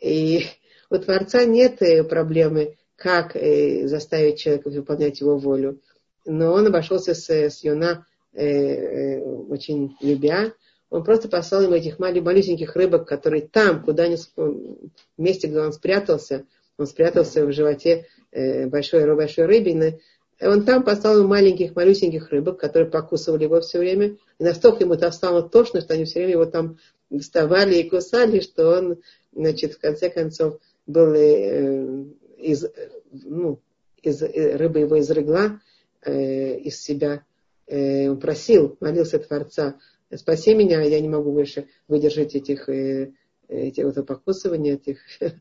И 0.00 0.44
у 0.88 0.96
Творца 0.98 1.44
нет 1.44 1.82
э, 1.82 2.02
проблемы, 2.04 2.76
как 2.96 3.36
э, 3.36 3.86
заставить 3.86 4.40
человека 4.40 4.70
выполнять 4.70 5.20
его 5.20 5.36
волю. 5.36 5.80
Но 6.26 6.52
он 6.52 6.66
обошелся 6.66 7.14
с, 7.14 7.28
с 7.30 7.64
Йона 7.64 8.06
э, 8.32 9.20
очень 9.20 9.96
любя. 10.00 10.52
Он 10.90 11.04
просто 11.04 11.28
послал 11.28 11.62
ему 11.62 11.74
этих 11.74 11.98
маленьких 11.98 12.74
рыбок, 12.76 13.08
которые 13.08 13.46
там, 13.46 13.82
куда 13.82 14.04
они, 14.04 14.16
в 14.36 14.82
месте, 15.18 15.46
где 15.46 15.60
он 15.60 15.72
спрятался, 15.72 16.44
он 16.78 16.86
спрятался 16.86 17.46
в 17.46 17.52
животе 17.52 18.06
большой, 18.32 19.14
большой 19.14 19.46
рыбины, 19.46 20.00
он 20.40 20.64
там 20.64 20.82
поставил 20.82 21.26
маленьких, 21.26 21.76
малюсеньких 21.76 22.30
рыбок, 22.30 22.58
которые 22.58 22.90
покусывали 22.90 23.44
его 23.44 23.60
все 23.60 23.78
время. 23.78 24.16
И 24.38 24.44
настолько 24.44 24.84
ему 24.84 24.94
это 24.94 25.10
стало 25.10 25.42
тошно, 25.42 25.80
что 25.80 25.94
они 25.94 26.04
все 26.04 26.20
время 26.20 26.32
его 26.32 26.46
там 26.46 26.78
доставали 27.10 27.76
и 27.76 27.88
кусали, 27.88 28.40
что 28.40 28.78
он, 28.78 29.02
значит, 29.32 29.74
в 29.74 29.80
конце 29.80 30.08
концов, 30.08 30.58
был 30.86 31.12
э, 31.14 32.04
из, 32.38 32.64
ну, 33.12 33.60
из, 34.02 34.22
э, 34.22 34.56
рыба 34.56 34.78
его 34.78 34.98
изрыгла 35.00 35.60
э, 36.02 36.58
из 36.58 36.80
себя. 36.80 37.24
Э, 37.66 38.14
просил, 38.16 38.76
молился 38.80 39.18
Творца, 39.18 39.78
спаси 40.14 40.54
меня, 40.54 40.82
я 40.82 41.00
не 41.00 41.08
могу 41.08 41.32
больше 41.32 41.68
выдержать 41.86 42.34
этих 42.34 42.68
э, 42.68 43.12
эти 43.50 43.80
вот 43.80 43.94
покусывания 44.06 44.74
этих. 44.74 44.98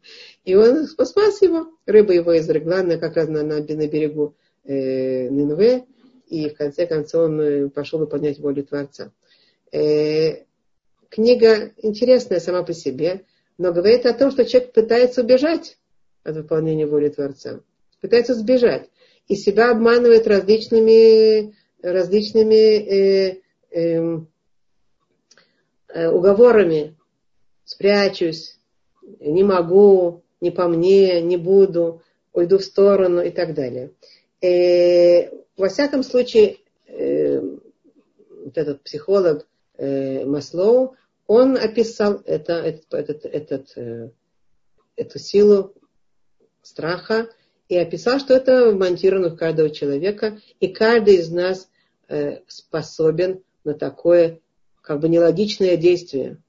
И 0.43 0.55
он 0.55 0.87
спас 0.87 1.41
его. 1.41 1.67
Рыба 1.85 2.13
его 2.13 2.37
изрыгла 2.37 2.81
на, 2.81 2.97
как 2.97 3.15
раз 3.15 3.27
на, 3.27 3.43
на, 3.43 3.59
на 3.59 3.87
берегу 3.87 4.35
э, 4.63 5.29
Нинве, 5.29 5.85
и 6.27 6.49
в 6.49 6.55
конце 6.55 6.85
концов 6.85 7.25
он 7.25 7.41
э, 7.41 7.69
пошел 7.69 7.99
выполнять 7.99 8.39
волю 8.39 8.63
Творца. 8.63 9.11
Э, 9.71 10.43
книга 11.09 11.71
интересная 11.77 12.39
сама 12.39 12.63
по 12.63 12.73
себе, 12.73 13.25
но 13.57 13.73
говорит 13.73 14.05
о 14.05 14.13
том, 14.13 14.31
что 14.31 14.45
человек 14.45 14.73
пытается 14.73 15.21
убежать 15.21 15.77
от 16.23 16.35
выполнения 16.35 16.85
воли 16.85 17.09
Творца. 17.09 17.61
Пытается 18.01 18.33
сбежать. 18.33 18.89
И 19.29 19.35
себя 19.35 19.71
обманывает 19.71 20.27
различными, 20.27 21.55
различными 21.81 22.55
э, 22.55 23.41
э, 23.71 24.19
э, 25.87 26.09
уговорами. 26.09 26.97
Спрячусь, 27.63 28.59
не 29.19 29.43
могу, 29.43 30.23
не 30.41 30.51
по 30.51 30.67
мне, 30.67 31.21
не 31.21 31.37
буду, 31.37 32.01
уйду 32.33 32.57
в 32.57 32.63
сторону 32.63 33.21
и 33.21 33.29
так 33.29 33.53
далее. 33.53 33.91
Э, 34.41 35.29
во 35.55 35.69
всяком 35.69 36.03
случае, 36.03 36.57
э, 36.87 37.39
вот 37.39 38.57
этот 38.57 38.81
психолог 38.83 39.47
э, 39.77 40.25
Маслоу, 40.25 40.95
он 41.27 41.55
описал 41.55 42.21
это, 42.25 42.53
этот, 42.53 42.93
этот, 42.93 43.25
этот, 43.25 43.77
э, 43.77 44.09
эту 44.95 45.19
силу 45.19 45.75
страха 46.61 47.29
и 47.69 47.77
описал, 47.77 48.19
что 48.19 48.33
это 48.33 48.71
вмонтировано 48.71 49.29
в 49.29 49.37
каждого 49.37 49.69
человека, 49.69 50.39
и 50.59 50.67
каждый 50.67 51.15
из 51.17 51.29
нас 51.31 51.69
э, 52.09 52.39
способен 52.47 53.43
на 53.63 53.75
такое 53.75 54.39
как 54.81 54.99
бы 54.99 55.07
нелогичное 55.07 55.77
действие. 55.77 56.41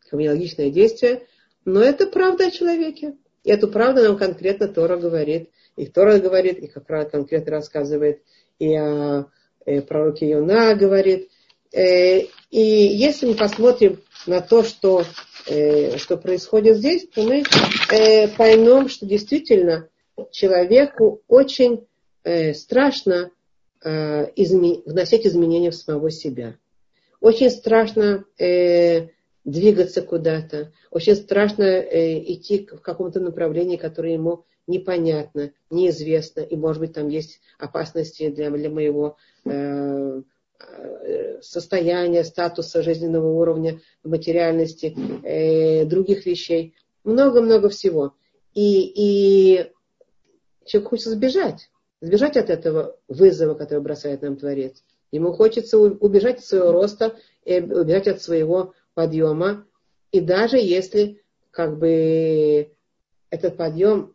Как 0.00 0.14
бы 0.14 0.22
нелогичное 0.24 0.70
действие, 0.70 1.26
но 1.66 1.82
это 1.82 2.06
правда 2.06 2.46
о 2.46 2.50
человеке. 2.50 3.14
И 3.44 3.50
эту 3.50 3.68
правду 3.68 4.02
нам 4.02 4.16
конкретно 4.16 4.68
Тора 4.68 4.96
говорит. 4.96 5.50
И 5.76 5.86
Тора 5.86 6.18
говорит, 6.18 6.58
и 6.58 6.66
как 6.66 6.88
раз 6.88 7.10
конкретно 7.10 7.52
рассказывает, 7.52 8.22
и 8.58 8.74
о 8.74 9.26
э, 9.66 9.82
пророке 9.82 10.30
Йона 10.30 10.74
говорит. 10.74 11.28
Э, 11.72 12.20
и 12.50 12.60
если 12.60 13.26
мы 13.26 13.34
посмотрим 13.34 14.00
на 14.26 14.40
то, 14.40 14.62
что, 14.62 15.04
э, 15.46 15.98
что 15.98 16.16
происходит 16.16 16.78
здесь, 16.78 17.06
то 17.14 17.22
мы 17.22 17.42
э, 17.90 18.28
поймем, 18.28 18.88
что 18.88 19.04
действительно 19.04 19.88
человеку 20.30 21.22
очень 21.28 21.86
э, 22.22 22.54
страшно 22.54 23.30
э, 23.82 24.30
изме- 24.36 24.82
вносить 24.86 25.26
изменения 25.26 25.70
в 25.70 25.74
самого 25.74 26.10
себя. 26.10 26.56
Очень 27.20 27.50
страшно 27.50 28.24
э, 28.38 29.08
двигаться 29.44 30.02
куда-то. 30.02 30.72
Очень 30.90 31.16
страшно 31.16 31.62
э, 31.62 32.18
идти 32.32 32.66
в 32.70 32.80
каком-то 32.80 33.20
направлении, 33.20 33.76
которое 33.76 34.14
ему 34.14 34.44
непонятно, 34.66 35.52
неизвестно, 35.70 36.40
и, 36.40 36.56
может 36.56 36.80
быть, 36.80 36.94
там 36.94 37.08
есть 37.08 37.40
опасности 37.58 38.30
для, 38.30 38.50
для 38.50 38.70
моего 38.70 39.16
э, 39.44 40.22
э 40.60 41.40
состояния, 41.42 42.24
статуса, 42.24 42.82
жизненного 42.82 43.28
уровня, 43.28 43.80
материальности, 44.02 44.96
э, 45.22 45.84
других 45.84 46.24
вещей. 46.24 46.74
Много-много 47.02 47.68
всего. 47.68 48.14
И, 48.54 48.92
и 48.96 49.70
человек 50.66 50.90
хочет 50.90 51.06
сбежать, 51.06 51.70
сбежать 52.00 52.36
от 52.36 52.50
этого 52.50 52.98
вызова, 53.08 53.54
который 53.54 53.80
бросает 53.80 54.22
нам 54.22 54.36
Творец. 54.36 54.82
Ему 55.10 55.32
хочется 55.32 55.78
убежать 55.78 56.38
от 56.38 56.44
своего 56.44 56.72
роста, 56.72 57.16
убежать 57.46 58.08
от 58.08 58.22
своего 58.22 58.74
подъема. 58.94 59.66
И 60.10 60.20
даже 60.20 60.56
если 60.56 61.22
как 61.50 61.78
бы 61.78 62.72
этот 63.30 63.56
подъем 63.56 64.14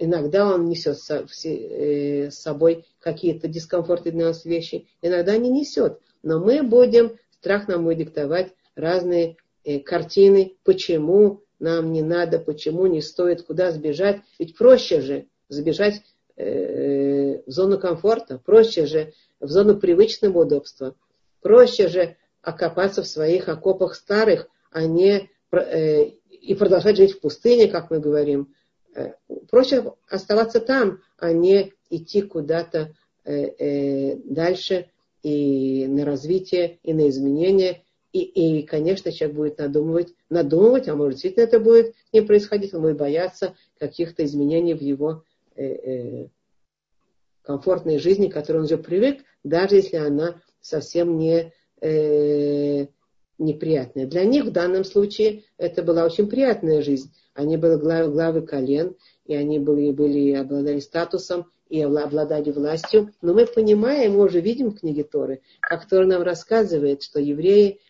иногда 0.00 0.52
он 0.52 0.64
несет 0.64 0.96
э, 1.44 2.30
с 2.30 2.38
собой 2.38 2.86
какие-то 2.98 3.46
дискомфорты 3.46 4.10
для 4.10 4.26
нас 4.26 4.44
вещи, 4.44 4.88
иногда 5.02 5.36
не 5.36 5.50
несет. 5.50 6.00
Но 6.22 6.40
мы 6.40 6.62
будем, 6.62 7.16
страх 7.38 7.68
нам 7.68 7.84
будет 7.84 7.98
диктовать 7.98 8.52
разные 8.74 9.36
э, 9.62 9.78
картины, 9.78 10.56
почему 10.64 11.42
нам 11.58 11.92
не 11.92 12.02
надо, 12.02 12.38
почему 12.38 12.86
не 12.86 13.02
стоит, 13.02 13.42
куда 13.42 13.70
сбежать. 13.70 14.22
Ведь 14.38 14.56
проще 14.56 15.02
же 15.02 15.26
сбежать 15.50 16.02
э, 16.36 17.42
в 17.46 17.50
зону 17.50 17.78
комфорта, 17.78 18.38
проще 18.38 18.86
же 18.86 19.12
в 19.40 19.48
зону 19.48 19.76
привычного 19.76 20.42
удобства, 20.42 20.94
проще 21.42 21.88
же 21.88 22.16
окопаться 22.40 23.02
в 23.02 23.06
своих 23.06 23.48
окопах 23.48 23.94
старых, 23.94 24.48
а 24.70 24.86
не 24.86 25.28
э, 25.52 26.04
и 26.04 26.54
продолжать 26.54 26.96
жить 26.96 27.12
в 27.12 27.20
пустыне, 27.20 27.68
как 27.68 27.90
мы 27.90 27.98
говорим. 27.98 28.54
Э, 28.94 29.12
проще 29.50 29.92
оставаться 30.08 30.60
там, 30.60 31.00
а 31.18 31.32
не 31.32 31.74
идти 31.90 32.22
куда-то 32.22 32.94
дальше 33.22 34.88
и 35.22 35.86
на 35.86 36.06
развитие, 36.06 36.78
и 36.82 36.94
на 36.94 37.08
изменения. 37.10 37.82
И, 38.12 38.22
и, 38.22 38.62
конечно, 38.66 39.12
человек 39.12 39.36
будет 39.36 39.58
надумывать, 39.58 40.14
надумывать, 40.30 40.88
а 40.88 40.96
может 40.96 41.14
действительно 41.14 41.44
это 41.44 41.60
будет 41.60 41.94
не 42.12 42.22
происходить, 42.22 42.74
он 42.74 42.82
будет 42.82 42.96
бояться 42.96 43.54
каких-то 43.78 44.24
изменений 44.24 44.74
в 44.74 44.80
его 44.80 45.22
комфортной 47.42 47.98
жизни, 47.98 48.28
к 48.28 48.34
которой 48.34 48.58
он 48.58 48.64
уже 48.64 48.78
привык, 48.78 49.24
даже 49.44 49.76
если 49.76 49.96
она 49.96 50.40
совсем 50.60 51.18
не 51.18 51.52
э, 51.80 52.86
неприятная. 53.38 54.06
Для 54.06 54.24
них 54.24 54.44
в 54.44 54.52
данном 54.52 54.84
случае 54.84 55.44
это 55.56 55.82
была 55.82 56.04
очень 56.04 56.28
приятная 56.28 56.82
жизнь. 56.82 57.12
Они 57.34 57.56
были 57.56 57.76
глав, 57.76 58.12
главы 58.12 58.42
колен, 58.42 58.96
и 59.24 59.34
они 59.34 59.58
были, 59.58 59.90
были, 59.92 60.32
обладали 60.32 60.80
статусом 60.80 61.50
и 61.68 61.80
обладали 61.82 62.50
властью. 62.50 63.12
Но 63.22 63.32
мы 63.32 63.46
понимаем, 63.46 64.12
мы 64.12 64.24
уже 64.24 64.40
видим 64.40 64.70
в 64.70 64.80
книге 64.80 65.04
Торы, 65.04 65.40
как 65.60 65.88
Тора 65.88 66.06
нам 66.06 66.22
рассказывает, 66.22 67.02
что 67.02 67.20
евреи, 67.20 67.80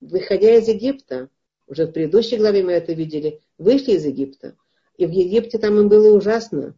выходя 0.00 0.56
из 0.56 0.68
Египта, 0.68 1.28
уже 1.66 1.86
в 1.86 1.92
предыдущей 1.92 2.38
главе 2.38 2.64
мы 2.64 2.72
это 2.72 2.92
видели, 2.92 3.40
вышли 3.58 3.92
из 3.92 4.04
Египта. 4.04 4.56
И 4.96 5.06
в 5.06 5.10
Египте 5.10 5.58
там 5.58 5.78
им 5.78 5.88
было 5.88 6.16
ужасно. 6.16 6.74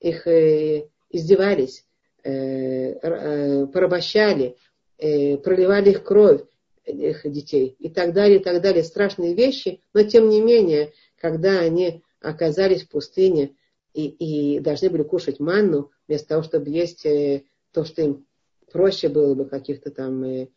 Их 0.00 0.26
э, 0.26 0.88
издевались, 1.10 1.84
э, 2.24 2.30
э, 2.32 3.66
порабощали, 3.66 4.56
проливали 4.98 5.90
их 5.90 6.04
кровь, 6.04 6.42
их 6.84 7.22
детей 7.24 7.76
и 7.78 7.88
так 7.88 8.12
далее, 8.12 8.38
и 8.38 8.42
так 8.42 8.60
далее. 8.60 8.82
Страшные 8.84 9.34
вещи, 9.34 9.80
но 9.94 10.02
тем 10.02 10.28
не 10.28 10.42
менее, 10.42 10.92
когда 11.16 11.60
они 11.60 12.02
оказались 12.20 12.82
в 12.82 12.90
пустыне 12.90 13.56
и, 13.94 14.08
и 14.08 14.60
должны 14.60 14.90
были 14.90 15.02
кушать 15.02 15.40
манну, 15.40 15.90
вместо 16.06 16.28
того, 16.28 16.42
чтобы 16.42 16.68
есть 16.68 17.06
то, 17.72 17.84
что 17.84 18.02
им 18.02 18.26
проще 18.70 19.08
было 19.08 19.34
бы, 19.34 19.46
каких-то 19.46 19.90
там 19.90 20.48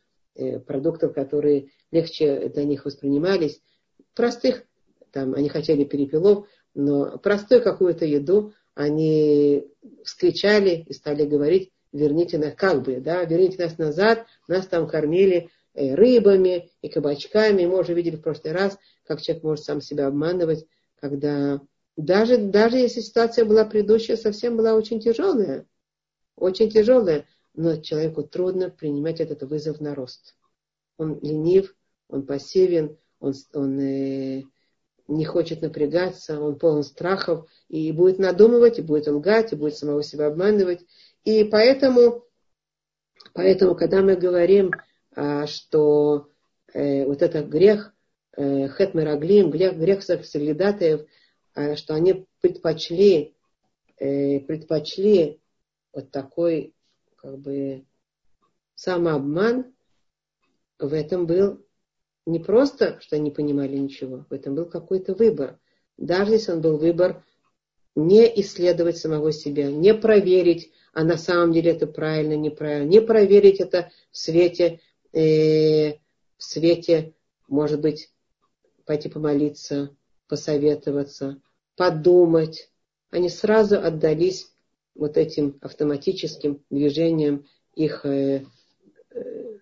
продуктов, 0.66 1.14
которые 1.14 1.70
легче 1.91 2.50
для 2.50 2.66
них 2.66 2.84
воспринимались, 2.84 3.62
простых, 4.14 4.66
там 5.12 5.36
они 5.36 5.48
хотели 5.48 5.86
перепелов, 5.86 6.48
но 6.74 7.18
простую 7.18 7.62
какую-то 7.62 8.06
еду 8.06 8.54
они 8.76 9.66
вскричали 10.04 10.84
и 10.88 10.94
стали 10.94 11.26
говорить, 11.26 11.72
верните 11.92 12.38
нас, 12.38 12.54
как 12.56 12.84
бы, 12.84 13.00
да, 13.00 13.24
верните 13.24 13.64
нас 13.64 13.78
назад, 13.78 14.26
нас 14.48 14.68
там 14.68 14.88
кормили 14.88 15.50
э, 15.74 15.94
рыбами 15.94 16.72
и 16.82 16.90
кабачками. 16.90 17.66
Мы 17.66 17.80
уже 17.80 17.94
видели 17.94 18.16
в 18.16 18.22
прошлый 18.22 18.54
раз, 18.54 18.78
как 19.06 19.22
человек 19.22 19.44
может 19.44 19.66
сам 19.66 19.82
себя 19.82 20.08
обманывать, 20.08 20.66
когда 21.00 21.62
даже, 21.96 22.38
даже 22.38 22.78
если 22.78 23.02
ситуация 23.02 23.46
была 23.46 23.66
предыдущая, 23.66 24.18
совсем 24.18 24.58
была 24.58 24.74
очень 24.74 25.00
тяжелая, 25.00 25.68
очень 26.36 26.70
тяжелая, 26.70 27.28
но 27.54 27.78
человеку 27.78 28.24
трудно 28.24 28.70
принимать 28.70 29.20
этот 29.20 29.44
вызов 29.44 29.80
на 29.80 29.94
рост. 29.94 30.36
Он 30.98 31.20
ленив, 31.22 31.76
он 32.08 32.26
пассивен, 32.26 32.98
он, 33.20 33.34
он 33.54 33.80
э, 33.80 34.44
не 35.08 35.26
хочет 35.26 35.62
напрягаться, 35.62 36.39
он 36.39 36.58
полон 36.58 36.84
страхов, 36.84 37.47
и 37.68 37.91
будет 37.91 38.20
надумывать, 38.20 38.80
и 38.80 38.82
будет 38.82 39.08
лгать, 39.08 39.51
и 39.51 39.56
будет 39.56 39.76
самого 39.76 40.04
себя 40.04 40.28
обманывать. 40.28 40.86
И 41.24 41.43
поэтому, 41.43 42.26
поэтому 43.34 43.76
когда 43.76 44.01
мы 44.01 44.16
говорим, 44.16 44.72
а, 45.16 45.45
что 45.47 46.30
э, 46.74 47.06
вот 47.06 47.22
этот 47.22 47.47
грех, 47.47 47.93
э, 48.36 48.68
хетмераглим, 48.70 49.51
грех, 49.51 49.78
грех 49.78 50.04
соглядатаев, 50.04 51.06
а, 51.54 51.76
что 51.76 51.93
они 51.93 52.26
предпочли, 52.41 53.36
э, 53.97 54.39
предпочли 54.39 55.39
вот 55.91 56.12
такой 56.12 56.74
как 57.18 57.38
бы 57.39 57.86
самообман, 58.76 59.74
в 60.80 60.93
этом 60.93 61.26
был 61.26 61.64
не 62.26 62.40
просто, 62.40 63.00
что 63.02 63.16
они 63.16 63.32
понимали 63.32 63.78
ничего, 63.78 64.26
в 64.30 64.34
этом 64.34 64.56
был 64.56 64.66
какой-то 64.66 65.14
выбор. 65.14 65.60
Даже 65.98 66.34
если 66.34 66.52
он 66.54 66.62
был 66.62 66.78
выбор 66.78 67.24
не 67.96 68.26
исследовать 68.42 68.98
самого 68.98 69.32
себя, 69.32 69.72
не 69.72 69.94
проверить, 69.94 70.72
а 70.94 71.04
на 71.04 71.18
самом 71.18 71.52
деле 71.52 71.72
это 71.72 71.88
правильно, 71.88 72.36
неправильно, 72.36 72.90
не 72.90 73.02
проверить 73.02 73.60
это 73.60 73.92
в 74.12 74.18
свете, 74.18 74.80
э, 75.12 75.94
в 76.38 76.44
свете, 76.44 77.14
может 77.48 77.82
быть, 77.82 78.12
пойти 78.86 79.10
помолиться, 79.10 79.96
посоветоваться, 80.28 81.42
подумать. 81.76 82.72
Они 83.12 83.30
сразу 83.30 83.78
отдались 83.80 84.52
вот 84.96 85.18
этим 85.18 85.58
автоматическим 85.62 86.64
движением 86.70 87.46
их 87.76 88.06
э, 88.06 88.46
э, 89.12 89.58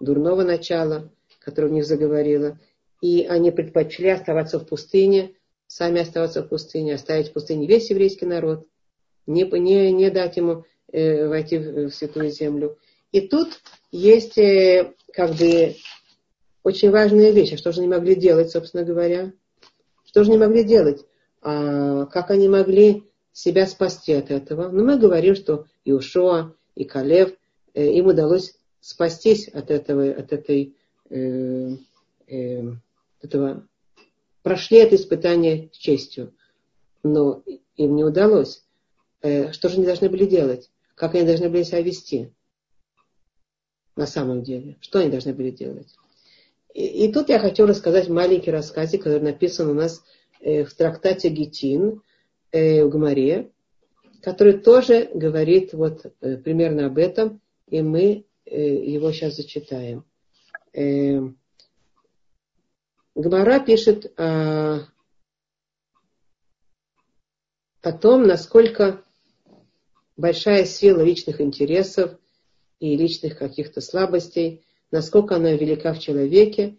дурного 0.00 0.42
начала, 0.42 1.10
которое 1.46 1.68
в 1.68 1.72
них 1.72 1.86
заговорило. 1.86 2.58
И 3.00 3.24
они 3.24 3.52
предпочли 3.52 4.08
оставаться 4.08 4.58
в 4.58 4.66
пустыне, 4.66 5.36
сами 5.68 6.00
оставаться 6.00 6.42
в 6.42 6.48
пустыне, 6.48 6.94
оставить 6.94 7.28
в 7.28 7.32
пустыне 7.32 7.68
весь 7.68 7.88
еврейский 7.88 8.26
народ, 8.26 8.66
не, 9.26 9.44
не, 9.44 9.92
не 9.92 10.10
дать 10.10 10.36
ему 10.36 10.64
э, 10.90 11.28
войти 11.28 11.58
в, 11.58 11.88
в 11.88 11.94
святую 11.94 12.30
землю. 12.30 12.78
И 13.12 13.20
тут 13.20 13.48
есть 13.92 14.36
э, 14.38 14.92
как 15.12 15.34
бы 15.34 15.76
очень 16.64 16.90
важная 16.90 17.30
вещь. 17.30 17.52
А 17.52 17.58
что 17.58 17.70
же 17.70 17.78
они 17.80 17.88
могли 17.88 18.16
делать, 18.16 18.50
собственно 18.50 18.82
говоря? 18.82 19.32
Что 20.04 20.24
же 20.24 20.30
они 20.30 20.38
могли 20.38 20.64
делать? 20.64 21.04
А, 21.42 22.06
как 22.06 22.32
они 22.32 22.48
могли 22.48 23.04
себя 23.32 23.68
спасти 23.68 24.14
от 24.14 24.32
этого? 24.32 24.68
Ну, 24.70 24.84
мы 24.84 24.98
говорим, 24.98 25.36
что 25.36 25.66
и 25.84 25.92
Ушоа, 25.92 26.54
и 26.74 26.82
Калев, 26.82 27.30
э, 27.74 27.86
им 27.92 28.06
удалось 28.08 28.56
спастись 28.80 29.48
от 29.48 29.72
этого, 29.72 30.08
от 30.10 30.32
этой, 30.32 30.75
э, 31.10 31.76
э, 32.26 32.62
этого, 33.20 33.66
прошли 34.42 34.78
это 34.78 34.96
испытание 34.96 35.70
с 35.72 35.76
честью. 35.76 36.34
Но 37.02 37.42
им 37.76 37.96
не 37.96 38.04
удалось. 38.04 38.64
Э, 39.22 39.52
что 39.52 39.68
же 39.68 39.76
они 39.76 39.86
должны 39.86 40.08
были 40.08 40.26
делать? 40.26 40.70
Как 40.94 41.14
они 41.14 41.26
должны 41.26 41.48
были 41.48 41.62
себя 41.62 41.82
вести? 41.82 42.32
На 43.96 44.06
самом 44.06 44.42
деле. 44.42 44.76
Что 44.80 44.98
они 44.98 45.10
должны 45.10 45.32
были 45.32 45.50
делать? 45.50 45.94
И, 46.74 47.06
и 47.06 47.12
тут 47.12 47.28
я 47.28 47.38
хочу 47.38 47.66
рассказать 47.66 48.08
маленький 48.08 48.50
рассказик, 48.50 49.04
который 49.04 49.22
написан 49.22 49.68
у 49.70 49.74
нас 49.74 50.04
э, 50.40 50.64
в 50.64 50.74
трактате 50.74 51.28
Гетин 51.28 52.02
э, 52.52 52.84
в 52.84 52.90
Гмаре, 52.90 53.50
который 54.22 54.58
тоже 54.58 55.10
говорит 55.14 55.72
вот 55.72 56.06
э, 56.20 56.36
примерно 56.36 56.86
об 56.86 56.98
этом, 56.98 57.40
и 57.68 57.80
мы 57.80 58.26
э, 58.44 58.60
его 58.60 59.12
сейчас 59.12 59.36
зачитаем. 59.36 60.04
Э, 60.76 61.20
Гмара 63.14 63.60
пишет 63.60 64.12
о, 64.18 64.86
о 67.82 67.92
том, 67.92 68.26
насколько 68.26 69.02
большая 70.16 70.66
сила 70.66 71.00
личных 71.00 71.40
интересов 71.40 72.18
и 72.78 72.96
личных 72.96 73.38
каких-то 73.38 73.80
слабостей 73.80 74.66
насколько 74.90 75.36
она 75.36 75.52
велика 75.52 75.92
в 75.92 75.98
человеке, 75.98 76.76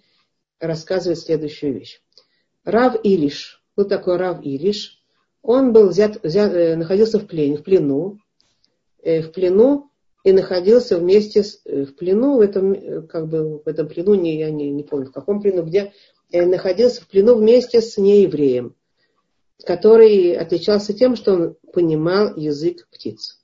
рассказывает 0.59 1.19
следующую 1.19 1.73
вещь. 1.73 2.01
Рав 2.63 2.95
Илиш, 3.03 3.63
был 3.75 3.85
такой 3.85 4.17
Рав 4.17 4.43
Илиш, 4.43 5.01
он 5.41 5.71
был 5.71 5.89
взят, 5.89 6.23
взят, 6.23 6.53
э, 6.53 6.75
находился 6.75 7.19
в 7.19 7.27
плене, 7.27 7.57
в 7.57 7.63
плену, 7.63 8.19
э, 9.01 9.21
в 9.21 9.31
плену 9.31 9.91
и 10.27 10.33
находился 10.33 10.97
вместе 10.97 11.41
с, 11.41 11.61
э, 11.63 11.85
в 11.85 11.95
плену, 11.95 12.35
в 12.35 12.41
этом, 12.41 13.07
как 13.07 13.29
бы, 13.29 13.59
в 13.59 13.67
этом 13.67 13.87
плену, 13.87 14.13
не, 14.13 14.37
я 14.37 14.51
не, 14.51 14.71
не 14.71 14.83
помню 14.83 15.05
в 15.05 15.13
каком 15.13 15.41
плену, 15.41 15.63
где 15.63 15.93
находился 16.33 17.01
в 17.01 17.07
плену 17.07 17.35
вместе 17.35 17.79
с 17.79 17.97
неевреем, 17.97 18.75
который 19.63 20.35
отличался 20.35 20.93
тем, 20.93 21.15
что 21.15 21.31
он 21.31 21.55
понимал 21.71 22.35
язык 22.35 22.89
птиц. 22.91 23.39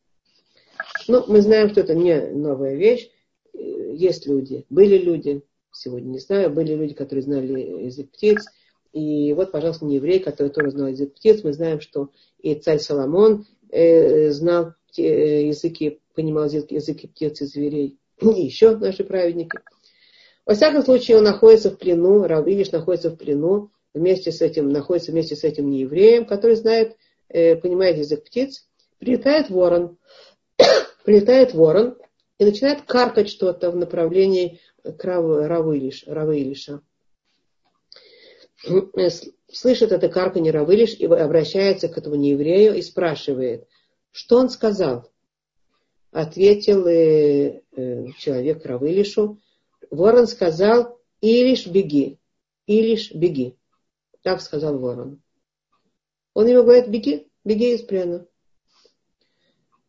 Ну, 1.07 1.23
мы 1.29 1.41
знаем, 1.41 1.69
что 1.69 1.79
это 1.79 1.95
не 1.95 2.19
новая 2.31 2.75
вещь 2.75 3.09
есть 3.53 4.27
люди, 4.27 4.65
были 4.69 4.97
люди, 4.97 5.41
сегодня 5.71 6.09
не 6.09 6.19
знаю, 6.19 6.51
были 6.51 6.75
люди, 6.75 6.93
которые 6.95 7.23
знали 7.23 7.85
язык 7.85 8.11
птиц. 8.11 8.43
И 8.91 9.31
вот, 9.31 9.53
пожалуйста, 9.53 9.85
не 9.85 9.95
еврей, 9.95 10.19
который 10.19 10.49
тоже 10.49 10.71
знал 10.71 10.87
язык 10.87 11.13
птиц. 11.13 11.45
Мы 11.45 11.53
знаем, 11.53 11.79
что 11.79 12.09
и 12.39 12.55
царь 12.55 12.79
Соломон 12.79 13.45
э, 13.71 14.31
знал 14.31 14.73
э, 14.97 15.47
языки, 15.47 16.01
понимал 16.13 16.45
языки 16.45 17.07
птиц 17.07 17.41
и 17.41 17.45
зверей. 17.45 17.99
И 18.21 18.41
еще 18.41 18.75
наши 18.77 19.03
праведники. 19.03 19.59
Во 20.45 20.55
всяком 20.55 20.83
случае, 20.83 21.17
он 21.17 21.23
находится 21.23 21.71
в 21.71 21.77
плену, 21.77 22.23
Равилиш 22.23 22.71
находится 22.71 23.09
в 23.09 23.15
плену, 23.15 23.71
вместе 23.93 24.31
с 24.31 24.41
этим, 24.41 24.69
находится 24.69 25.11
вместе 25.11 25.35
с 25.35 25.43
этим 25.43 25.69
неевреем, 25.69 26.25
который 26.25 26.55
знает, 26.55 26.97
э, 27.29 27.55
понимает 27.55 27.97
язык 27.97 28.25
птиц. 28.25 28.67
Прилетает 28.99 29.49
ворон, 29.49 29.97
прилетает 31.05 31.53
ворон, 31.53 31.97
и 32.39 32.45
начинает 32.45 32.83
каркать 32.83 33.29
что-то 33.29 33.71
в 33.71 33.75
направлении 33.75 34.59
Равылиш, 34.83 36.03
Равылиша. 36.07 36.81
Э, 38.67 39.09
слышит 39.51 39.91
это 39.91 40.09
карканье 40.09 40.51
Равылиш 40.51 40.95
и 40.95 41.05
обращается 41.05 41.87
к 41.87 41.97
этому 41.97 42.15
нееврею 42.15 42.75
и 42.75 42.81
спрашивает, 42.81 43.67
что 44.11 44.37
он 44.37 44.49
сказал. 44.49 45.12
Ответил 46.13 46.85
э, 46.85 47.63
человек 48.19 48.63
Равылишу, 48.63 49.41
ворон 49.89 50.27
сказал, 50.27 50.99
Илиш 51.21 51.65
беги, 51.65 52.19
Илиш 52.67 53.11
беги. 53.15 53.57
Так 54.21 54.39
сказал 54.41 54.77
ворон. 54.77 55.23
Он 56.35 56.45
ему 56.45 56.61
говорит, 56.61 56.87
беги, 56.87 57.31
беги 57.43 57.73
из 57.73 57.81
плена. 57.81 58.27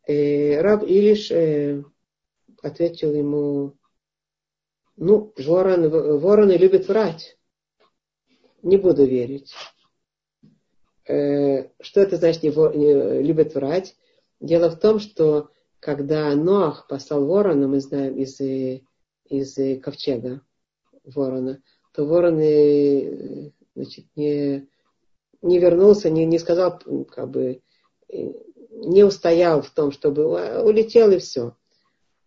Э, 0.07 0.63
раб 0.63 0.83
Илиш 0.85 1.31
э, 1.31 1.85
ответил 2.63 3.13
ему, 3.13 3.77
ну, 4.97 5.31
ворон, 5.37 5.91
вороны 6.21 6.53
любят 6.53 6.89
врать. 6.89 7.37
Не 8.63 8.79
буду 8.79 9.05
верить. 9.05 9.53
Э, 11.07 11.69
что 11.83 12.01
это 12.01 12.17
значит, 12.17 12.43
не, 12.43 12.49
не 12.49 13.23
любят 13.23 13.55
врать? 13.55 13.95
Дело 14.41 14.71
в 14.71 14.81
том, 14.81 15.01
что 15.01 15.51
когда 15.85 16.35
Ноах 16.35 16.87
послал 16.89 17.27
ворона, 17.27 17.69
мы 17.69 17.79
знаем 17.79 18.17
из, 18.17 18.41
из 18.41 19.83
ковчега 19.83 20.41
ворона, 21.05 21.63
то 21.93 22.07
ворон 22.07 22.37
значит, 23.75 24.07
не, 24.17 24.67
не 25.43 25.59
вернулся, 25.59 26.09
не, 26.09 26.25
не 26.25 26.39
сказал, 26.39 26.81
как 27.11 27.29
бы, 27.29 27.61
не 28.09 29.05
устоял 29.05 29.61
в 29.61 29.69
том, 29.73 29.93
чтобы 29.93 30.63
улетел 30.63 31.11
и 31.13 31.19
все. 31.19 31.55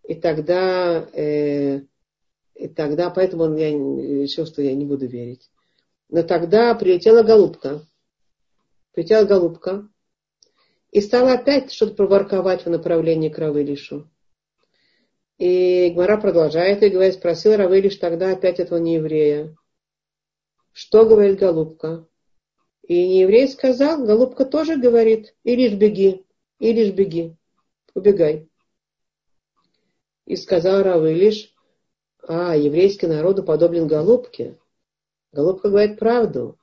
И 0.03 0.13
тогда, 0.13 1.09
э, 1.13 1.81
и 2.53 2.67
тогда, 2.67 3.09
поэтому 3.09 3.57
я 3.57 3.71
решил, 3.71 4.45
что 4.45 4.61
я 4.61 4.75
не 4.75 4.85
буду 4.85 5.07
верить. 5.07 5.49
Но 6.09 6.21
тогда 6.21 6.75
прилетела 6.75 7.23
голубка. 7.23 7.81
Прилетела 8.93 9.25
голубка. 9.25 9.89
И 10.91 11.01
стала 11.01 11.33
опять 11.33 11.71
что-то 11.71 11.95
проворковать 11.95 12.65
в 12.65 12.69
направлении 12.69 13.29
к 13.29 13.37
Равылишу. 13.37 14.09
И 15.37 15.91
Гмара 15.91 16.19
продолжает 16.19 16.81
и 16.81 16.89
говорит, 16.89 17.15
спросил 17.15 17.55
Равылиш 17.55 17.97
тогда 17.97 18.31
опять 18.31 18.59
этого 18.59 18.79
нееврея. 18.79 19.55
Что 20.71 21.05
говорит 21.05 21.39
голубка? 21.39 22.07
И 22.83 23.07
нееврей 23.07 23.47
сказал, 23.47 24.05
голубка 24.05 24.45
тоже 24.45 24.77
говорит, 24.77 25.35
и 25.43 25.55
лишь 25.55 25.73
беги, 25.73 26.25
и 26.59 26.71
лишь 26.71 26.93
беги, 26.93 27.35
убегай. 27.93 28.49
И 30.25 30.35
сказал 30.35 30.83
Равылиш, 30.83 31.53
а, 32.27 32.55
еврейский 32.55 33.07
народ 33.07 33.39
уподоблен 33.39 33.87
голубке. 33.87 34.57
Голубка 35.31 35.69
говорит 35.69 35.99
правду. 35.99 36.57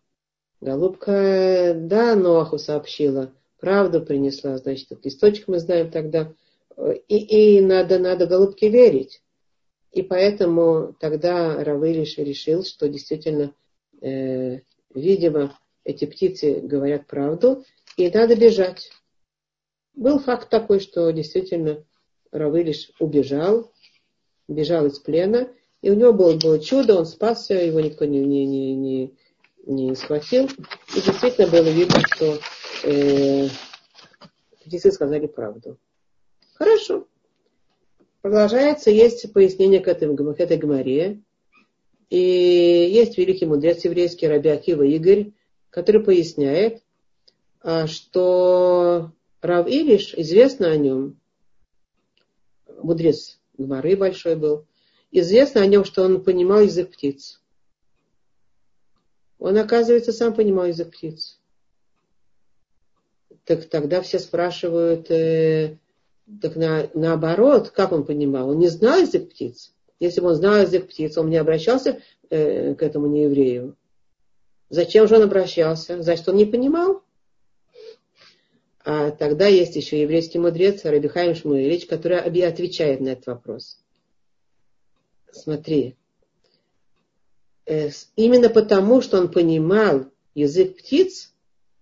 Голубка, 0.61 1.75
да, 1.77 2.15
Ноаху 2.15 2.59
сообщила, 2.59 3.33
правду 3.59 4.01
принесла, 4.01 4.59
значит, 4.59 4.93
этот 4.93 5.05
листочек 5.05 5.49
мы 5.49 5.59
знаем 5.59 5.91
тогда. 5.91 6.33
И, 7.09 7.57
и 7.57 7.61
надо, 7.61 7.99
надо 7.99 8.27
голубке 8.27 8.69
верить. 8.69 9.23
И 9.93 10.03
поэтому 10.03 10.95
тогда 10.99 11.63
Равылиш 11.63 12.19
решил, 12.19 12.65
что 12.65 12.89
действительно, 12.89 13.55
э, 14.01 14.59
видимо, 14.93 15.57
эти 15.85 16.05
птицы 16.05 16.61
говорят 16.61 17.07
правду, 17.07 17.65
и 17.97 18.11
надо 18.11 18.35
бежать. 18.35 18.91
Был 19.95 20.19
факт 20.19 20.51
такой, 20.51 20.81
что 20.81 21.11
действительно 21.13 21.85
Равылиш 22.33 22.91
убежал, 22.99 23.73
бежал 24.49 24.87
из 24.87 24.99
плена, 24.99 25.49
и 25.81 25.91
у 25.91 25.95
него 25.95 26.13
было, 26.13 26.37
было 26.37 26.59
чудо, 26.59 26.97
он 26.97 27.07
спасся, 27.07 27.55
его 27.55 27.79
никто 27.79 28.05
не, 28.05 28.25
не, 28.25 28.47
не, 28.47 28.75
не, 28.75 29.15
не 29.67 29.95
схватил. 29.95 30.47
И 30.97 31.01
действительно 31.01 31.47
было 31.47 31.69
видно, 31.69 32.01
что 32.15 32.39
э, 32.85 33.49
сказали 34.91 35.27
правду. 35.27 35.79
Хорошо. 36.55 37.07
Продолжается, 38.23 38.91
есть 38.91 39.33
пояснение 39.33 39.81
к, 39.81 39.89
этой, 39.89 40.17
к 40.17 40.41
этой 40.41 40.57
гморе. 40.57 41.21
И 42.11 42.19
есть 42.19 43.19
великий 43.19 43.47
мудрец 43.47 43.85
еврейский 43.85 44.29
Раби 44.29 44.49
Акива 44.49 44.83
Игорь, 44.83 45.33
который 45.71 46.03
поясняет, 46.03 46.83
а, 47.61 47.87
что 47.87 49.13
Рав 49.41 49.67
Илиш, 49.69 50.15
известно 50.15 50.71
о 50.71 50.77
нем, 50.77 51.19
мудрец 52.83 53.41
Гмары 53.57 53.97
большой 53.97 54.37
был. 54.37 54.67
Известно 55.11 55.61
о 55.61 55.67
нем, 55.67 55.85
что 55.85 56.03
он 56.03 56.23
понимал 56.25 56.61
язык 56.61 56.91
птиц. 56.91 57.41
Он, 59.39 59.57
оказывается, 59.59 60.13
сам 60.13 60.35
понимал 60.35 60.67
язык 60.67 60.91
птиц. 60.91 61.41
Так 63.45 63.67
тогда 63.67 64.01
все 64.01 64.19
спрашивают, 64.19 65.11
э, 65.11 65.77
так 66.41 66.57
на, 66.57 66.89
наоборот, 66.95 67.71
как 67.71 67.93
он 67.93 68.05
понимал? 68.05 68.51
Он 68.51 68.59
не 68.59 68.69
знал 68.69 69.01
язык 69.01 69.31
птиц. 69.31 69.75
Если 70.01 70.21
бы 70.21 70.29
он 70.29 70.35
знал 70.35 70.63
язык 70.63 70.89
птиц, 70.89 71.17
он 71.19 71.29
не 71.29 71.37
обращался 71.37 72.01
э, 72.31 72.75
к 72.75 72.83
этому 72.83 73.07
нееврею. 73.07 73.77
Зачем 74.71 75.07
же 75.07 75.17
он 75.17 75.23
обращался? 75.23 76.03
Значит, 76.03 76.29
он 76.29 76.37
не 76.37 76.47
понимал. 76.47 77.03
А 78.85 79.11
тогда 79.11 79.47
есть 79.47 79.77
еще 79.77 80.01
еврейский 80.01 80.39
мудрец 80.39 80.85
Рабихайм 80.85 81.35
Шмуэлич, 81.35 81.87
который 81.87 82.19
отвечает 82.19 83.01
на 83.01 83.11
этот 83.11 83.27
вопрос. 83.27 83.79
Смотри, 85.33 85.97
э, 87.67 87.91
именно 88.17 88.49
потому, 88.49 89.03
что 89.03 89.19
он 89.19 89.31
понимал 89.31 90.07
язык 90.35 90.77
птиц, 90.79 91.34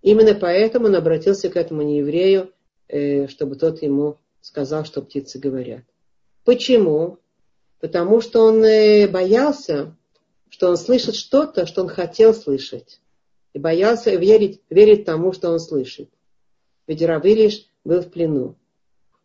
именно 0.02 0.34
поэтому 0.34 0.86
он 0.86 0.94
обратился 0.94 1.48
к 1.48 1.56
этому 1.56 1.82
нееврею, 1.82 2.52
э, 2.88 3.26
чтобы 3.28 3.56
тот 3.56 3.82
ему 3.82 4.18
сказал, 4.40 4.84
что 4.84 5.00
птицы 5.02 5.38
говорят. 5.38 5.84
Почему? 6.44 7.18
Потому 7.80 8.20
что 8.20 8.42
он 8.42 8.64
э, 8.64 9.08
боялся, 9.08 9.96
что 10.48 10.68
он 10.68 10.76
слышит 10.76 11.14
что-то, 11.14 11.66
что 11.66 11.82
он 11.82 11.88
хотел 11.88 12.34
слышать. 12.34 13.00
И 13.54 13.58
боялся 13.58 14.14
верить, 14.14 14.60
верить 14.70 15.04
тому, 15.04 15.32
что 15.32 15.50
он 15.50 15.60
слышит. 15.60 16.10
Ведь 16.86 17.02
Равилиш 17.02 17.66
был 17.84 18.00
в 18.00 18.10
плену. 18.10 18.56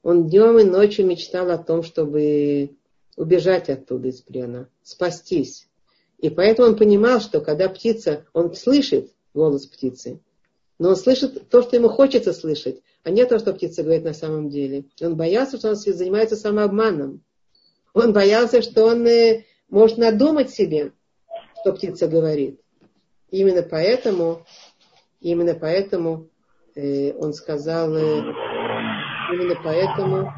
Он 0.03 0.27
днем 0.27 0.59
и 0.59 0.63
ночью 0.63 1.05
мечтал 1.05 1.49
о 1.51 1.57
том, 1.57 1.83
чтобы 1.83 2.71
убежать 3.15 3.69
оттуда 3.69 4.09
из 4.09 4.21
плена, 4.21 4.69
спастись. 4.83 5.67
И 6.17 6.29
поэтому 6.29 6.69
он 6.69 6.77
понимал, 6.77 7.19
что 7.19 7.41
когда 7.41 7.67
птица, 7.67 8.25
он 8.33 8.53
слышит 8.55 9.11
голос 9.33 9.65
птицы, 9.65 10.19
но 10.79 10.89
он 10.89 10.95
слышит 10.95 11.49
то, 11.49 11.61
что 11.61 11.75
ему 11.75 11.89
хочется 11.89 12.33
слышать, 12.33 12.81
а 13.03 13.09
не 13.09 13.25
то, 13.25 13.39
что 13.39 13.53
птица 13.53 13.83
говорит 13.83 14.03
на 14.03 14.13
самом 14.13 14.49
деле. 14.49 14.85
Он 15.01 15.15
боялся, 15.15 15.57
что 15.57 15.69
он 15.69 15.75
занимается 15.75 16.35
самообманом. 16.35 17.23
Он 17.93 18.13
боялся, 18.13 18.61
что 18.61 18.85
он 18.85 19.05
э, 19.07 19.45
может 19.69 19.97
надумать 19.97 20.51
себе, 20.51 20.91
что 21.61 21.73
птица 21.73 22.07
говорит. 22.07 22.61
Именно 23.31 23.63
поэтому, 23.63 24.45
именно 25.19 25.55
поэтому 25.55 26.29
э, 26.75 27.13
он 27.13 27.33
сказал, 27.33 27.95
э, 27.95 28.19
именно 29.33 29.55
поэтому, 29.63 30.31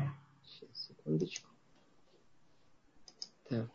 сейчас, 0.46 0.88
секундочку. 0.88 1.50
Да. 3.50 3.68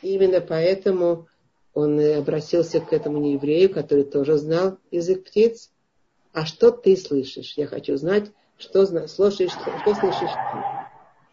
Именно 0.00 0.40
поэтому 0.40 1.28
он 1.74 2.00
обратился 2.00 2.80
к 2.80 2.92
этому 2.92 3.18
нееврею, 3.18 3.72
который 3.72 4.04
тоже 4.04 4.38
знал 4.38 4.78
язык 4.90 5.24
птиц. 5.24 5.70
А 6.32 6.46
что 6.46 6.70
ты 6.70 6.96
слышишь? 6.96 7.54
Я 7.56 7.66
хочу 7.66 7.96
знать, 7.96 8.30
что 8.56 8.86
слушаешь, 9.08 9.50
что, 9.50 9.94
слышишь 9.94 10.30
ты. 10.30 10.58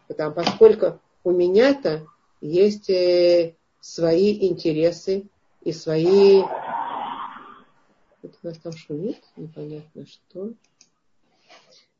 Потому, 0.08 0.34
поскольку 0.34 1.00
у 1.22 1.30
меня-то 1.30 2.06
есть 2.40 2.90
э, 2.90 3.54
свои 3.80 4.48
интересы 4.48 5.28
и 5.62 5.72
свои... 5.72 6.42
Это 8.22 8.36
у 8.42 8.46
нас 8.46 8.58
там 8.58 8.72
шумит, 8.72 9.18
непонятно 9.36 10.06
что. 10.06 10.52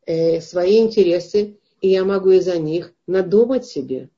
Э, 0.07 0.41
свои 0.41 0.79
интересы, 0.79 1.59
и 1.81 1.89
я 1.89 2.05
могу 2.05 2.31
из-за 2.31 2.59
них 2.59 2.93
надумать 3.07 3.67
себе. 3.67 4.09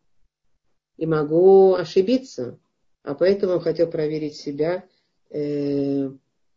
И 0.96 1.06
могу 1.06 1.74
ошибиться. 1.74 2.58
А 3.02 3.14
поэтому 3.14 3.60
хотел 3.60 3.90
проверить 3.90 4.36
себя, 4.36 4.84
э, 5.30 6.10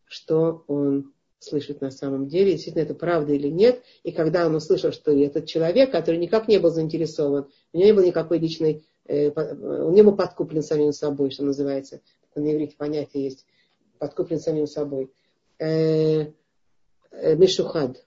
что 0.06 0.64
он 0.68 1.13
слышит 1.44 1.82
на 1.82 1.92
самом 1.92 2.28
деле, 2.28 2.52
действительно 2.52 2.84
это 2.84 2.96
правда 2.96 3.34
или 3.34 3.48
нет. 3.48 3.84
И 4.04 4.12
когда 4.12 4.46
он 4.46 4.56
услышал, 4.56 4.92
что 4.92 5.12
этот 5.12 5.46
человек, 5.46 5.92
который 5.92 6.18
никак 6.18 6.48
не 6.48 6.58
был 6.58 6.70
заинтересован, 6.70 7.48
у 7.74 7.78
него 7.78 7.86
не 7.86 7.94
было 7.94 8.06
никакой 8.06 8.40
личной, 8.40 8.86
э, 9.06 9.32
он 9.32 9.94
не 9.94 10.02
был 10.02 10.16
подкуплен 10.16 10.64
самим 10.64 10.94
собой, 10.94 11.32
что 11.32 11.44
называется. 11.44 12.02
На 12.36 12.52
иврите 12.52 12.76
понятие 12.78 13.26
есть. 13.26 13.46
Подкуплен 14.00 14.40
самим 14.40 14.68
собой. 14.68 15.12
Э, 15.60 16.28
э, 17.12 17.36
Мишухад. 17.36 18.06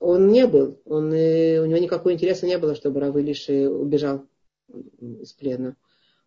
Он 0.00 0.28
не 0.28 0.46
был, 0.46 0.80
он, 0.84 1.12
э, 1.12 1.60
у 1.60 1.66
него 1.66 1.78
никакого 1.78 2.12
интереса 2.12 2.46
не 2.46 2.58
было, 2.58 2.74
чтобы 2.74 3.00
Равылиш 3.00 3.48
убежал 3.48 4.26
из 4.68 5.32
плена. 5.32 5.76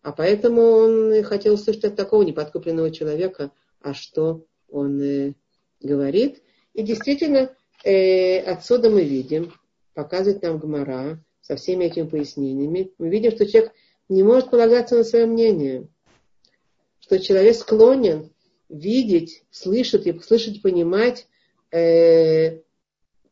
А 0.02 0.12
поэтому 0.12 0.62
он 0.62 1.22
хотел 1.22 1.54
услышать 1.54 1.84
от 1.84 1.96
такого 1.96 2.22
неподкупленного 2.22 2.90
человека, 2.90 3.52
а 3.80 3.94
что 3.94 4.46
он 4.68 5.00
э, 5.00 5.34
говорит. 5.80 6.42
И 6.74 6.82
действительно, 6.82 7.54
э, 7.84 8.40
отсюда 8.40 8.90
мы 8.90 9.04
видим, 9.04 9.52
показывает 9.94 10.42
нам 10.42 10.58
Гмара 10.58 11.22
со 11.40 11.56
всеми 11.56 11.84
этими 11.84 12.06
пояснениями, 12.06 12.92
мы 12.98 13.08
видим, 13.08 13.30
что 13.32 13.46
человек 13.46 13.72
не 14.08 14.22
может 14.22 14.50
полагаться 14.50 14.96
на 14.96 15.04
свое 15.04 15.26
мнение, 15.26 15.88
что 17.00 17.18
человек 17.18 17.56
склонен 17.56 18.30
видеть, 18.68 19.44
слышать 19.50 20.06
и 20.06 20.18
слышать, 20.20 20.62
понимать 20.62 21.26
э, 21.70 22.60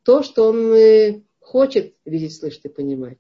то, 0.03 0.23
что 0.23 0.49
он 0.49 0.73
э, 0.73 1.23
хочет 1.41 1.95
видеть, 2.05 2.35
слышать 2.35 2.65
и 2.65 2.69
понимать 2.69 3.19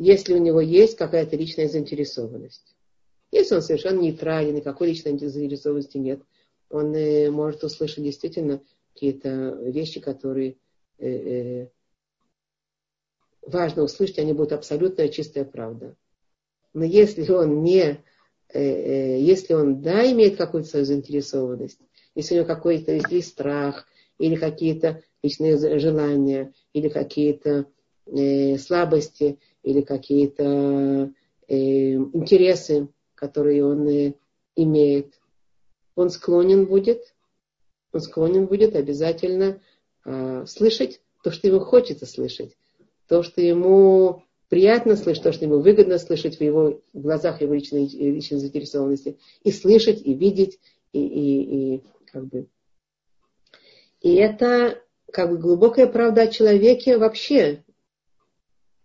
если 0.00 0.32
у 0.32 0.38
него 0.38 0.62
есть 0.62 0.96
какая-то 0.96 1.36
личная 1.36 1.68
заинтересованность. 1.68 2.74
Если 3.30 3.54
он 3.54 3.60
совершенно 3.60 4.00
нейтрален, 4.00 4.54
никакой 4.54 4.88
личной 4.88 5.18
заинтересованности 5.18 5.98
нет, 5.98 6.22
он 6.70 6.94
э, 6.94 7.30
может 7.30 7.62
услышать 7.64 8.02
действительно 8.02 8.62
какие-то 8.94 9.58
вещи, 9.62 10.00
которые 10.00 10.56
э, 10.98 11.08
э, 11.08 11.68
важно 13.42 13.82
услышать, 13.82 14.18
они 14.18 14.32
будут 14.32 14.52
абсолютная 14.52 15.08
чистая 15.08 15.44
правда. 15.44 15.96
Но 16.72 16.84
если 16.84 17.28
он 17.30 17.62
не, 17.64 18.02
если 18.54 19.54
он, 19.54 19.82
да, 19.82 20.08
имеет 20.12 20.36
какую-то 20.36 20.68
свою 20.68 20.84
заинтересованность, 20.84 21.80
если 22.14 22.34
у 22.34 22.36
него 22.38 22.46
какой-то 22.46 22.92
или 22.92 23.20
страх, 23.20 23.86
или 24.18 24.36
какие-то 24.36 25.02
личные 25.22 25.56
желания, 25.78 26.52
или 26.72 26.88
какие-то 26.88 27.66
э, 28.06 28.56
слабости, 28.58 29.38
или 29.62 29.80
какие-то 29.80 31.12
э, 31.48 31.54
интересы, 31.56 32.88
которые 33.14 33.64
он 33.64 33.88
э, 33.88 34.14
имеет, 34.56 35.19
он 36.00 36.10
склонен 36.10 36.66
будет, 36.66 37.14
он 37.92 38.00
склонен 38.00 38.46
будет 38.46 38.74
обязательно 38.74 39.60
э, 40.04 40.44
слышать 40.46 41.00
то, 41.22 41.30
что 41.30 41.46
ему 41.46 41.60
хочется 41.60 42.06
слышать, 42.06 42.56
то, 43.06 43.22
что 43.22 43.40
ему 43.40 44.22
приятно 44.48 44.96
слышать, 44.96 45.22
то, 45.22 45.32
что 45.32 45.44
ему 45.44 45.60
выгодно 45.60 45.98
слышать 45.98 46.38
в 46.38 46.40
его 46.40 46.80
в 46.92 47.00
глазах 47.00 47.40
его 47.42 47.54
личной, 47.54 47.86
личной 47.86 48.38
заинтересованности, 48.38 49.18
и 49.42 49.52
слышать, 49.52 50.00
и 50.02 50.14
видеть, 50.14 50.58
и, 50.92 51.00
и, 51.00 51.74
и 51.76 51.82
как 52.10 52.26
бы. 52.26 52.48
И 54.00 54.14
это 54.14 54.82
как 55.12 55.30
бы 55.30 55.38
глубокая 55.38 55.86
правда 55.86 56.22
о 56.22 56.28
человеке 56.28 56.96
вообще, 56.96 57.64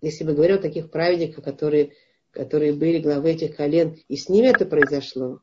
если 0.02 0.24
мы 0.26 0.34
говорим 0.34 0.58
о 0.58 0.62
таких 0.62 0.92
праведниках, 0.92 1.44
которые, 1.44 1.94
которые 2.32 2.74
были 2.74 3.00
главы 3.00 3.32
этих 3.32 3.56
колен, 3.56 3.98
и 4.10 4.18
с 4.18 4.28
ними 4.28 4.48
это 4.48 4.66
произошло, 4.66 5.42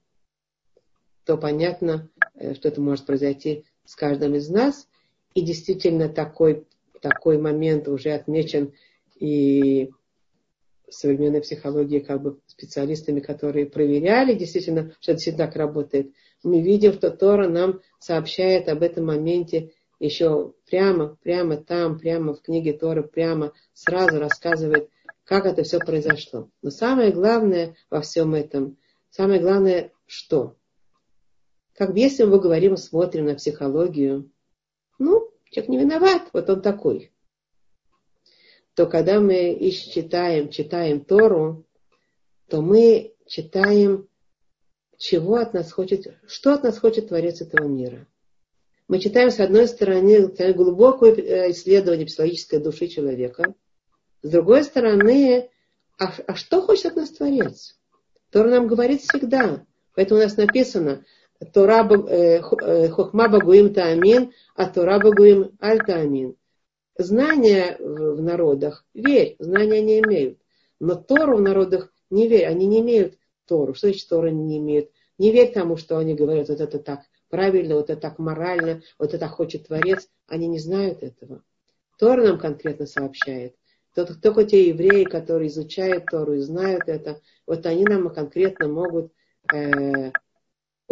то 1.25 1.37
понятно, 1.37 2.09
э, 2.35 2.55
что 2.55 2.69
это 2.69 2.81
может 2.81 3.07
произойти 3.07 3.65
с 3.85 3.95
каждым 3.95 4.35
из 4.35 4.49
нас. 4.49 4.89
И 5.35 5.43
действительно 5.43 6.09
такой, 6.09 6.67
такой 7.01 7.39
момент 7.39 7.89
уже 7.89 8.11
отмечен 8.11 8.73
и 9.19 9.91
современной 10.91 11.41
психологии 11.41 12.01
как 12.01 12.23
бы 12.23 12.39
специалистами, 12.47 13.21
которые 13.21 13.67
проверяли 13.67 14.35
действительно, 14.35 14.95
что 15.01 15.13
действительно 15.13 15.47
так 15.47 15.57
работает. 15.57 16.13
Мы 16.43 16.61
видим, 16.61 16.93
что 16.93 17.11
Тора 17.11 17.49
нам 17.49 17.81
сообщает 17.99 18.69
об 18.69 18.83
этом 18.83 19.07
моменте 19.07 19.73
еще 19.99 20.53
прямо, 20.69 21.17
прямо 21.23 21.57
там, 21.57 21.99
прямо 21.99 22.35
в 22.35 22.43
книге 22.43 22.73
Торы, 22.73 23.05
прямо 23.05 23.53
сразу 23.73 24.19
рассказывает, 24.19 24.91
как 25.25 25.47
это 25.47 25.63
все 25.63 25.79
произошло. 25.79 26.51
Но 26.61 26.71
самое 26.71 27.13
главное 27.13 27.77
во 27.89 28.01
всем 28.01 28.35
этом, 28.35 28.77
самое 29.11 29.41
главное, 29.41 29.93
что? 30.07 30.57
Как 31.83 31.97
если 31.97 32.23
мы 32.23 32.39
говорим, 32.39 32.77
смотрим 32.77 33.25
на 33.25 33.35
психологию, 33.35 34.31
ну, 35.01 35.33
человек 35.51 35.69
не 35.69 35.79
виноват, 35.79 36.29
вот 36.33 36.49
он 36.49 36.63
такой. 36.63 37.11
То 38.75 38.87
когда 38.87 39.19
мы 39.19 39.59
читаем, 39.73 40.49
читаем 40.49 41.05
Тору, 41.05 41.67
то 42.49 42.63
мы 42.63 43.17
читаем, 43.27 44.07
чего 44.97 45.39
от 45.39 45.55
нас 45.55 45.73
хочет, 45.73 46.07
что 46.25 46.55
от 46.55 46.63
нас 46.63 46.79
хочет 46.79 47.09
Творец 47.09 47.41
этого 47.41 47.67
мира 47.67 48.07
мы 48.87 49.01
читаем, 49.01 49.33
с 49.33 49.41
одной 49.41 49.67
стороны, 49.67 50.29
глубокое 50.53 51.15
э, 51.15 51.51
исследование 51.51 52.07
психологической 52.07 52.61
души 52.61 52.87
человека, 52.87 53.55
с 54.23 54.31
другой 54.31 54.63
стороны, 54.63 55.51
а, 55.99 56.13
а 56.29 56.37
что 56.37 56.63
хочет 56.63 56.87
от 56.87 56.97
нас 56.97 57.11
Творец? 57.11 57.77
Тора 58.31 58.51
нам 58.51 58.69
говорит 58.69 59.01
всегда. 59.01 59.67
Поэтому 59.95 60.21
у 60.21 60.23
нас 60.23 60.37
написано, 60.37 61.05
Тора 61.53 61.85
хохма 62.91 63.29
багуим 63.29 63.73
таамин, 63.75 64.33
а 64.55 64.69
Тора 64.69 64.99
багуим 64.99 65.57
аль 65.61 65.85
таамин. 65.85 66.37
Знания 66.97 67.77
в 67.79 68.21
народах 68.21 68.85
верь, 68.95 69.37
знания 69.39 69.81
не 69.81 70.01
имеют. 70.01 70.39
Но 70.79 70.95
Тору 70.97 71.37
в 71.37 71.41
народах 71.41 71.93
не 72.11 72.29
верь, 72.29 72.47
они 72.47 72.67
не 72.67 72.81
имеют 72.81 73.15
Тору. 73.47 73.75
Что 73.75 73.89
значит 73.89 74.09
Тора 74.09 74.29
не 74.29 74.59
имеют? 74.59 74.91
Не 75.19 75.31
верь 75.33 75.53
тому, 75.53 75.77
что 75.77 75.99
они 75.99 76.15
говорят, 76.15 76.49
вот 76.49 76.61
это 76.61 76.79
так 76.79 77.01
правильно, 77.31 77.77
вот 77.77 77.89
это 77.89 78.01
так 78.01 78.19
морально, 78.19 78.83
вот 78.99 79.15
это 79.15 79.27
хочет 79.29 79.69
Творец, 79.69 80.09
они 80.27 80.49
не 80.49 80.59
знают 80.59 81.03
этого. 81.03 81.43
Тор 81.99 82.21
нам 82.21 82.39
конкретно 82.39 82.87
сообщает. 82.87 83.55
Только, 83.95 84.15
только 84.15 84.45
те 84.45 84.69
евреи, 84.69 85.05
которые 85.05 85.49
изучают 85.49 86.07
Тору 86.07 86.35
и 86.35 86.39
знают 86.39 86.85
это, 86.89 87.21
вот 87.47 87.65
они 87.67 87.85
нам 87.85 88.11
конкретно 88.11 88.69
могут 88.69 89.13
э, 89.55 90.11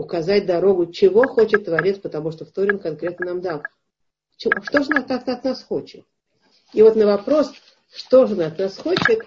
указать 0.00 0.46
дорогу, 0.46 0.90
чего 0.90 1.24
хочет 1.24 1.66
Творец, 1.66 1.98
потому 1.98 2.32
что 2.32 2.46
в 2.46 2.50
Торе 2.50 2.72
он 2.72 2.78
конкретно 2.78 3.26
нам 3.26 3.42
дал. 3.42 3.62
Что 4.36 4.82
же 4.82 4.90
он 4.90 5.04
от 5.06 5.44
нас 5.44 5.62
хочет? 5.62 6.06
И 6.72 6.82
вот 6.82 6.96
на 6.96 7.04
вопрос, 7.04 7.52
что 7.92 8.26
же 8.26 8.34
он 8.34 8.40
от 8.40 8.58
нас 8.58 8.78
хочет, 8.78 9.26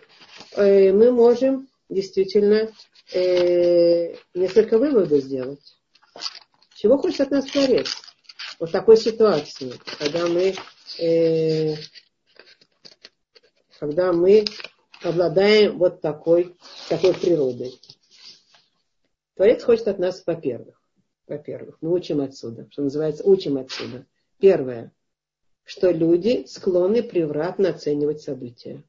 э, 0.56 0.92
мы 0.92 1.12
можем 1.12 1.68
действительно 1.90 2.72
э, 3.14 4.16
несколько 4.34 4.80
выводов 4.80 5.22
сделать. 5.22 5.78
Чего 6.76 6.98
хочет 6.98 7.22
от 7.22 7.32
нас 7.32 7.46
Творец? 7.46 7.96
Вот 8.60 8.72
такой 8.72 8.98
ситуации, 8.98 9.74
когда 10.00 10.28
мы, 10.28 10.56
э, 11.00 11.76
когда 13.80 14.12
мы 14.12 14.46
обладаем 15.04 15.78
вот 15.78 16.02
такой, 16.02 16.56
такой 16.90 17.14
природой. 17.14 17.80
Творец 19.36 19.64
хочет 19.64 19.88
от 19.88 20.00
нас, 20.00 20.24
во-первых, 20.26 20.80
во-первых, 21.28 21.78
мы 21.82 21.94
учим 21.94 22.22
отсюда, 22.22 22.68
что 22.70 22.84
называется, 22.84 23.24
учим 23.24 23.58
отсюда. 23.58 24.06
Первое, 24.40 24.92
что 25.64 25.90
люди 25.90 26.46
склонны 26.48 27.02
превратно 27.02 27.70
оценивать 27.70 28.22
события. 28.22 28.84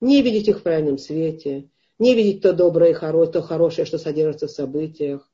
Не 0.00 0.22
видеть 0.22 0.48
их 0.48 0.60
в 0.60 0.62
правильном 0.62 0.96
свете, 0.96 1.68
не 1.98 2.14
видеть 2.14 2.42
то 2.42 2.52
доброе 2.52 2.90
и 2.90 2.94
хорошее, 2.94 3.32
то 3.32 3.42
хорошее, 3.42 3.86
что 3.86 3.98
содержится 3.98 4.46
в 4.46 4.52
событиях, 4.52 5.30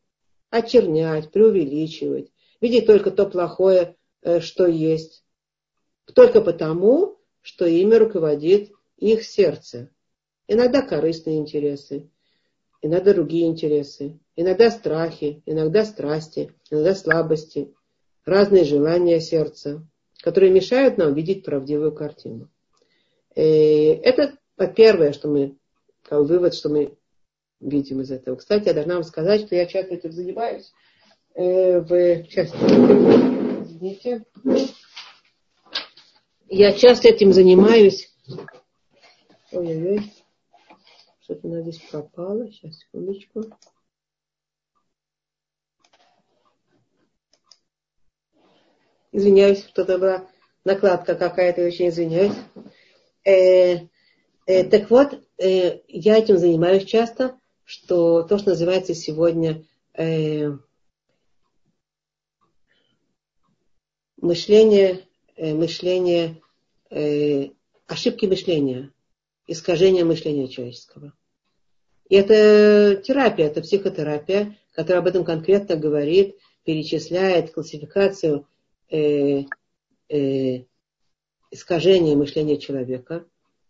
очернять, 0.51 1.31
преувеличивать, 1.31 2.33
видеть 2.61 2.87
только 2.87 3.11
то 3.11 3.27
плохое, 3.27 3.97
э, 4.23 4.41
что 4.41 4.67
есть, 4.67 5.25
только 6.15 6.41
потому, 6.41 7.19
что 7.41 7.67
ими 7.67 7.95
руководит 7.95 8.73
их 8.97 9.25
сердце. 9.25 9.91
Иногда 10.49 10.83
корыстные 10.83 11.39
интересы, 11.39 12.11
иногда 12.81 13.13
другие 13.13 13.47
интересы, 13.47 14.19
иногда 14.37 14.71
страхи, 14.71 15.43
иногда 15.47 15.85
страсти, 15.85 16.53
иногда 16.71 16.95
слабости, 16.95 17.73
разные 18.25 18.65
желания 18.65 19.21
сердца, 19.21 19.87
которые 20.23 20.53
мешают 20.53 20.99
нам 20.99 21.15
видеть 21.15 21.45
правдивую 21.45 21.93
картину. 21.93 22.51
И 23.35 23.41
э, 23.41 24.01
это 24.03 24.39
первое, 24.75 25.13
что 25.13 25.29
мы, 25.29 25.57
как 26.03 26.21
вывод, 26.21 26.55
что 26.55 26.69
мы 26.69 26.97
видим 27.61 28.01
из 28.01 28.11
этого. 28.11 28.37
Кстати, 28.37 28.69
я 28.69 28.75
должна 28.75 28.95
вам 28.95 29.05
сказать, 29.05 29.47
что 29.47 29.55
я 29.55 29.67
часто 29.67 29.95
этим 29.95 30.13
занимаюсь. 30.13 30.73
Э, 31.35 31.81
в 31.81 32.27
части, 32.29 32.57
извините, 33.65 34.25
я 36.49 36.73
часто 36.73 37.09
этим 37.09 37.33
занимаюсь. 37.33 38.15
Ой-ой-ой. 39.51 40.13
Что-то 41.23 41.49
у 41.49 41.51
нас 41.51 41.63
здесь 41.63 41.81
пропало. 41.91 42.49
Сейчас, 42.51 42.79
секундочку. 42.79 43.45
Извиняюсь, 49.15 49.65
что-то 49.65 49.97
была 49.97 50.29
накладка 50.65 51.15
какая-то, 51.15 51.65
очень 51.65 51.89
извиняюсь. 51.89 52.35
Э, 53.25 53.87
э, 54.47 54.65
так 54.65 54.91
вот, 54.91 55.23
э, 55.39 55.83
я 55.87 56.19
этим 56.19 56.37
занимаюсь 56.37 56.85
часто, 56.85 57.39
что 57.63 58.25
то, 58.25 58.39
что 58.39 58.51
называется 58.51 58.93
сегодня 58.93 59.65
э, 59.93 60.51
мышление, 64.17 65.07
э, 65.37 65.55
мышление, 65.55 66.43
э, 66.91 67.51
ошибки 67.87 68.27
мышления 68.27 68.91
искажение 69.47 70.05
мышления 70.05 70.49
человеческого. 70.49 71.13
И 72.09 72.17
это 72.17 73.01
терапия, 73.01 73.47
это 73.47 73.61
психотерапия, 73.61 74.59
которая 74.73 75.03
об 75.03 75.07
этом 75.07 75.25
конкретно 75.25 75.77
говорит, 75.77 76.37
перечисляет 76.65 77.53
классификацию 77.53 78.49
э, 78.91 79.45
э, 80.09 80.65
искажения 81.51 82.17
мышления 82.17 82.59
человека, 82.59 83.25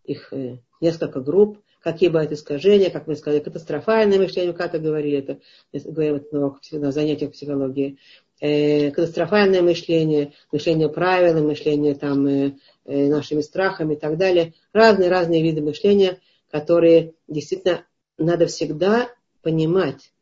их 0.05 0.33
э, 0.33 0.59
несколько 0.81 1.21
групп, 1.21 1.59
какие 1.85 2.09
бывают 2.09 2.33
искажения, 2.33 2.91
как 2.91 3.07
мы 3.07 3.15
сказали, 3.15 3.43
катастрофальное 3.43 4.19
мышление, 4.19 4.55
как 4.55 4.75
это 4.75 4.79
говорили, 4.79 5.19
это 5.19 5.41
говорим 5.85 6.17
это 6.17 6.79
на 6.79 6.93
занятиях 6.93 7.33
психологии, 7.33 7.99
э, 8.41 8.91
катастрофальное 8.91 9.63
мышление, 9.63 10.33
мышление 10.51 10.89
правил, 10.89 11.47
мышление 11.47 11.95
там, 11.95 12.27
э, 12.27 12.53
э, 12.87 13.09
нашими 13.09 13.43
страхами 13.43 13.95
и 13.95 13.99
так 13.99 14.17
далее. 14.17 14.55
Разные-разные 14.73 15.43
виды 15.43 15.61
мышления, 15.61 16.21
которые 16.51 17.13
действительно 17.29 17.85
надо 18.17 18.47
всегда 18.47 19.11
понимать, 19.43 20.13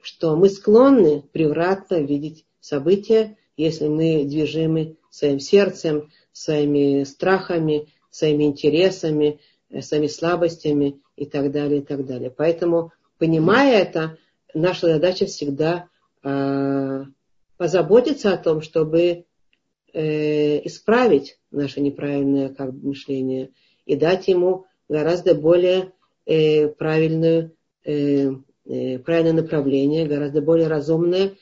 что 0.00 0.36
мы 0.36 0.48
склонны 0.48 1.22
превратно 1.32 2.00
видеть 2.00 2.44
события, 2.60 3.36
если 3.56 3.88
мы 3.88 4.24
движимы 4.24 4.96
своим 5.10 5.38
сердцем, 5.38 6.10
своими 6.32 7.04
страхами, 7.04 7.88
своими 8.10 8.44
интересами, 8.44 9.40
э, 9.70 9.80
своими 9.80 10.08
слабостями 10.08 11.00
и 11.16 11.26
так 11.26 11.50
далее, 11.52 11.80
и 11.80 11.84
так 11.84 12.04
далее. 12.04 12.30
Поэтому, 12.30 12.92
понимая 13.18 13.82
это, 13.82 14.18
наша 14.54 14.88
задача 14.88 15.26
всегда 15.26 15.88
э, 16.22 17.04
позаботиться 17.56 18.32
о 18.32 18.38
том, 18.38 18.60
чтобы 18.60 19.24
э, 19.92 20.66
исправить 20.66 21.38
наше 21.50 21.80
неправильное 21.80 22.48
как 22.48 22.74
бы, 22.74 22.88
мышление 22.88 23.50
и 23.86 23.96
дать 23.96 24.28
ему 24.28 24.66
гораздо 24.88 25.34
более 25.34 25.92
э, 26.26 26.68
правильную, 26.68 27.52
э, 27.84 28.30
э, 28.66 28.98
правильное 28.98 29.42
направление, 29.42 30.06
гораздо 30.06 30.40
более 30.40 30.68
разумное, 30.68 31.34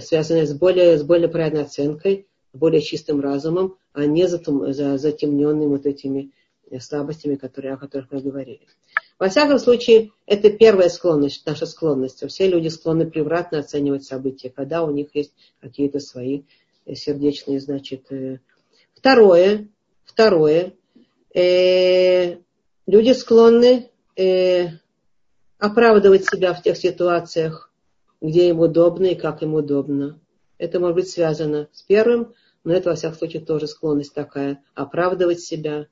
связанное 0.00 0.46
с 0.46 0.52
более, 0.52 0.98
с 0.98 1.02
более 1.02 1.28
правильной 1.28 1.62
оценкой, 1.62 2.26
более 2.52 2.80
чистым 2.80 3.20
разумом, 3.20 3.76
а 3.92 4.06
не 4.06 4.28
затемненным 4.28 5.70
вот 5.70 5.86
этими 5.86 6.30
слабостями, 6.78 7.34
которые, 7.34 7.74
о 7.74 7.76
которых 7.76 8.10
мы 8.10 8.20
говорили. 8.20 8.60
Во 9.20 9.28
всяком 9.28 9.58
случае, 9.58 10.12
это 10.24 10.50
первая 10.50 10.88
склонность, 10.88 11.44
наша 11.44 11.66
склонность. 11.66 12.26
Все 12.26 12.48
люди 12.48 12.68
склонны 12.68 13.08
превратно 13.08 13.58
оценивать 13.58 14.04
события, 14.04 14.48
когда 14.48 14.82
у 14.82 14.90
них 14.90 15.08
есть 15.14 15.32
какие-то 15.60 16.00
свои 16.00 16.44
э, 16.86 16.94
сердечные, 16.94 17.60
значит. 17.60 18.10
Э. 18.10 18.38
Второе, 18.94 19.68
второе, 20.04 20.72
э, 21.34 22.36
люди 22.86 23.12
склонны 23.12 23.90
э, 24.16 24.68
оправдывать 25.58 26.24
себя 26.24 26.54
в 26.54 26.62
тех 26.62 26.78
ситуациях, 26.78 27.69
где 28.20 28.48
им 28.48 28.60
удобно 28.60 29.06
и 29.06 29.14
как 29.14 29.42
им 29.42 29.54
удобно. 29.54 30.20
Это 30.58 30.78
может 30.78 30.96
быть 30.96 31.08
связано 31.08 31.68
с 31.72 31.82
первым, 31.82 32.34
но 32.64 32.74
это, 32.74 32.90
во 32.90 32.96
всяком 32.96 33.16
случае, 33.16 33.42
тоже 33.42 33.66
склонность 33.66 34.14
такая. 34.14 34.62
Оправдывать 34.74 35.40
себя 35.40 35.86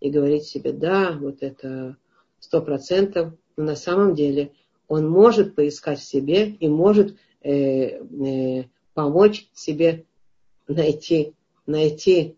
и 0.00 0.10
говорить 0.10 0.44
себе, 0.44 0.72
да, 0.72 1.12
вот 1.20 1.42
это 1.42 1.96
сто 2.40 2.62
процентов, 2.62 3.34
но 3.56 3.64
на 3.64 3.76
самом 3.76 4.14
деле 4.14 4.52
он 4.86 5.08
может 5.08 5.54
поискать 5.54 5.98
в 5.98 6.04
себе 6.04 6.50
и 6.50 6.68
может 6.68 7.16
э, 7.42 7.98
э, 7.98 8.64
помочь 8.94 9.48
себе 9.52 10.06
найти, 10.66 11.34
найти 11.66 12.36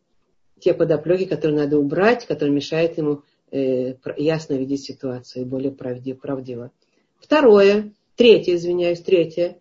те 0.59 0.75
подоплеки, 0.75 1.27
которые 1.27 1.61
надо 1.61 1.79
убрать, 1.79 2.27
которые 2.27 2.55
мешают 2.55 2.99
ему 2.99 3.23
э, 3.53 3.95
ясно 4.17 4.55
видеть 4.55 4.83
ситуацию 4.83 5.43
и 5.43 5.49
более 5.49 5.71
правдиво. 5.71 6.73
Второе, 7.19 7.93
третье, 8.21 8.57
извиняюсь, 8.57 9.01
третье. 9.01 9.57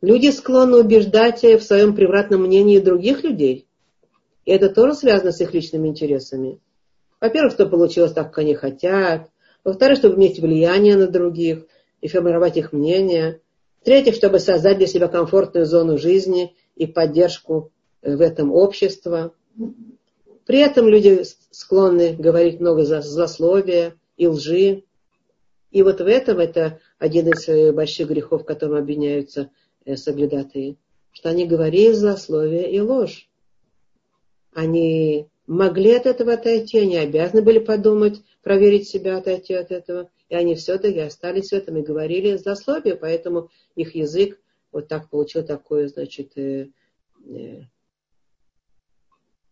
Люди 0.00 0.28
склонны 0.28 0.76
убеждать 0.76 1.42
в 1.42 1.62
своем 1.62 1.96
превратном 1.96 2.42
мнении 2.42 2.78
других 2.78 3.24
людей. 3.24 3.66
И 4.44 4.52
это 4.52 4.68
тоже 4.68 4.94
связано 4.94 5.32
с 5.32 5.40
их 5.40 5.52
личными 5.52 5.88
интересами. 5.88 6.60
Во-первых, 7.20 7.54
что 7.54 7.66
получилось 7.66 8.12
так, 8.12 8.28
как 8.28 8.38
они 8.38 8.54
хотят. 8.54 9.30
Во-вторых, 9.64 9.98
чтобы 9.98 10.14
иметь 10.14 10.38
влияние 10.38 10.94
на 10.94 11.08
других 11.08 11.66
и 12.02 12.06
формировать 12.06 12.56
их 12.56 12.72
мнение. 12.72 13.40
В-третьих, 13.80 14.14
чтобы 14.14 14.38
создать 14.38 14.78
для 14.78 14.86
себя 14.86 15.08
комфортную 15.08 15.66
зону 15.66 15.98
жизни 15.98 16.54
и 16.76 16.86
поддержку 16.86 17.72
э, 18.00 18.14
в 18.14 18.20
этом 18.20 18.52
общества. 18.52 19.34
При 20.46 20.60
этом 20.60 20.86
люди 20.86 21.24
склонны 21.50 22.14
говорить 22.14 22.60
много 22.60 22.84
злословия 22.84 23.96
и 24.16 24.28
лжи. 24.28 24.84
И 25.72 25.82
вот 25.82 26.00
в 26.00 26.06
этом 26.06 26.38
это 26.38 26.78
один 27.04 27.28
из 27.28 27.46
э, 27.50 27.70
больших 27.70 28.08
грехов, 28.08 28.46
которым 28.46 28.78
обвиняются 28.78 29.50
э, 29.84 29.94
соблюдатые, 29.94 30.76
что 31.12 31.28
они 31.28 31.46
говорили 31.46 31.92
злословие 31.92 32.72
и 32.72 32.80
ложь. 32.80 33.28
Они 34.54 35.28
могли 35.46 35.96
от 35.96 36.06
этого 36.06 36.32
отойти, 36.32 36.78
они 36.78 36.96
обязаны 36.96 37.42
были 37.42 37.58
подумать, 37.58 38.22
проверить 38.42 38.88
себя, 38.88 39.18
отойти 39.18 39.52
от 39.52 39.70
этого. 39.70 40.10
И 40.30 40.34
они 40.34 40.54
все-таки 40.54 41.00
остались 41.00 41.50
в 41.50 41.52
этом 41.52 41.76
и 41.76 41.82
говорили 41.82 42.36
злословие, 42.36 42.96
поэтому 42.96 43.50
их 43.76 43.94
язык 43.94 44.40
вот 44.72 44.88
так 44.88 45.10
получил 45.10 45.44
такую, 45.44 45.88
значит, 45.88 46.38
э, 46.38 46.70
э, 47.28 47.64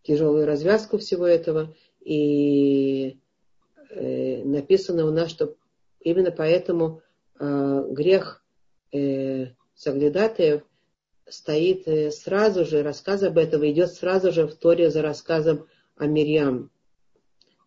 тяжелую 0.05 0.47
развязку 0.47 0.97
всего 0.97 1.27
этого. 1.27 1.77
И 2.01 3.19
э, 3.91 4.43
написано 4.43 5.05
у 5.05 5.11
нас, 5.11 5.31
что 5.31 5.55
именно 6.01 6.31
поэтому 6.31 7.03
грех 7.39 8.43
э, 8.93 9.47
соглядатаев 9.75 10.63
стоит 11.29 11.89
э, 11.89 12.11
сразу 12.11 12.65
же, 12.65 12.83
рассказ 12.83 13.23
об 13.23 13.39
этом 13.39 13.67
идет 13.67 13.93
сразу 13.93 14.33
же 14.33 14.47
в 14.47 14.55
Торе 14.55 14.91
за 14.91 15.03
рассказом 15.03 15.67
о 15.97 16.07
Мирьям, 16.07 16.71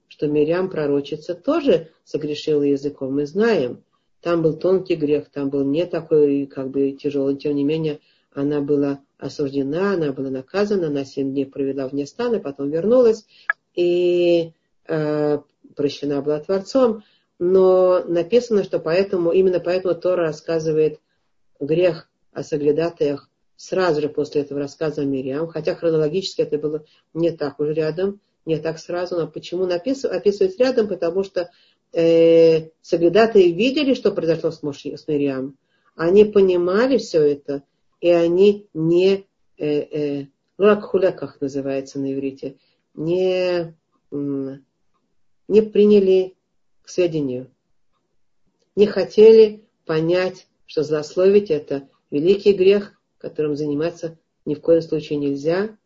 что 0.07 0.27
Мирьям, 0.27 0.69
пророчица, 0.69 1.35
тоже 1.35 1.89
согрешила 2.03 2.63
языком, 2.63 3.15
мы 3.15 3.25
знаем. 3.25 3.83
там 4.21 4.41
был 4.41 4.57
тонкий 4.57 4.95
грех, 4.95 5.29
там 5.29 5.49
был 5.49 5.63
не 5.63 5.85
такой 5.85 6.45
как 6.45 6.69
бы 6.69 6.91
тяжелый, 6.91 7.37
тем 7.37 7.55
не 7.55 7.63
менее 7.63 7.99
она 8.31 8.61
была 8.61 9.01
осуждена, 9.17 9.93
она 9.93 10.11
была 10.11 10.29
наказана, 10.29 10.87
она 10.87 11.05
семь 11.05 11.31
дней 11.31 11.45
провела 11.45 11.87
вне 11.87 12.05
стана, 12.05 12.39
потом 12.39 12.69
вернулась 12.69 13.25
и 13.73 14.51
э, 14.87 15.39
прощена 15.75 16.21
была 16.21 16.39
Творцом, 16.39 17.03
но 17.39 18.03
написано, 18.05 18.63
что 18.63 18.79
поэтому, 18.79 19.31
именно 19.31 19.59
поэтому 19.59 19.95
Тора 19.95 20.23
рассказывает 20.23 20.99
грех 21.59 22.09
о 22.31 22.43
соглядатаях 22.43 23.29
сразу 23.57 24.01
же 24.01 24.09
после 24.09 24.41
этого 24.41 24.59
рассказа 24.59 25.01
о 25.01 25.05
Мириам, 25.05 25.47
хотя 25.47 25.75
хронологически 25.75 26.41
это 26.41 26.57
было 26.57 26.85
не 27.13 27.31
так 27.31 27.59
уже 27.59 27.73
рядом, 27.73 28.19
не 28.45 28.57
так 28.57 28.79
сразу, 28.79 29.17
но 29.17 29.27
почему 29.27 29.65
написывается, 29.65 30.17
описывается 30.17 30.59
рядом, 30.59 30.87
потому 30.87 31.23
что 31.23 31.49
э, 31.93 32.69
соглядатые 32.81 33.51
видели, 33.51 33.93
что 33.93 34.11
произошло 34.11 34.51
с, 34.51 34.61
Мош, 34.61 34.85
с 34.85 35.07
Мириам, 35.07 35.57
они 35.95 36.25
понимали 36.25 36.97
все 36.97 37.21
это, 37.21 37.63
и 38.01 38.09
они 38.09 38.67
не, 38.73 39.25
э, 39.57 39.65
э, 39.65 40.27
лакхуляках 40.57 41.41
называется 41.41 41.99
на 41.99 42.13
иврите, 42.13 42.57
не, 42.93 43.75
не 44.11 45.61
приняли 45.61 46.34
к 46.85 46.89
сведению, 46.89 47.49
не 48.75 48.87
хотели 48.87 49.63
понять, 49.85 50.47
что 50.65 50.83
злословить 50.83 51.51
это 51.51 51.87
великий 52.11 52.53
грех, 52.53 52.93
которым 53.17 53.55
заниматься 53.55 54.17
ни 54.45 54.55
в 54.55 54.61
коем 54.61 54.81
случае 54.81 55.19
нельзя. 55.19 55.77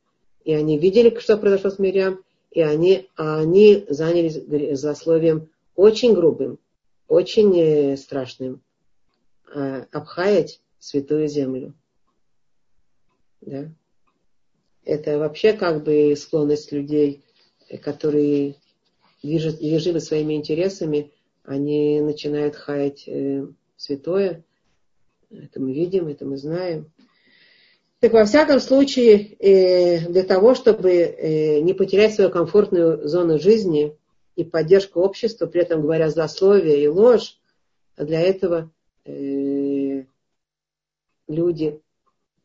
И 0.43 0.53
они 0.53 0.77
видели, 0.77 1.17
что 1.19 1.37
произошло 1.37 1.69
с 1.69 1.79
Мирям, 1.79 2.23
и 2.51 2.61
они, 2.61 3.09
а 3.15 3.39
они 3.39 3.85
занялись 3.89 4.79
злословием 4.79 5.49
очень 5.75 6.13
грубым, 6.13 6.59
очень 7.07 7.57
э, 7.59 7.97
страшным. 7.97 8.61
А, 9.53 9.85
обхаять 9.91 10.61
святую 10.79 11.27
землю. 11.27 11.73
Да? 13.41 13.69
Это 14.83 15.19
вообще 15.19 15.53
как 15.53 15.83
бы 15.83 16.15
склонность 16.15 16.71
людей, 16.71 17.23
которые 17.81 18.55
движимы 19.21 19.99
своими 19.99 20.33
интересами, 20.33 21.11
они 21.43 22.01
начинают 22.01 22.55
хаять 22.55 23.07
э, 23.07 23.47
святое. 23.75 24.43
Это 25.31 25.61
мы 25.61 25.73
видим, 25.73 26.07
это 26.07 26.25
мы 26.25 26.37
знаем. 26.37 26.91
Так 27.99 28.13
во 28.13 28.23
всяком 28.23 28.59
случае, 28.61 29.35
э, 29.39 30.07
для 30.07 30.23
того, 30.23 30.55
чтобы 30.55 30.91
э, 30.91 31.59
не 31.59 31.73
потерять 31.73 32.13
свою 32.13 32.29
комфортную 32.29 33.05
зону 33.07 33.39
жизни 33.39 33.97
и 34.37 34.45
поддержку 34.45 35.01
общества, 35.01 35.47
при 35.47 35.61
этом 35.61 35.81
говоря 35.81 36.09
злословие 36.09 36.81
и 36.81 36.87
ложь, 36.87 37.37
для 37.97 38.21
этого 38.21 38.71
э, 39.03 40.05
люди 41.27 41.81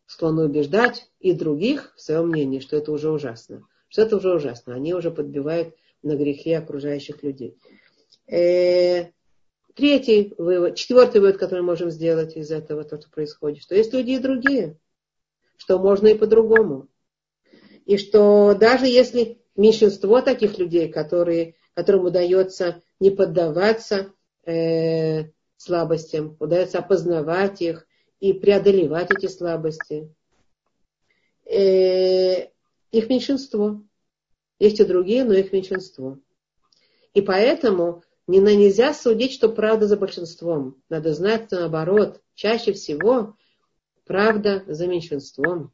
склонны 0.06 0.44
убеждать 0.44 1.08
и 1.20 1.32
других 1.32 1.92
в 1.96 2.00
своем 2.00 2.28
мнении, 2.28 2.58
что 2.58 2.76
это 2.76 2.90
уже 2.90 3.10
ужасно. 3.10 3.64
Что 3.88 4.02
это 4.02 4.16
уже 4.16 4.34
ужасно. 4.34 4.74
Они 4.74 4.92
уже 4.92 5.12
подбивают 5.12 5.74
на 6.04 6.16
грехи 6.16 6.52
окружающих 6.52 7.22
людей. 7.22 7.58
Третий 8.26 9.12
вывод, 10.38 10.76
четвертый 10.76 11.20
вывод, 11.20 11.38
который 11.38 11.60
мы 11.60 11.66
можем 11.66 11.90
сделать 11.90 12.36
из 12.36 12.52
этого, 12.52 12.84
то, 12.84 13.00
что 13.00 13.10
происходит, 13.10 13.62
что 13.62 13.74
есть 13.74 13.92
люди 13.92 14.12
и 14.12 14.18
другие 14.18 14.78
что 15.56 15.78
можно 15.78 16.08
и 16.08 16.14
по-другому. 16.14 16.88
И 17.86 17.96
что 17.96 18.54
даже 18.54 18.86
если 18.86 19.42
меньшинство 19.56 20.20
таких 20.20 20.58
людей, 20.58 20.90
которые, 20.90 21.54
которым 21.74 22.04
удается 22.04 22.82
не 23.00 23.10
поддаваться 23.10 24.12
э, 24.44 25.24
слабостям, 25.56 26.36
удается 26.40 26.78
опознавать 26.78 27.62
их 27.62 27.86
и 28.20 28.32
преодолевать 28.32 29.10
эти 29.10 29.26
слабости, 29.26 30.12
э, 31.44 32.48
их 32.90 33.08
меньшинство. 33.08 33.82
Есть 34.58 34.80
и 34.80 34.84
другие, 34.84 35.24
но 35.24 35.34
их 35.34 35.52
меньшинство. 35.52 36.18
И 37.12 37.20
поэтому 37.20 38.02
не, 38.26 38.38
нельзя 38.38 38.94
судить, 38.94 39.32
что 39.32 39.48
правда 39.48 39.86
за 39.86 39.96
большинством. 39.96 40.82
Надо 40.88 41.12
знать, 41.14 41.46
что 41.46 41.60
наоборот, 41.60 42.20
чаще 42.34 42.72
всего 42.72 43.36
правда 44.04 44.64
за 44.66 44.86
меньшинством. 44.86 45.72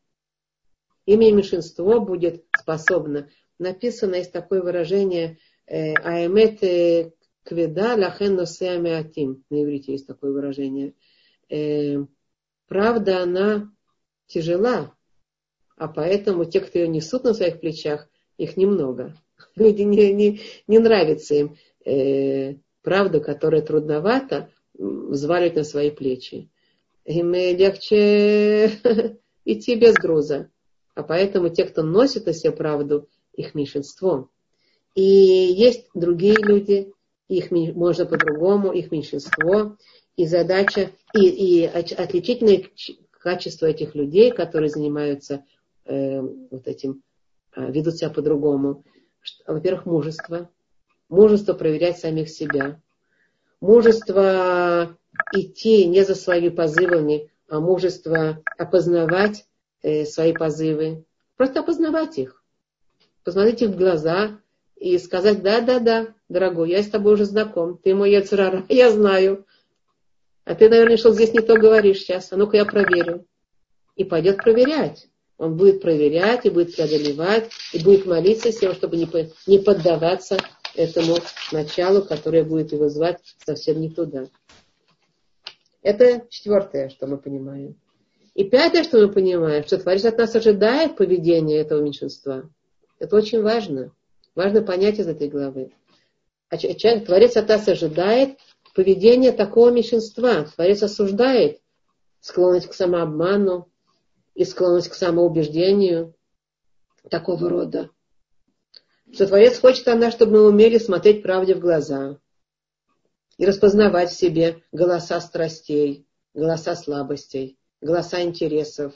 Имя 1.06 1.32
меньшинство 1.32 2.00
будет 2.00 2.44
способно. 2.58 3.30
Написано 3.58 4.16
есть 4.16 4.32
такое 4.32 4.62
выражение 4.62 5.38
э, 5.66 5.94
Аэмет 5.94 6.62
э, 6.62 7.12
кведа 7.42 7.96
лахен 7.96 8.38
атим. 8.38 9.44
На 9.50 9.62
иврите 9.62 9.92
есть 9.92 10.06
такое 10.06 10.32
выражение. 10.32 10.94
Э, 11.48 12.04
правда, 12.68 13.22
она 13.22 13.72
тяжела, 14.26 14.94
а 15.76 15.88
поэтому 15.88 16.44
те, 16.44 16.60
кто 16.60 16.78
ее 16.78 16.88
несут 16.88 17.24
на 17.24 17.34
своих 17.34 17.60
плечах, 17.60 18.08
их 18.42 18.56
немного. 18.56 19.14
Люди 19.56 19.82
не, 19.82 20.12
не, 20.12 20.40
не 20.66 20.78
нравится 20.78 21.34
им 21.34 21.56
э, 21.84 22.56
правду, 22.82 23.20
которая 23.20 23.62
трудновато 23.62 24.50
взваливать 24.74 25.56
на 25.56 25.64
свои 25.64 25.90
плечи 25.90 26.50
им 27.04 27.32
легче 27.32 28.70
идти 29.44 29.74
без 29.74 29.94
груза. 29.94 30.50
А 30.94 31.02
поэтому 31.02 31.48
те, 31.48 31.64
кто 31.64 31.82
носит 31.82 32.26
на 32.26 32.32
себе 32.32 32.52
правду, 32.52 33.08
их 33.34 33.54
меньшинство. 33.54 34.28
И 34.94 35.02
есть 35.02 35.86
другие 35.94 36.36
люди, 36.36 36.92
их 37.28 37.50
можно 37.50 38.06
по-другому, 38.06 38.72
их 38.72 38.90
меньшинство. 38.90 39.76
И 40.16 40.26
задача, 40.26 40.90
и, 41.14 41.62
и 41.62 41.64
отличительное 41.64 42.64
качество 43.10 43.66
этих 43.66 43.94
людей, 43.94 44.30
которые 44.30 44.68
занимаются 44.68 45.44
э, 45.84 46.20
вот 46.20 46.66
этим, 46.66 47.02
ведут 47.56 47.96
себя 47.96 48.10
по-другому. 48.10 48.84
Во-первых, 49.46 49.86
мужество. 49.86 50.50
Мужество 51.08 51.54
проверять 51.54 51.98
самих 51.98 52.28
себя. 52.28 52.80
Мужество 53.60 54.96
идти 55.32 55.86
не 55.86 56.04
за 56.04 56.14
своими 56.14 56.48
позывами, 56.48 57.30
а 57.48 57.60
мужество 57.60 58.42
опознавать 58.56 59.46
э, 59.82 60.04
свои 60.04 60.32
позывы. 60.32 61.04
Просто 61.36 61.60
опознавать 61.60 62.18
их. 62.18 62.42
Посмотреть 63.24 63.62
их 63.62 63.70
в 63.70 63.76
глаза 63.76 64.38
и 64.76 64.96
сказать, 64.98 65.42
да, 65.42 65.60
да, 65.60 65.78
да, 65.78 66.14
дорогой, 66.28 66.70
я 66.70 66.82
с 66.82 66.88
тобой 66.88 67.14
уже 67.14 67.26
знаком, 67.26 67.76
ты 67.76 67.94
мой 67.94 68.12
яцерара, 68.12 68.64
я 68.68 68.90
знаю. 68.90 69.46
А 70.44 70.54
ты, 70.54 70.68
наверное, 70.68 70.96
что 70.96 71.12
здесь 71.12 71.34
не 71.34 71.40
то 71.40 71.54
говоришь 71.54 71.98
сейчас. 71.98 72.32
А 72.32 72.36
ну-ка 72.36 72.56
я 72.56 72.64
проверю. 72.64 73.26
И 73.94 74.04
пойдет 74.04 74.38
проверять. 74.38 75.09
Он 75.40 75.56
будет 75.56 75.80
проверять 75.80 76.44
и 76.44 76.50
будет 76.50 76.76
преодолевать, 76.76 77.50
и 77.72 77.82
будет 77.82 78.04
молиться 78.04 78.52
с 78.52 78.58
тем, 78.58 78.74
чтобы 78.74 78.98
не 78.98 79.58
поддаваться 79.58 80.36
этому 80.74 81.16
началу, 81.50 82.02
которое 82.02 82.44
будет 82.44 82.72
его 82.72 82.90
звать 82.90 83.20
совсем 83.42 83.80
не 83.80 83.88
туда. 83.88 84.26
Это 85.80 86.26
четвертое, 86.28 86.90
что 86.90 87.06
мы 87.06 87.16
понимаем. 87.16 87.80
И 88.34 88.44
пятое, 88.44 88.84
что 88.84 88.98
мы 88.98 89.10
понимаем, 89.10 89.64
что 89.64 89.78
Творец 89.78 90.04
от 90.04 90.18
нас 90.18 90.36
ожидает 90.36 90.96
поведения 90.96 91.56
этого 91.56 91.80
меньшинства. 91.80 92.50
Это 92.98 93.16
очень 93.16 93.40
важно. 93.40 93.92
Важно 94.34 94.60
понять 94.60 94.98
из 94.98 95.08
этой 95.08 95.30
главы. 95.30 95.72
А 96.50 96.58
Творец 96.58 97.38
от 97.38 97.48
нас 97.48 97.66
ожидает 97.66 98.36
поведения 98.74 99.32
такого 99.32 99.70
меньшинства. 99.70 100.46
Творец 100.54 100.82
осуждает 100.82 101.60
склонность 102.20 102.68
к 102.68 102.74
самообману 102.74 103.69
и 104.40 104.44
склонность 104.46 104.88
к 104.88 104.94
самоубеждению 104.94 106.14
такого 107.10 107.50
рода. 107.50 107.90
Что 109.12 109.26
Творец 109.26 109.58
хочет 109.58 109.86
от 109.86 109.98
нас, 109.98 110.14
чтобы 110.14 110.32
мы 110.32 110.48
умели 110.48 110.78
смотреть 110.78 111.22
правде 111.22 111.54
в 111.54 111.60
глаза, 111.60 112.18
и 113.36 113.44
распознавать 113.44 114.08
в 114.08 114.16
себе 114.16 114.62
голоса 114.72 115.20
страстей, 115.20 116.06
голоса 116.32 116.74
слабостей, 116.74 117.58
голоса 117.82 118.22
интересов. 118.22 118.94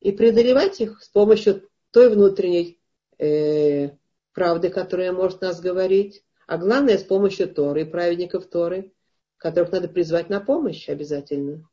И 0.00 0.12
преодолевать 0.12 0.80
их 0.80 1.02
с 1.02 1.10
помощью 1.10 1.68
той 1.90 2.08
внутренней 2.08 2.80
э, 3.18 3.90
правды, 4.32 4.70
которая 4.70 5.12
может 5.12 5.42
нас 5.42 5.60
говорить, 5.60 6.24
а 6.46 6.56
главное 6.56 6.96
с 6.96 7.02
помощью 7.02 7.52
Торы 7.52 7.82
и 7.82 7.84
праведников 7.84 8.46
Торы, 8.46 8.94
которых 9.36 9.72
надо 9.72 9.88
призвать 9.88 10.30
на 10.30 10.40
помощь 10.40 10.88
обязательно, 10.88 11.68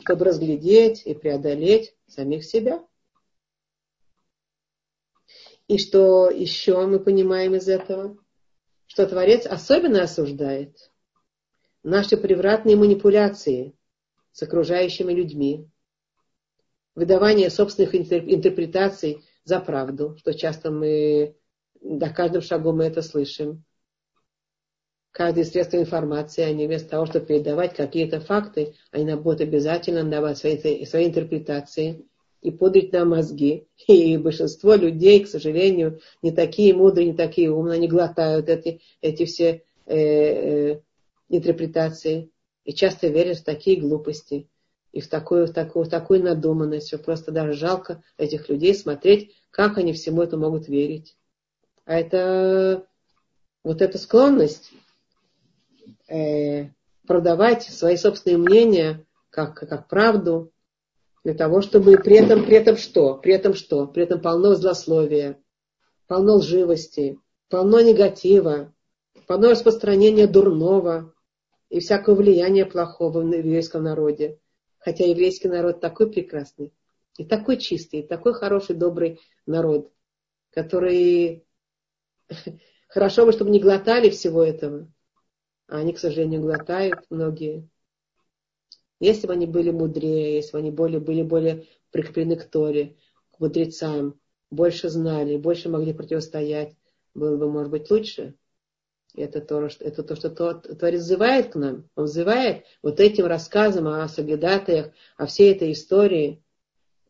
чтобы 0.00 0.24
разглядеть 0.24 1.06
и 1.06 1.14
преодолеть 1.14 1.94
самих 2.06 2.44
себя. 2.44 2.84
И 5.66 5.78
что 5.78 6.30
еще 6.30 6.86
мы 6.86 6.98
понимаем 6.98 7.54
из 7.54 7.68
этого? 7.68 8.16
что 8.88 9.06
Творец 9.06 9.46
особенно 9.46 10.02
осуждает 10.02 10.90
наши 11.84 12.16
превратные 12.16 12.74
манипуляции 12.74 13.74
с 14.32 14.42
окружающими 14.42 15.12
людьми, 15.12 15.68
выдавание 16.94 17.50
собственных 17.50 17.94
интерпретаций 17.94 19.24
за 19.44 19.60
правду, 19.60 20.16
что 20.18 20.34
часто 20.34 20.70
мы, 20.70 21.36
на 21.80 22.12
каждом 22.12 22.42
шагу 22.42 22.72
мы 22.72 22.84
это 22.84 23.02
слышим, 23.02 23.64
каждое 25.18 25.44
средство 25.44 25.78
информации, 25.78 26.42
они 26.42 26.68
вместо 26.68 26.90
того, 26.90 27.06
чтобы 27.06 27.26
передавать 27.26 27.74
какие-то 27.74 28.20
факты, 28.20 28.74
они 28.92 29.12
будут 29.14 29.40
обязательно 29.40 30.04
давать 30.04 30.38
свои, 30.38 30.84
свои 30.84 31.06
интерпретации 31.06 32.06
и 32.40 32.52
пудрить 32.52 32.92
нам 32.92 33.08
мозги. 33.08 33.66
И 33.88 34.16
большинство 34.16 34.74
людей, 34.74 35.24
к 35.24 35.26
сожалению, 35.26 35.98
не 36.22 36.30
такие 36.30 36.72
мудрые, 36.72 37.08
не 37.08 37.14
такие 37.14 37.50
умные, 37.50 37.78
они 37.78 37.88
глотают 37.88 38.48
эти, 38.48 38.80
эти 39.00 39.24
все 39.24 39.64
э, 39.86 39.96
э, 39.96 40.80
интерпретации 41.30 42.30
и 42.64 42.72
часто 42.72 43.08
верят 43.08 43.38
в 43.38 43.44
такие 43.44 43.80
глупости 43.80 44.48
и 44.92 45.00
в 45.00 45.08
такую, 45.08 45.48
в 45.48 45.52
такую, 45.52 45.84
в 45.84 45.88
такую 45.88 46.22
надуманность. 46.22 46.94
Просто 47.04 47.32
даже 47.32 47.54
жалко 47.54 48.04
этих 48.18 48.48
людей 48.48 48.72
смотреть, 48.72 49.34
как 49.50 49.78
они 49.78 49.92
всему 49.92 50.22
это 50.22 50.36
могут 50.36 50.68
верить. 50.68 51.16
А 51.86 51.98
это 51.98 52.86
вот 53.64 53.82
эта 53.82 53.98
склонность 53.98 54.70
э, 56.08 56.70
продавать 57.06 57.64
свои 57.64 57.96
собственные 57.96 58.38
мнения 58.38 59.06
как, 59.30 59.54
как 59.54 59.88
правду, 59.88 60.52
для 61.24 61.34
того, 61.34 61.60
чтобы 61.60 61.98
при 61.98 62.16
этом, 62.16 62.44
при 62.44 62.56
этом 62.56 62.76
что? 62.76 63.16
При 63.16 63.34
этом 63.34 63.54
что? 63.54 63.86
При 63.86 64.02
этом 64.02 64.20
полно 64.20 64.54
злословия, 64.54 65.38
полно 66.06 66.36
лживости, 66.36 67.18
полно 67.48 67.80
негатива, 67.80 68.72
полно 69.26 69.50
распространения 69.50 70.26
дурного 70.26 71.12
и 71.68 71.80
всякого 71.80 72.14
влияния 72.14 72.64
плохого 72.64 73.20
в 73.20 73.30
еврейском 73.30 73.82
народе. 73.82 74.38
Хотя 74.78 75.04
еврейский 75.04 75.48
народ 75.48 75.80
такой 75.80 76.10
прекрасный, 76.10 76.72
и 77.16 77.24
такой 77.24 77.58
чистый, 77.58 78.00
и 78.00 78.06
такой 78.06 78.32
хороший, 78.32 78.76
добрый 78.76 79.20
народ, 79.44 79.92
который 80.50 81.44
хорошо 82.88 83.26
бы, 83.26 83.32
чтобы 83.32 83.50
не 83.50 83.60
глотали 83.60 84.08
всего 84.08 84.42
этого. 84.42 84.90
А 85.68 85.78
они, 85.78 85.92
к 85.92 85.98
сожалению, 85.98 86.40
глотают 86.40 87.04
многие. 87.10 87.68
Если 89.00 89.26
бы 89.26 89.34
они 89.34 89.46
были 89.46 89.70
мудрее, 89.70 90.36
если 90.36 90.52
бы 90.52 90.58
они 90.58 90.70
более, 90.70 90.98
были 90.98 91.22
более 91.22 91.66
прикреплены 91.92 92.36
к 92.36 92.44
Торе, 92.44 92.96
к 93.30 93.38
мудрецам, 93.38 94.18
больше 94.50 94.88
знали, 94.88 95.36
больше 95.36 95.68
могли 95.68 95.92
противостоять, 95.92 96.74
было 97.14 97.36
бы, 97.36 97.50
может 97.50 97.70
быть, 97.70 97.90
лучше. 97.90 98.34
Это 99.14 99.40
то, 99.40 99.68
что, 99.68 99.84
это 99.84 100.02
то, 100.02 100.16
что 100.16 100.30
Творец 100.30 101.02
взывает 101.02 101.52
к 101.52 101.56
нам. 101.56 101.88
Он 101.96 102.04
взывает 102.04 102.64
вот 102.82 102.98
этим 103.00 103.26
рассказом 103.26 103.88
о 103.88 104.08
соглядатаях, 104.08 104.92
о 105.16 105.26
всей 105.26 105.52
этой 105.52 105.72
истории. 105.72 106.42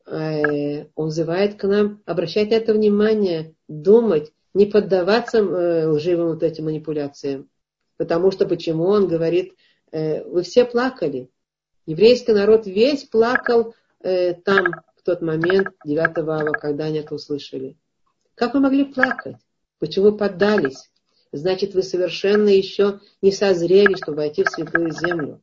Э, 0.07 0.87
он 0.95 1.09
взывает 1.09 1.61
к 1.61 1.67
нам 1.67 2.03
обращать 2.07 2.51
на 2.51 2.55
это 2.55 2.73
внимание, 2.73 3.55
думать, 3.69 4.33
не 4.55 4.67
поддаваться 4.67 5.39
э, 5.39 5.87
лживым 5.87 6.29
вот 6.29 6.43
этим 6.43 6.65
манипуляциям. 6.65 7.49
Потому 7.99 8.31
что 8.31 8.47
почему 8.47 8.85
он 8.85 9.07
говорит, 9.07 9.55
э, 9.93 10.25
вы 10.25 10.43
все 10.43 10.65
плакали. 10.65 11.29
Еврейский 11.85 12.33
народ 12.33 12.67
весь 12.67 13.05
плакал 13.05 13.75
там 14.01 14.67
в 14.97 15.03
тот 15.03 15.23
момент, 15.23 15.69
9 15.85 16.19
ава, 16.19 16.53
когда 16.53 16.85
они 16.85 16.99
это 17.01 17.17
услышали. 17.17 17.77
Как 18.37 18.55
вы 18.55 18.61
могли 18.61 18.85
плакать? 18.85 19.37
Почему 19.81 20.13
поддались? 20.13 20.89
значит 21.33 21.75
вы 21.75 21.83
совершенно 21.83 22.49
еще 22.49 23.01
не 23.23 23.33
созрели, 23.33 23.95
чтобы 23.97 24.19
войти 24.19 24.45
в 24.45 24.49
святую 24.49 24.93
землю. 24.93 25.43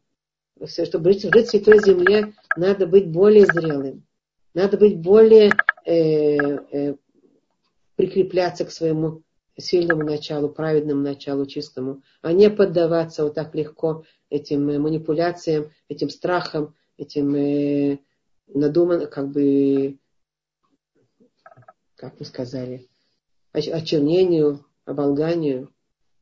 Чтобы 0.66 1.12
жить, 1.12 1.24
жить 1.24 1.47
в 1.47 1.49
святой 1.49 1.80
земле, 1.80 2.34
надо 2.56 2.88
быть 2.88 3.08
более 3.08 3.45
зрелым. 3.45 4.06
Надо 4.53 4.78
быть 4.78 4.97
более 4.97 5.51
э, 5.86 6.38
э, 6.38 6.95
прикрепляться 7.95 8.64
к 8.64 8.72
своему 8.72 9.22
сильному 9.58 10.03
началу, 10.03 10.49
праведному 10.49 11.01
началу, 11.01 11.45
чистому, 11.45 12.01
а 12.22 12.34
не 12.34 12.49
поддаваться 12.49 13.24
вот 13.24 13.36
так 13.36 13.56
легко 13.56 14.03
этим 14.30 14.70
э, 14.70 14.80
манипуляциям, 14.80 15.72
этим 15.88 16.10
страхам, 16.10 16.76
этим 16.97 17.36
э, 17.36 17.99
надуманным, 18.47 19.10
как 19.10 19.30
бы, 19.30 19.97
как 21.95 22.20
мы 22.20 22.26
сказали, 22.26 22.88
очернению, 23.53 24.66
оболганию. 24.86 25.72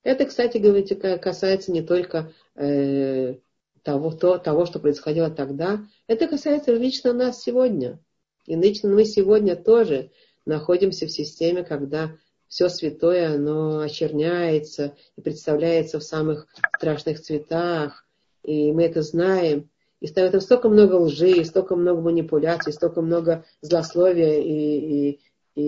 Это, 0.04 0.26
кстати 0.26 0.58
говоря, 0.58 1.18
касается 1.18 1.72
не 1.72 1.82
только 1.82 2.32
э, 2.56 3.36
того, 3.84 4.12
то, 4.12 4.38
того, 4.38 4.66
что 4.66 4.80
происходило 4.80 5.30
тогда, 5.30 5.86
это 6.08 6.28
касается 6.28 6.74
лично 6.74 7.14
нас 7.14 7.42
сегодня. 7.42 8.00
И 8.46 8.56
лично 8.56 8.90
мы 8.90 9.06
сегодня 9.06 9.56
тоже 9.56 10.12
находимся 10.46 11.06
в 11.06 11.12
системе, 11.12 11.64
когда 11.64 12.16
все 12.54 12.70
святое, 12.70 13.34
оно 13.34 13.80
очерняется 13.80 14.96
и 15.16 15.22
представляется 15.22 16.00
в 16.00 16.04
самых 16.04 16.46
страшных 16.78 17.20
цветах. 17.20 18.06
И 18.44 18.72
мы 18.72 18.84
это 18.84 19.02
знаем. 19.02 19.72
И 20.02 20.08
в 20.08 20.16
этом 20.16 20.40
столько 20.40 20.70
много 20.70 20.94
лжи, 20.94 21.44
столько 21.46 21.76
много 21.76 22.02
манипуляций, 22.02 22.72
столько 22.72 23.02
много 23.02 23.44
злословия 23.62 24.40
и, 24.40 24.52
и, 24.52 25.20
и, 25.56 25.62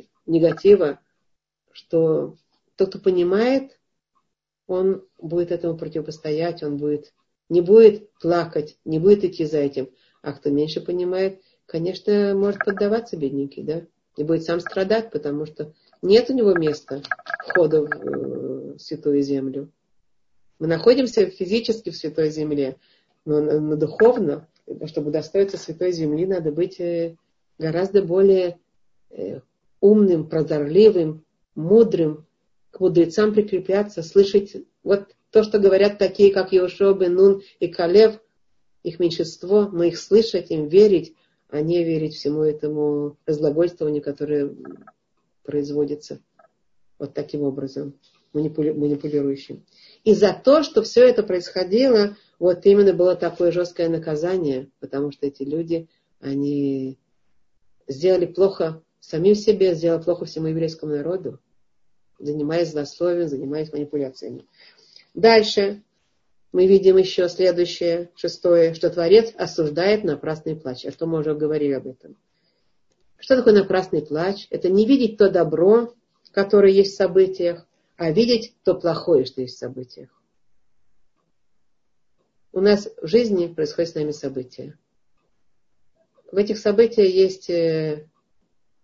и 0.00 0.08
негатива, 0.26 1.00
что 1.72 2.36
тот, 2.76 2.90
кто 2.90 2.98
понимает, 2.98 3.78
он 4.66 5.06
будет 5.16 5.50
этому 5.50 5.78
противостоять, 5.78 6.62
он 6.62 6.76
будет, 6.76 7.14
не 7.48 7.62
будет 7.62 8.12
плакать, 8.20 8.76
не 8.84 8.98
будет 8.98 9.24
идти 9.24 9.46
за 9.46 9.60
этим. 9.60 9.88
А 10.20 10.34
кто 10.34 10.50
меньше 10.50 10.82
понимает, 10.82 11.40
конечно, 11.64 12.34
может 12.34 12.62
поддаваться 12.66 13.16
бедненький, 13.16 13.62
да, 13.62 13.86
и 14.18 14.24
будет 14.24 14.42
сам 14.42 14.60
страдать, 14.60 15.10
потому 15.10 15.46
что 15.46 15.72
нет 16.02 16.30
у 16.30 16.34
него 16.34 16.52
места 16.52 17.02
входа 17.46 17.82
в 17.82 17.90
э, 17.90 18.78
святую 18.78 19.22
землю. 19.22 19.70
Мы 20.58 20.66
находимся 20.66 21.26
физически 21.26 21.90
в 21.90 21.96
святой 21.96 22.30
земле, 22.30 22.76
но, 23.24 23.40
но 23.40 23.76
духовно, 23.76 24.48
чтобы 24.86 25.10
достоиться 25.10 25.56
святой 25.56 25.92
земли, 25.92 26.26
надо 26.26 26.52
быть 26.52 26.80
э, 26.80 27.16
гораздо 27.58 28.02
более 28.02 28.58
э, 29.10 29.40
умным, 29.80 30.28
прозорливым, 30.28 31.24
мудрым, 31.54 32.26
к 32.70 32.80
мудрецам 32.80 33.32
прикрепляться, 33.32 34.02
слышать 34.02 34.56
вот 34.82 35.14
то, 35.30 35.42
что 35.42 35.58
говорят 35.58 35.98
такие, 35.98 36.32
как 36.32 36.52
Иошуа 36.52 36.94
бен 36.94 37.14
Нун 37.14 37.42
и 37.60 37.68
Калев, 37.68 38.20
их 38.82 38.98
меньшинство, 39.00 39.68
мы 39.70 39.88
их 39.88 39.98
слышать, 39.98 40.50
им 40.50 40.68
верить, 40.68 41.14
а 41.50 41.60
не 41.60 41.82
верить 41.84 42.14
всему 42.14 42.42
этому 42.42 43.16
разглагольствованию, 43.26 44.02
которое 44.02 44.54
производится 45.48 46.20
вот 46.98 47.14
таким 47.14 47.42
образом, 47.42 47.94
манипули, 48.34 48.72
манипулирующим. 48.72 49.64
И 50.04 50.12
за 50.14 50.32
то, 50.32 50.62
что 50.62 50.82
все 50.82 51.08
это 51.08 51.22
происходило, 51.22 52.18
вот 52.38 52.66
именно 52.66 52.92
было 52.92 53.16
такое 53.16 53.50
жесткое 53.50 53.88
наказание, 53.88 54.68
потому 54.78 55.10
что 55.10 55.26
эти 55.26 55.42
люди, 55.42 55.88
они 56.20 56.98
сделали 57.86 58.26
плохо 58.26 58.82
самим 59.00 59.34
себе, 59.34 59.74
сделали 59.74 60.02
плохо 60.02 60.26
всему 60.26 60.48
еврейскому 60.48 60.94
народу 60.94 61.40
занимаясь 62.18 62.70
злословием, 62.70 63.28
занимаясь 63.28 63.72
манипуляциями. 63.72 64.44
Дальше 65.14 65.82
мы 66.52 66.66
видим 66.66 66.96
еще 66.96 67.28
следующее, 67.28 68.10
шестое, 68.16 68.74
что 68.74 68.90
Творец 68.90 69.32
осуждает 69.36 70.04
напрасный 70.04 70.56
плач. 70.56 70.84
А 70.84 70.90
что 70.90 71.06
мы 71.06 71.18
уже 71.18 71.34
говорили 71.34 71.72
об 71.72 71.86
этом. 71.86 72.16
Что 73.18 73.36
такое 73.36 73.54
напрасный 73.54 74.00
плач? 74.00 74.46
Это 74.50 74.70
не 74.70 74.86
видеть 74.86 75.18
то 75.18 75.28
добро, 75.28 75.94
которое 76.32 76.72
есть 76.72 76.94
в 76.94 76.96
событиях, 76.96 77.66
а 77.96 78.10
видеть 78.12 78.54
то 78.62 78.74
плохое, 78.74 79.24
что 79.24 79.42
есть 79.42 79.56
в 79.56 79.58
событиях. 79.58 80.08
У 82.52 82.60
нас 82.60 82.88
в 83.02 83.06
жизни 83.06 83.48
происходят 83.48 83.90
с 83.90 83.94
нами 83.94 84.12
события. 84.12 84.78
В 86.30 86.36
этих 86.36 86.58
событиях 86.58 87.08
есть 87.08 87.50
э, 87.50 88.06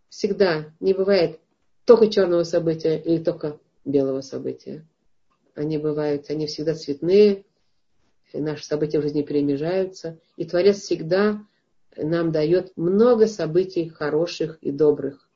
всегда, 0.09 0.73
не 0.81 0.95
бывает 0.95 1.41
только 1.85 2.09
черного 2.09 2.45
события 2.45 2.99
или 2.99 3.23
только 3.23 3.59
белого 3.85 4.21
события. 4.21 4.87
Они 5.55 5.79
бывают, 5.79 6.31
они 6.31 6.47
всегда 6.47 6.75
цветные, 6.75 7.45
наши 8.33 8.65
события 8.65 8.99
в 8.99 9.03
жизни 9.03 9.23
перемежаются. 9.23 10.19
И 10.37 10.45
Творец 10.45 10.81
всегда 10.81 11.41
нам 11.97 12.33
дает 12.33 12.73
много 12.77 13.27
событий 13.27 13.89
хороших 13.89 14.59
и 14.61 14.71
добрых. 14.71 15.29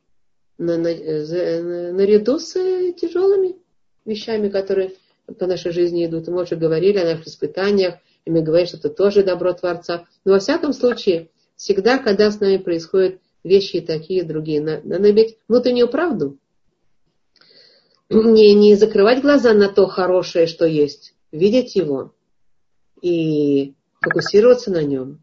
На, 0.58 0.76
на, 0.76 0.90
на, 0.92 1.92
наряду 1.92 2.38
с 2.38 2.52
тяжелыми 2.94 3.56
вещами, 4.04 4.48
которые 4.48 4.94
по 5.38 5.46
нашей 5.46 5.72
жизни 5.72 6.06
идут. 6.06 6.28
Мы 6.28 6.42
уже 6.42 6.56
говорили 6.56 6.98
о 6.98 7.04
наших 7.04 7.26
испытаниях, 7.26 7.96
и 8.24 8.30
мы 8.30 8.42
говорим, 8.42 8.66
что 8.66 8.78
это 8.78 8.88
тоже 8.88 9.22
добро 9.22 9.52
Творца. 9.52 10.06
Но 10.24 10.32
во 10.32 10.38
всяком 10.38 10.72
случае, 10.72 11.30
всегда, 11.56 11.98
когда 11.98 12.30
с 12.30 12.40
нами 12.40 12.56
происходят 12.56 13.20
вещи 13.44 13.80
такие, 13.80 14.24
другие. 14.24 14.60
Надо 14.60 15.10
иметь 15.10 15.36
внутреннюю 15.48 15.88
правду. 15.88 16.38
Не, 18.08 18.54
не 18.54 18.74
закрывать 18.74 19.20
глаза 19.20 19.52
на 19.52 19.68
то 19.68 19.86
хорошее, 19.86 20.46
что 20.46 20.66
есть. 20.66 21.14
Видеть 21.30 21.76
его 21.76 22.14
и 23.02 23.74
фокусироваться 24.00 24.70
на 24.70 24.82
нем. 24.82 25.22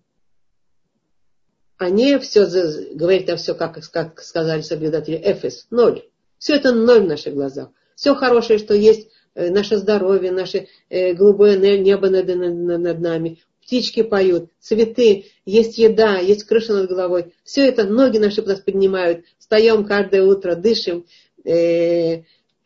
Не 1.80 2.20
все 2.20 2.46
говорить 2.94 3.26
там 3.26 3.38
все, 3.38 3.54
как, 3.54 3.80
как 3.92 4.22
сказали 4.22 4.62
соблюдатели, 4.62 5.22
эфес, 5.24 5.68
ноль. 5.70 6.04
Все 6.38 6.56
это 6.56 6.72
ноль 6.72 7.02
в 7.02 7.08
наших 7.08 7.34
глазах. 7.34 7.70
Все 7.96 8.16
хорошее, 8.16 8.60
что 8.60 8.74
есть, 8.74 9.10
э, 9.34 9.50
наше 9.50 9.78
здоровье, 9.78 10.32
наше 10.32 10.68
э, 10.90 11.14
голубое 11.14 11.58
небо 11.58 12.10
над, 12.10 12.28
над 12.28 13.00
нами, 13.00 13.40
птички 13.62 14.04
поют, 14.04 14.52
цветы, 14.60 15.26
есть 15.46 15.78
еда, 15.78 16.20
есть 16.20 16.44
крыша 16.44 16.74
над 16.74 16.90
головой. 16.90 17.34
Все 17.44 17.68
это 17.68 17.84
ноги 17.84 18.20
наши 18.20 18.42
нас 18.44 18.60
поднимают. 18.60 19.26
Встаем 19.40 19.86
каждое 19.86 20.24
утро, 20.24 20.56
дышим, 20.56 21.06
э, 21.44 22.24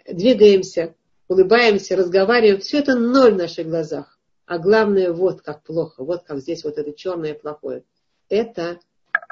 двигаемся, 0.07 0.93
улыбаемся, 1.27 1.95
разговариваем. 1.95 2.59
Все 2.59 2.79
это 2.79 2.95
ноль 2.95 3.33
в 3.33 3.37
наших 3.37 3.67
глазах. 3.67 4.19
А 4.45 4.57
главное, 4.57 5.13
вот 5.13 5.41
как 5.41 5.63
плохо, 5.63 6.03
вот 6.03 6.23
как 6.23 6.39
здесь 6.39 6.63
вот 6.63 6.77
это 6.77 6.91
черное 6.91 7.33
плохое. 7.33 7.83
Это, 8.29 8.79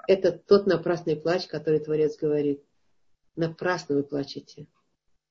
это 0.08 0.32
тот 0.32 0.66
напрасный 0.66 1.16
плач, 1.16 1.48
который 1.48 1.80
Творец 1.80 2.18
говорит. 2.18 2.64
Напрасно 3.36 3.96
вы 3.96 4.04
плачете. 4.04 4.68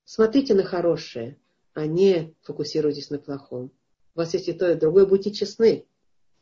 Смотрите 0.04 0.54
на 0.54 0.62
хорошее, 0.62 1.36
а 1.74 1.86
не 1.86 2.34
фокусируйтесь 2.42 3.10
на 3.10 3.18
плохом. 3.18 3.72
У 4.14 4.18
вас 4.18 4.32
есть 4.34 4.48
и 4.48 4.52
то, 4.52 4.70
и 4.70 4.76
другое, 4.76 5.06
будьте 5.06 5.32
честны. 5.32 5.86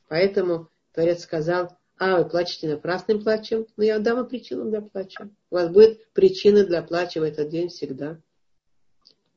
Поэтому 0.09 0.69
Творец 0.93 1.23
сказал, 1.23 1.77
а, 1.97 2.19
вы 2.19 2.29
плачете 2.29 2.69
напрасным 2.69 3.23
плачем, 3.23 3.67
но 3.77 3.85
я 3.85 3.99
дам 3.99 4.17
вам 4.19 4.29
причину 4.29 4.69
для 4.69 4.83
плача. 4.83 5.31
У 5.51 5.55
вас 5.55 5.71
будет 5.71 6.07
причина 6.13 6.65
для 6.65 6.83
плача 6.83 7.21
в 7.21 7.23
этот 7.23 7.49
день 7.49 7.69
всегда. 7.69 8.21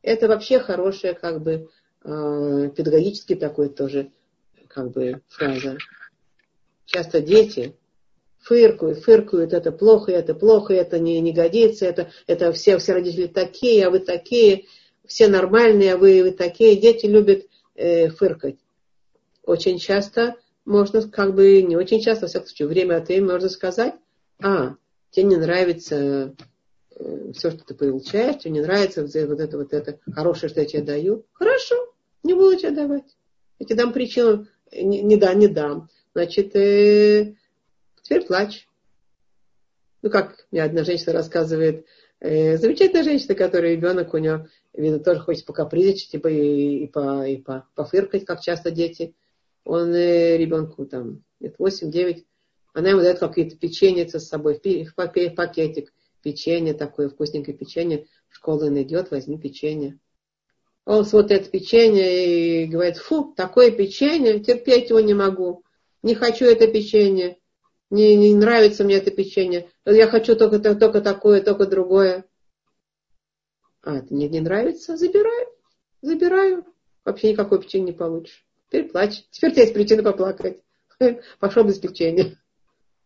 Это 0.02 0.28
вообще 0.28 0.60
хорошая, 0.60 1.14
как 1.14 1.42
бы, 1.42 1.70
э, 2.04 2.70
педагогический 2.76 3.36
такой 3.36 3.70
тоже, 3.70 4.12
как 4.68 4.92
бы, 4.92 5.22
фраза. 5.28 5.78
Часто 6.86 7.22
дети 7.22 7.76
фыркают, 8.48 9.00
фыркают, 9.00 9.52
это 9.52 9.72
плохо, 9.74 10.14
это 10.14 10.34
плохо, 10.34 10.74
это 10.74 11.00
не, 11.00 11.20
не 11.20 11.34
годится, 11.34 11.86
это, 11.86 12.10
это 12.28 12.54
все, 12.54 12.78
все 12.78 12.94
родители 12.94 13.28
такие, 13.28 13.86
а 13.86 13.90
вы 13.90 14.00
такие, 14.00 14.66
все 15.06 15.28
нормальные, 15.28 15.94
а 15.94 15.98
вы, 15.98 16.24
вы 16.24 16.32
такие. 16.32 16.78
Дети 16.78 17.08
любят 17.08 17.46
э, 17.76 18.10
фыркать. 18.10 18.58
Очень 19.44 19.80
часто 19.80 20.36
можно, 20.64 21.02
как 21.10 21.36
бы 21.36 21.62
не 21.62 21.76
очень 21.76 22.00
часто, 22.00 22.26
во 22.26 22.30
всяком 22.30 22.48
случае, 22.48 22.68
время 22.70 22.98
от 22.98 23.08
времени 23.10 23.32
можно 23.32 23.50
сказать, 23.50 23.96
а, 24.42 24.76
тебе 25.12 25.26
не 25.26 25.36
нравится 25.36 26.34
э, 26.96 27.32
все, 27.34 27.52
что 27.52 27.66
ты 27.66 27.74
получаешь, 27.74 28.42
тебе 28.42 28.52
не 28.52 28.62
нравится 28.62 29.02
вот 29.02 29.40
это, 29.40 29.58
вот 29.58 29.74
это 29.74 30.00
хорошее, 30.14 30.50
что 30.50 30.62
я 30.62 30.66
тебе 30.66 30.84
даю. 30.84 31.26
Хорошо, 31.34 31.76
не 32.24 32.34
буду 32.34 32.56
тебе 32.56 32.72
давать. 32.72 33.18
Я 33.60 33.66
тебе 33.66 33.76
дам 33.76 33.92
причину, 33.92 34.48
не, 34.72 35.02
не 35.02 35.18
да, 35.18 35.34
не 35.34 35.48
дам. 35.48 35.90
Значит, 36.14 36.56
э, 36.56 37.36
теперь 38.08 38.26
плачь. 38.26 38.68
Ну, 40.02 40.10
как 40.10 40.48
мне 40.52 40.64
одна 40.64 40.84
женщина 40.84 41.14
рассказывает, 41.14 41.86
э, 42.20 42.58
замечательная 42.58 43.04
женщина, 43.04 43.36
которая 43.36 43.74
ребенок 43.74 44.14
у 44.14 44.18
нее, 44.18 44.48
видно, 44.74 45.00
тоже 45.00 45.20
хочет 45.20 45.46
покапризничать 45.46 46.12
типа, 46.12 46.28
и, 46.28 46.86
и, 46.86 46.88
по, 46.88 47.28
и 47.28 47.38
по, 47.38 47.68
пофыркать, 47.76 48.26
как 48.26 48.42
часто 48.42 48.72
дети– 48.72 49.16
он 49.68 49.94
э, 49.94 50.38
ребенку 50.38 50.86
там 50.86 51.24
лет 51.40 51.56
8-9, 51.60 52.24
она 52.74 52.90
ему 52.90 53.02
дает 53.02 53.20
какие-то 53.20 53.58
печенье 53.58 54.08
с 54.08 54.18
собой, 54.26 54.56
в 54.56 54.96
пакетик, 55.36 55.94
печенье 56.24 56.74
такое, 56.74 57.10
вкусненькое 57.10 57.56
печенье, 57.56 58.08
в 58.30 58.36
школу 58.36 58.68
он 58.68 58.82
идет, 58.82 59.12
возьми 59.12 59.38
печенье. 59.38 60.00
Он 60.86 61.04
смотрит 61.04 61.42
это 61.42 61.50
печенье 61.50 62.64
и 62.64 62.66
говорит, 62.68 62.98
фу, 62.98 63.34
такое 63.36 63.72
печенье, 63.72 64.40
терпеть 64.40 64.90
его 64.90 65.02
не 65.02 65.14
могу, 65.14 65.64
не 66.02 66.16
хочу 66.16 66.46
это 66.46 66.68
печенье, 66.68 67.38
не, 67.90 68.16
не 68.16 68.36
нравится 68.36 68.84
мне 68.84 68.96
это 68.96 69.12
печенье, 69.12 69.70
я 69.86 70.08
хочу 70.08 70.36
только, 70.36 70.60
только 70.60 71.02
такое, 71.02 71.42
только 71.42 71.66
другое. 71.66 72.26
А, 73.82 73.98
это 73.98 74.14
мне 74.14 74.28
не 74.28 74.42
нравится? 74.42 74.98
Забираю, 74.98 75.48
забираю. 76.02 76.66
Вообще 77.06 77.32
никакой 77.32 77.62
печенье 77.62 77.94
не 77.94 77.98
получишь. 77.98 78.46
Теперь 78.68 78.90
плачь. 78.90 79.24
Теперь 79.32 79.52
у 79.52 79.54
тебя 79.54 79.64
есть 79.64 79.74
причина 79.74 80.04
поплакать. 80.04 80.62
Пошел 81.40 81.64
без 81.64 81.80
печенья. 81.80 82.38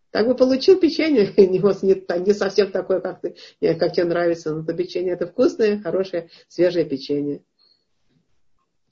Так 0.09 0.27
бы 0.27 0.35
получил 0.35 0.79
печенье, 0.79 1.33
не, 1.37 2.25
не 2.25 2.33
совсем 2.33 2.71
такое, 2.71 2.99
как, 2.99 3.21
ты, 3.21 3.35
как 3.75 3.93
тебе 3.93 4.05
нравится, 4.05 4.53
но 4.53 4.63
то 4.63 4.73
печенье 4.73 5.13
это 5.13 5.27
вкусное, 5.27 5.81
хорошее, 5.81 6.29
свежее 6.47 6.85
печенье. 6.85 7.43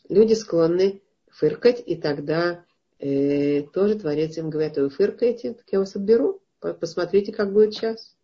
Люди 0.08 0.34
склонны 0.34 1.02
фыркать, 1.30 1.84
и 1.86 1.96
тогда 1.96 2.64
э, 3.00 3.64
тоже 3.74 3.96
Творец 3.96 4.38
им 4.38 4.50
говорит, 4.50 4.78
вы 4.78 4.90
фыркаете, 4.90 5.54
так 5.54 5.66
я 5.72 5.80
вас 5.80 5.96
отберу, 5.96 6.42
посмотрите, 6.60 7.34
как 7.34 7.52
будет 7.52 7.74
сейчас. 7.74 8.16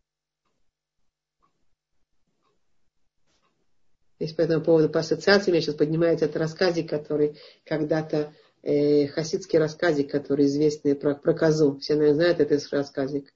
Есть 4.19 4.38
по 4.38 4.41
этому 4.41 4.64
поводу 4.64 4.89
по 4.89 4.99
ассоциации, 4.99 5.52
меня 5.52 5.61
сейчас 5.61 5.76
поднимается 5.76 6.26
этот 6.26 6.38
рассказик, 6.38 6.89
который 6.89 7.38
когда-то, 7.65 8.34
э, 8.64 9.07
хасидский 9.07 9.60
рассказик, 9.60 10.10
который 10.10 10.45
известный 10.45 10.95
про, 10.95 11.15
про 11.15 11.34
козу. 11.34 11.77
Все, 11.80 11.95
наверное, 11.95 12.15
знают 12.15 12.39
этот 12.39 12.68
рассказик. 12.72 13.34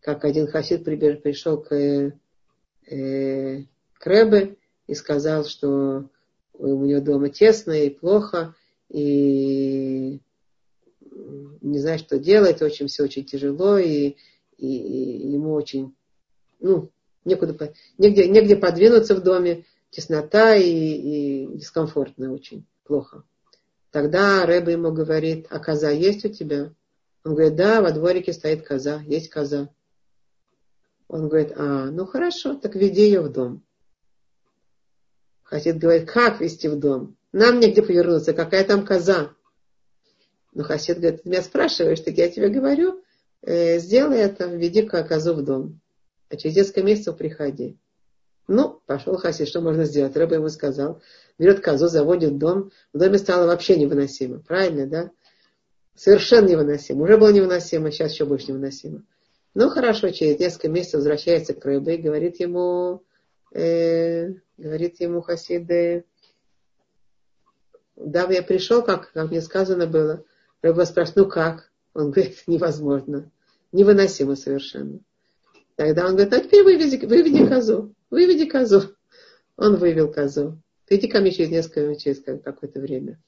Как 0.00 0.24
один 0.24 0.48
хасид 0.48 0.84
пришел 0.84 1.62
к, 1.62 1.72
э, 1.72 2.10
к 2.86 4.06
Рэбе 4.06 4.56
и 4.88 4.94
сказал, 4.94 5.44
что 5.44 6.08
у 6.54 6.84
него 6.84 7.00
дома 7.00 7.28
тесно 7.28 7.72
и 7.72 7.90
плохо, 7.90 8.56
и 8.88 10.20
не 11.60 11.78
знает, 11.78 12.00
что 12.00 12.18
делать, 12.18 12.62
очень 12.62 12.86
все 12.86 13.04
очень 13.04 13.24
тяжело, 13.24 13.78
и, 13.78 14.16
и, 14.56 14.66
и 14.66 15.28
ему 15.28 15.52
очень, 15.52 15.94
ну, 16.60 16.90
некуда, 17.24 17.72
негде, 17.98 18.28
негде 18.28 18.56
подвинуться 18.56 19.14
в 19.14 19.22
доме, 19.22 19.64
теснота 19.90 20.56
и, 20.56 20.64
и 20.64 21.56
дискомфортно 21.56 22.32
очень, 22.32 22.66
плохо. 22.84 23.24
Тогда 23.90 24.44
Рэба 24.44 24.72
ему 24.72 24.92
говорит, 24.92 25.46
а 25.50 25.58
коза 25.58 25.90
есть 25.90 26.24
у 26.24 26.28
тебя? 26.28 26.72
Он 27.24 27.34
говорит, 27.34 27.56
да, 27.56 27.80
во 27.80 27.90
дворике 27.90 28.32
стоит 28.32 28.66
коза, 28.66 29.00
есть 29.06 29.30
коза. 29.30 29.70
Он 31.08 31.28
говорит, 31.28 31.52
а, 31.56 31.86
ну 31.90 32.06
хорошо, 32.06 32.54
так 32.54 32.74
веди 32.74 33.02
ее 33.02 33.22
в 33.22 33.32
дом. 33.32 33.62
Хасид 35.42 35.78
говорит, 35.78 36.10
как 36.10 36.40
вести 36.40 36.68
в 36.68 36.78
дом? 36.78 37.16
Нам 37.32 37.60
негде 37.60 37.82
повернуться, 37.82 38.34
какая 38.34 38.64
там 38.64 38.84
коза? 38.84 39.32
Ну, 40.58 40.64
Хасид 40.64 40.98
говорит, 40.98 41.22
ты 41.22 41.28
меня 41.28 41.40
спрашиваешь, 41.40 42.00
так 42.00 42.14
я 42.14 42.28
тебе 42.28 42.48
говорю, 42.48 43.00
э, 43.42 43.78
сделай 43.78 44.18
это, 44.18 44.46
веди 44.46 44.82
козу 44.82 45.34
в 45.34 45.44
дом. 45.44 45.78
А 46.30 46.36
через 46.36 46.56
несколько 46.56 46.82
месяцев 46.82 47.16
приходи. 47.16 47.78
Ну, 48.48 48.80
пошел 48.86 49.16
Хаси, 49.16 49.46
что 49.46 49.60
можно 49.60 49.84
сделать? 49.84 50.16
Рыба 50.16 50.34
ему 50.34 50.48
сказал. 50.48 51.00
Берет 51.38 51.60
козу, 51.60 51.86
заводит 51.86 52.38
дом. 52.38 52.72
В 52.92 52.98
доме 52.98 53.18
стало 53.18 53.46
вообще 53.46 53.76
невыносимо. 53.76 54.40
Правильно, 54.40 54.88
да? 54.88 55.10
Совершенно 55.94 56.48
невыносимо. 56.48 57.04
Уже 57.04 57.18
было 57.18 57.30
невыносимо, 57.30 57.92
сейчас 57.92 58.10
еще 58.14 58.24
больше 58.24 58.48
невыносимо. 58.48 59.04
Ну, 59.54 59.70
хорошо, 59.70 60.10
через 60.10 60.40
несколько 60.40 60.70
месяцев 60.70 60.94
возвращается 60.94 61.54
к 61.54 61.64
рыбе 61.64 61.94
и 61.94 62.02
говорит 62.02 62.40
ему, 62.40 63.04
э, 63.52 64.30
говорит 64.56 64.98
ему 64.98 65.20
Хасиды, 65.20 66.04
да, 67.94 68.28
я 68.28 68.42
пришел, 68.42 68.82
как, 68.82 69.12
как 69.12 69.30
мне 69.30 69.40
сказано 69.40 69.86
было. 69.86 70.24
Рыба 70.62 70.84
спрашивает, 70.84 71.16
ну 71.16 71.28
как? 71.28 71.70
Он 71.94 72.10
говорит, 72.10 72.42
невозможно. 72.46 73.30
Невыносимо 73.72 74.34
совершенно. 74.36 75.00
Тогда 75.76 76.06
он 76.06 76.16
говорит, 76.16 76.32
а 76.32 76.40
теперь 76.40 76.64
выведи, 76.64 77.04
выведи 77.04 77.46
козу. 77.46 77.94
Выведи 78.10 78.46
козу. 78.46 78.94
Он 79.56 79.76
вывел 79.76 80.12
козу. 80.12 80.60
Приди 80.86 81.06
ко 81.08 81.20
мне 81.20 81.30
через 81.30 81.50
несколько, 81.50 81.94
через 81.96 82.22
какое-то 82.22 82.80
время. 82.80 83.20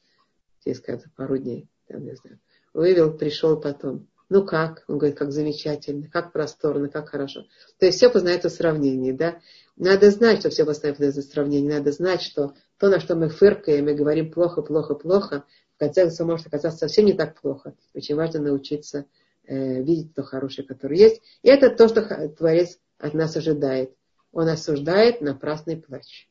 Через 0.64 0.82
пару 1.16 1.38
дней. 1.38 1.68
Там, 1.86 2.04
не 2.04 2.14
знаю. 2.14 2.40
Вывел, 2.72 3.16
пришел 3.16 3.60
потом. 3.60 4.08
Ну 4.28 4.44
как? 4.44 4.84
Он 4.86 4.98
говорит, 4.98 5.18
как 5.18 5.32
замечательно, 5.32 6.08
как 6.08 6.32
просторно, 6.32 6.88
как 6.88 7.08
хорошо. 7.08 7.46
То 7.78 7.86
есть 7.86 7.98
все 7.98 8.08
познается 8.08 8.48
в 8.48 8.52
сравнении, 8.52 9.12
да? 9.12 9.40
Надо 9.76 10.10
знать, 10.10 10.40
что 10.40 10.50
все 10.50 10.64
познается 10.64 11.20
в 11.20 11.24
сравнении. 11.24 11.68
Надо 11.68 11.90
знать, 11.90 12.22
что 12.22 12.54
то, 12.78 12.88
на 12.88 13.00
что 13.00 13.16
мы 13.16 13.28
фыркаем 13.28 13.88
и 13.88 13.94
говорим 13.94 14.30
плохо, 14.30 14.62
плохо, 14.62 14.94
плохо, 14.94 15.44
в 15.80 15.84
конце 15.84 16.02
концов 16.02 16.26
может 16.26 16.46
оказаться 16.46 16.80
совсем 16.80 17.06
не 17.06 17.14
так 17.14 17.40
плохо. 17.40 17.74
Очень 17.94 18.14
важно 18.14 18.40
научиться 18.40 19.06
э, 19.46 19.82
видеть 19.82 20.14
то 20.14 20.22
хорошее, 20.22 20.68
которое 20.68 20.98
есть. 20.98 21.22
И 21.42 21.48
это 21.48 21.70
то, 21.70 21.88
что 21.88 22.28
Творец 22.28 22.78
от 22.98 23.14
нас 23.14 23.36
ожидает 23.36 23.92
он 24.32 24.48
осуждает 24.48 25.20
напрасный 25.20 25.76
плач. 25.76 26.28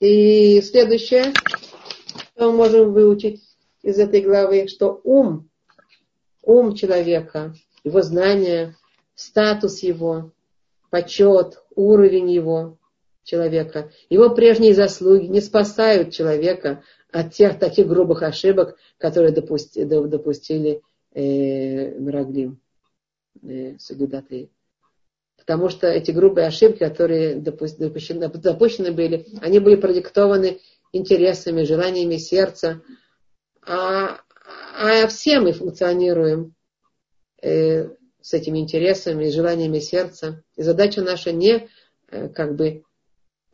И 0.00 0.60
следующее, 0.62 1.32
что 2.34 2.50
мы 2.50 2.52
можем 2.52 2.92
выучить 2.92 3.42
из 3.82 3.98
этой 3.98 4.20
главы, 4.20 4.68
что 4.68 5.00
ум, 5.04 5.48
ум 6.42 6.74
человека, 6.74 7.54
его 7.84 8.02
знания, 8.02 8.76
статус 9.14 9.82
его, 9.82 10.32
почет, 10.90 11.62
уровень 11.74 12.30
его 12.30 12.78
человека, 13.26 13.90
его 14.08 14.30
прежние 14.30 14.72
заслуги 14.72 15.26
не 15.26 15.40
спасают 15.40 16.12
человека 16.12 16.82
от 17.12 17.34
тех 17.34 17.58
таких 17.58 17.88
грубых 17.88 18.22
ошибок, 18.22 18.76
которые 18.98 19.32
допусти, 19.32 19.84
допустили 19.84 20.80
э, 21.12 21.90
Мираглим, 21.98 22.60
э, 23.42 23.76
Сагидатри. 23.78 24.50
Потому 25.36 25.68
что 25.68 25.88
эти 25.88 26.12
грубые 26.12 26.46
ошибки, 26.46 26.78
которые 26.78 27.36
допущены, 27.36 28.28
допущены 28.28 28.92
были, 28.92 29.26
они 29.40 29.58
были 29.58 29.76
продиктованы 29.76 30.60
интересами, 30.92 31.64
желаниями 31.64 32.16
сердца. 32.16 32.80
А, 33.66 34.20
а 34.78 35.06
все 35.08 35.40
мы 35.40 35.52
функционируем 35.52 36.54
э, 37.42 37.88
с 38.20 38.34
этими 38.34 38.58
интересами, 38.58 39.30
желаниями 39.30 39.80
сердца. 39.80 40.42
И 40.56 40.62
задача 40.62 41.02
наша 41.02 41.32
не 41.32 41.68
э, 42.08 42.28
как 42.28 42.56
бы 42.56 42.84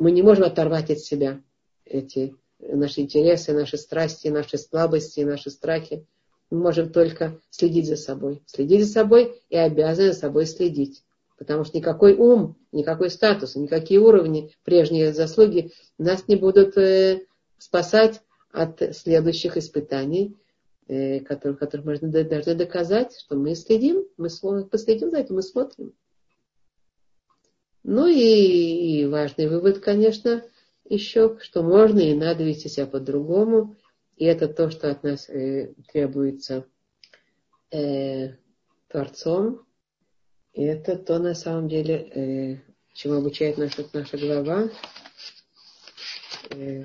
мы 0.02 0.10
не 0.10 0.22
можем 0.22 0.42
оторвать 0.42 0.90
от 0.90 0.98
себя 0.98 1.40
эти 1.84 2.34
наши 2.58 3.02
интересы, 3.02 3.52
наши 3.52 3.76
страсти, 3.76 4.28
наши 4.28 4.58
слабости, 4.58 5.20
наши 5.20 5.48
страхи. 5.48 6.04
Мы 6.50 6.58
можем 6.58 6.90
только 6.90 7.38
следить 7.50 7.86
за 7.86 7.94
собой. 7.94 8.42
Следить 8.46 8.84
за 8.84 8.90
собой 8.90 9.40
и 9.48 9.56
обязаны 9.56 10.12
за 10.12 10.18
собой 10.18 10.46
следить. 10.46 11.04
Потому 11.38 11.62
что 11.62 11.76
никакой 11.78 12.16
ум, 12.16 12.56
никакой 12.72 13.10
статус, 13.10 13.54
никакие 13.54 14.00
уровни, 14.00 14.52
прежние 14.64 15.12
заслуги 15.12 15.70
нас 15.98 16.26
не 16.26 16.34
будут 16.34 16.76
э, 16.76 17.20
спасать 17.58 18.22
от 18.50 18.82
следующих 18.96 19.56
испытаний, 19.56 20.36
э, 20.88 21.20
которых, 21.20 21.60
которых 21.60 22.02
мы 22.02 22.24
должны 22.24 22.54
доказать, 22.56 23.16
что 23.20 23.36
мы 23.36 23.54
следим, 23.54 24.04
мы 24.16 24.28
последим 24.64 25.10
за 25.10 25.18
этим, 25.18 25.36
мы 25.36 25.42
смотрим. 25.42 25.92
Ну 27.84 28.06
и, 28.06 29.00
и 29.00 29.06
важный 29.06 29.48
вывод, 29.48 29.80
конечно, 29.80 30.44
еще, 30.84 31.38
что 31.40 31.62
можно 31.62 31.98
и 31.98 32.14
надо 32.14 32.44
вести 32.44 32.68
себя 32.68 32.86
по-другому. 32.86 33.76
И 34.16 34.24
это 34.24 34.46
то, 34.48 34.70
что 34.70 34.90
от 34.90 35.02
нас 35.02 35.28
э, 35.28 35.74
требуется 35.92 36.66
э, 37.70 38.34
Творцом. 38.88 39.66
И 40.52 40.62
это 40.62 40.96
то, 40.96 41.18
на 41.18 41.34
самом 41.34 41.68
деле, 41.68 41.94
э, 41.94 42.72
чему 42.92 43.14
обучает 43.14 43.58
наша, 43.58 43.84
наша 43.92 44.18
глава. 44.18 44.70
Э, 46.50 46.84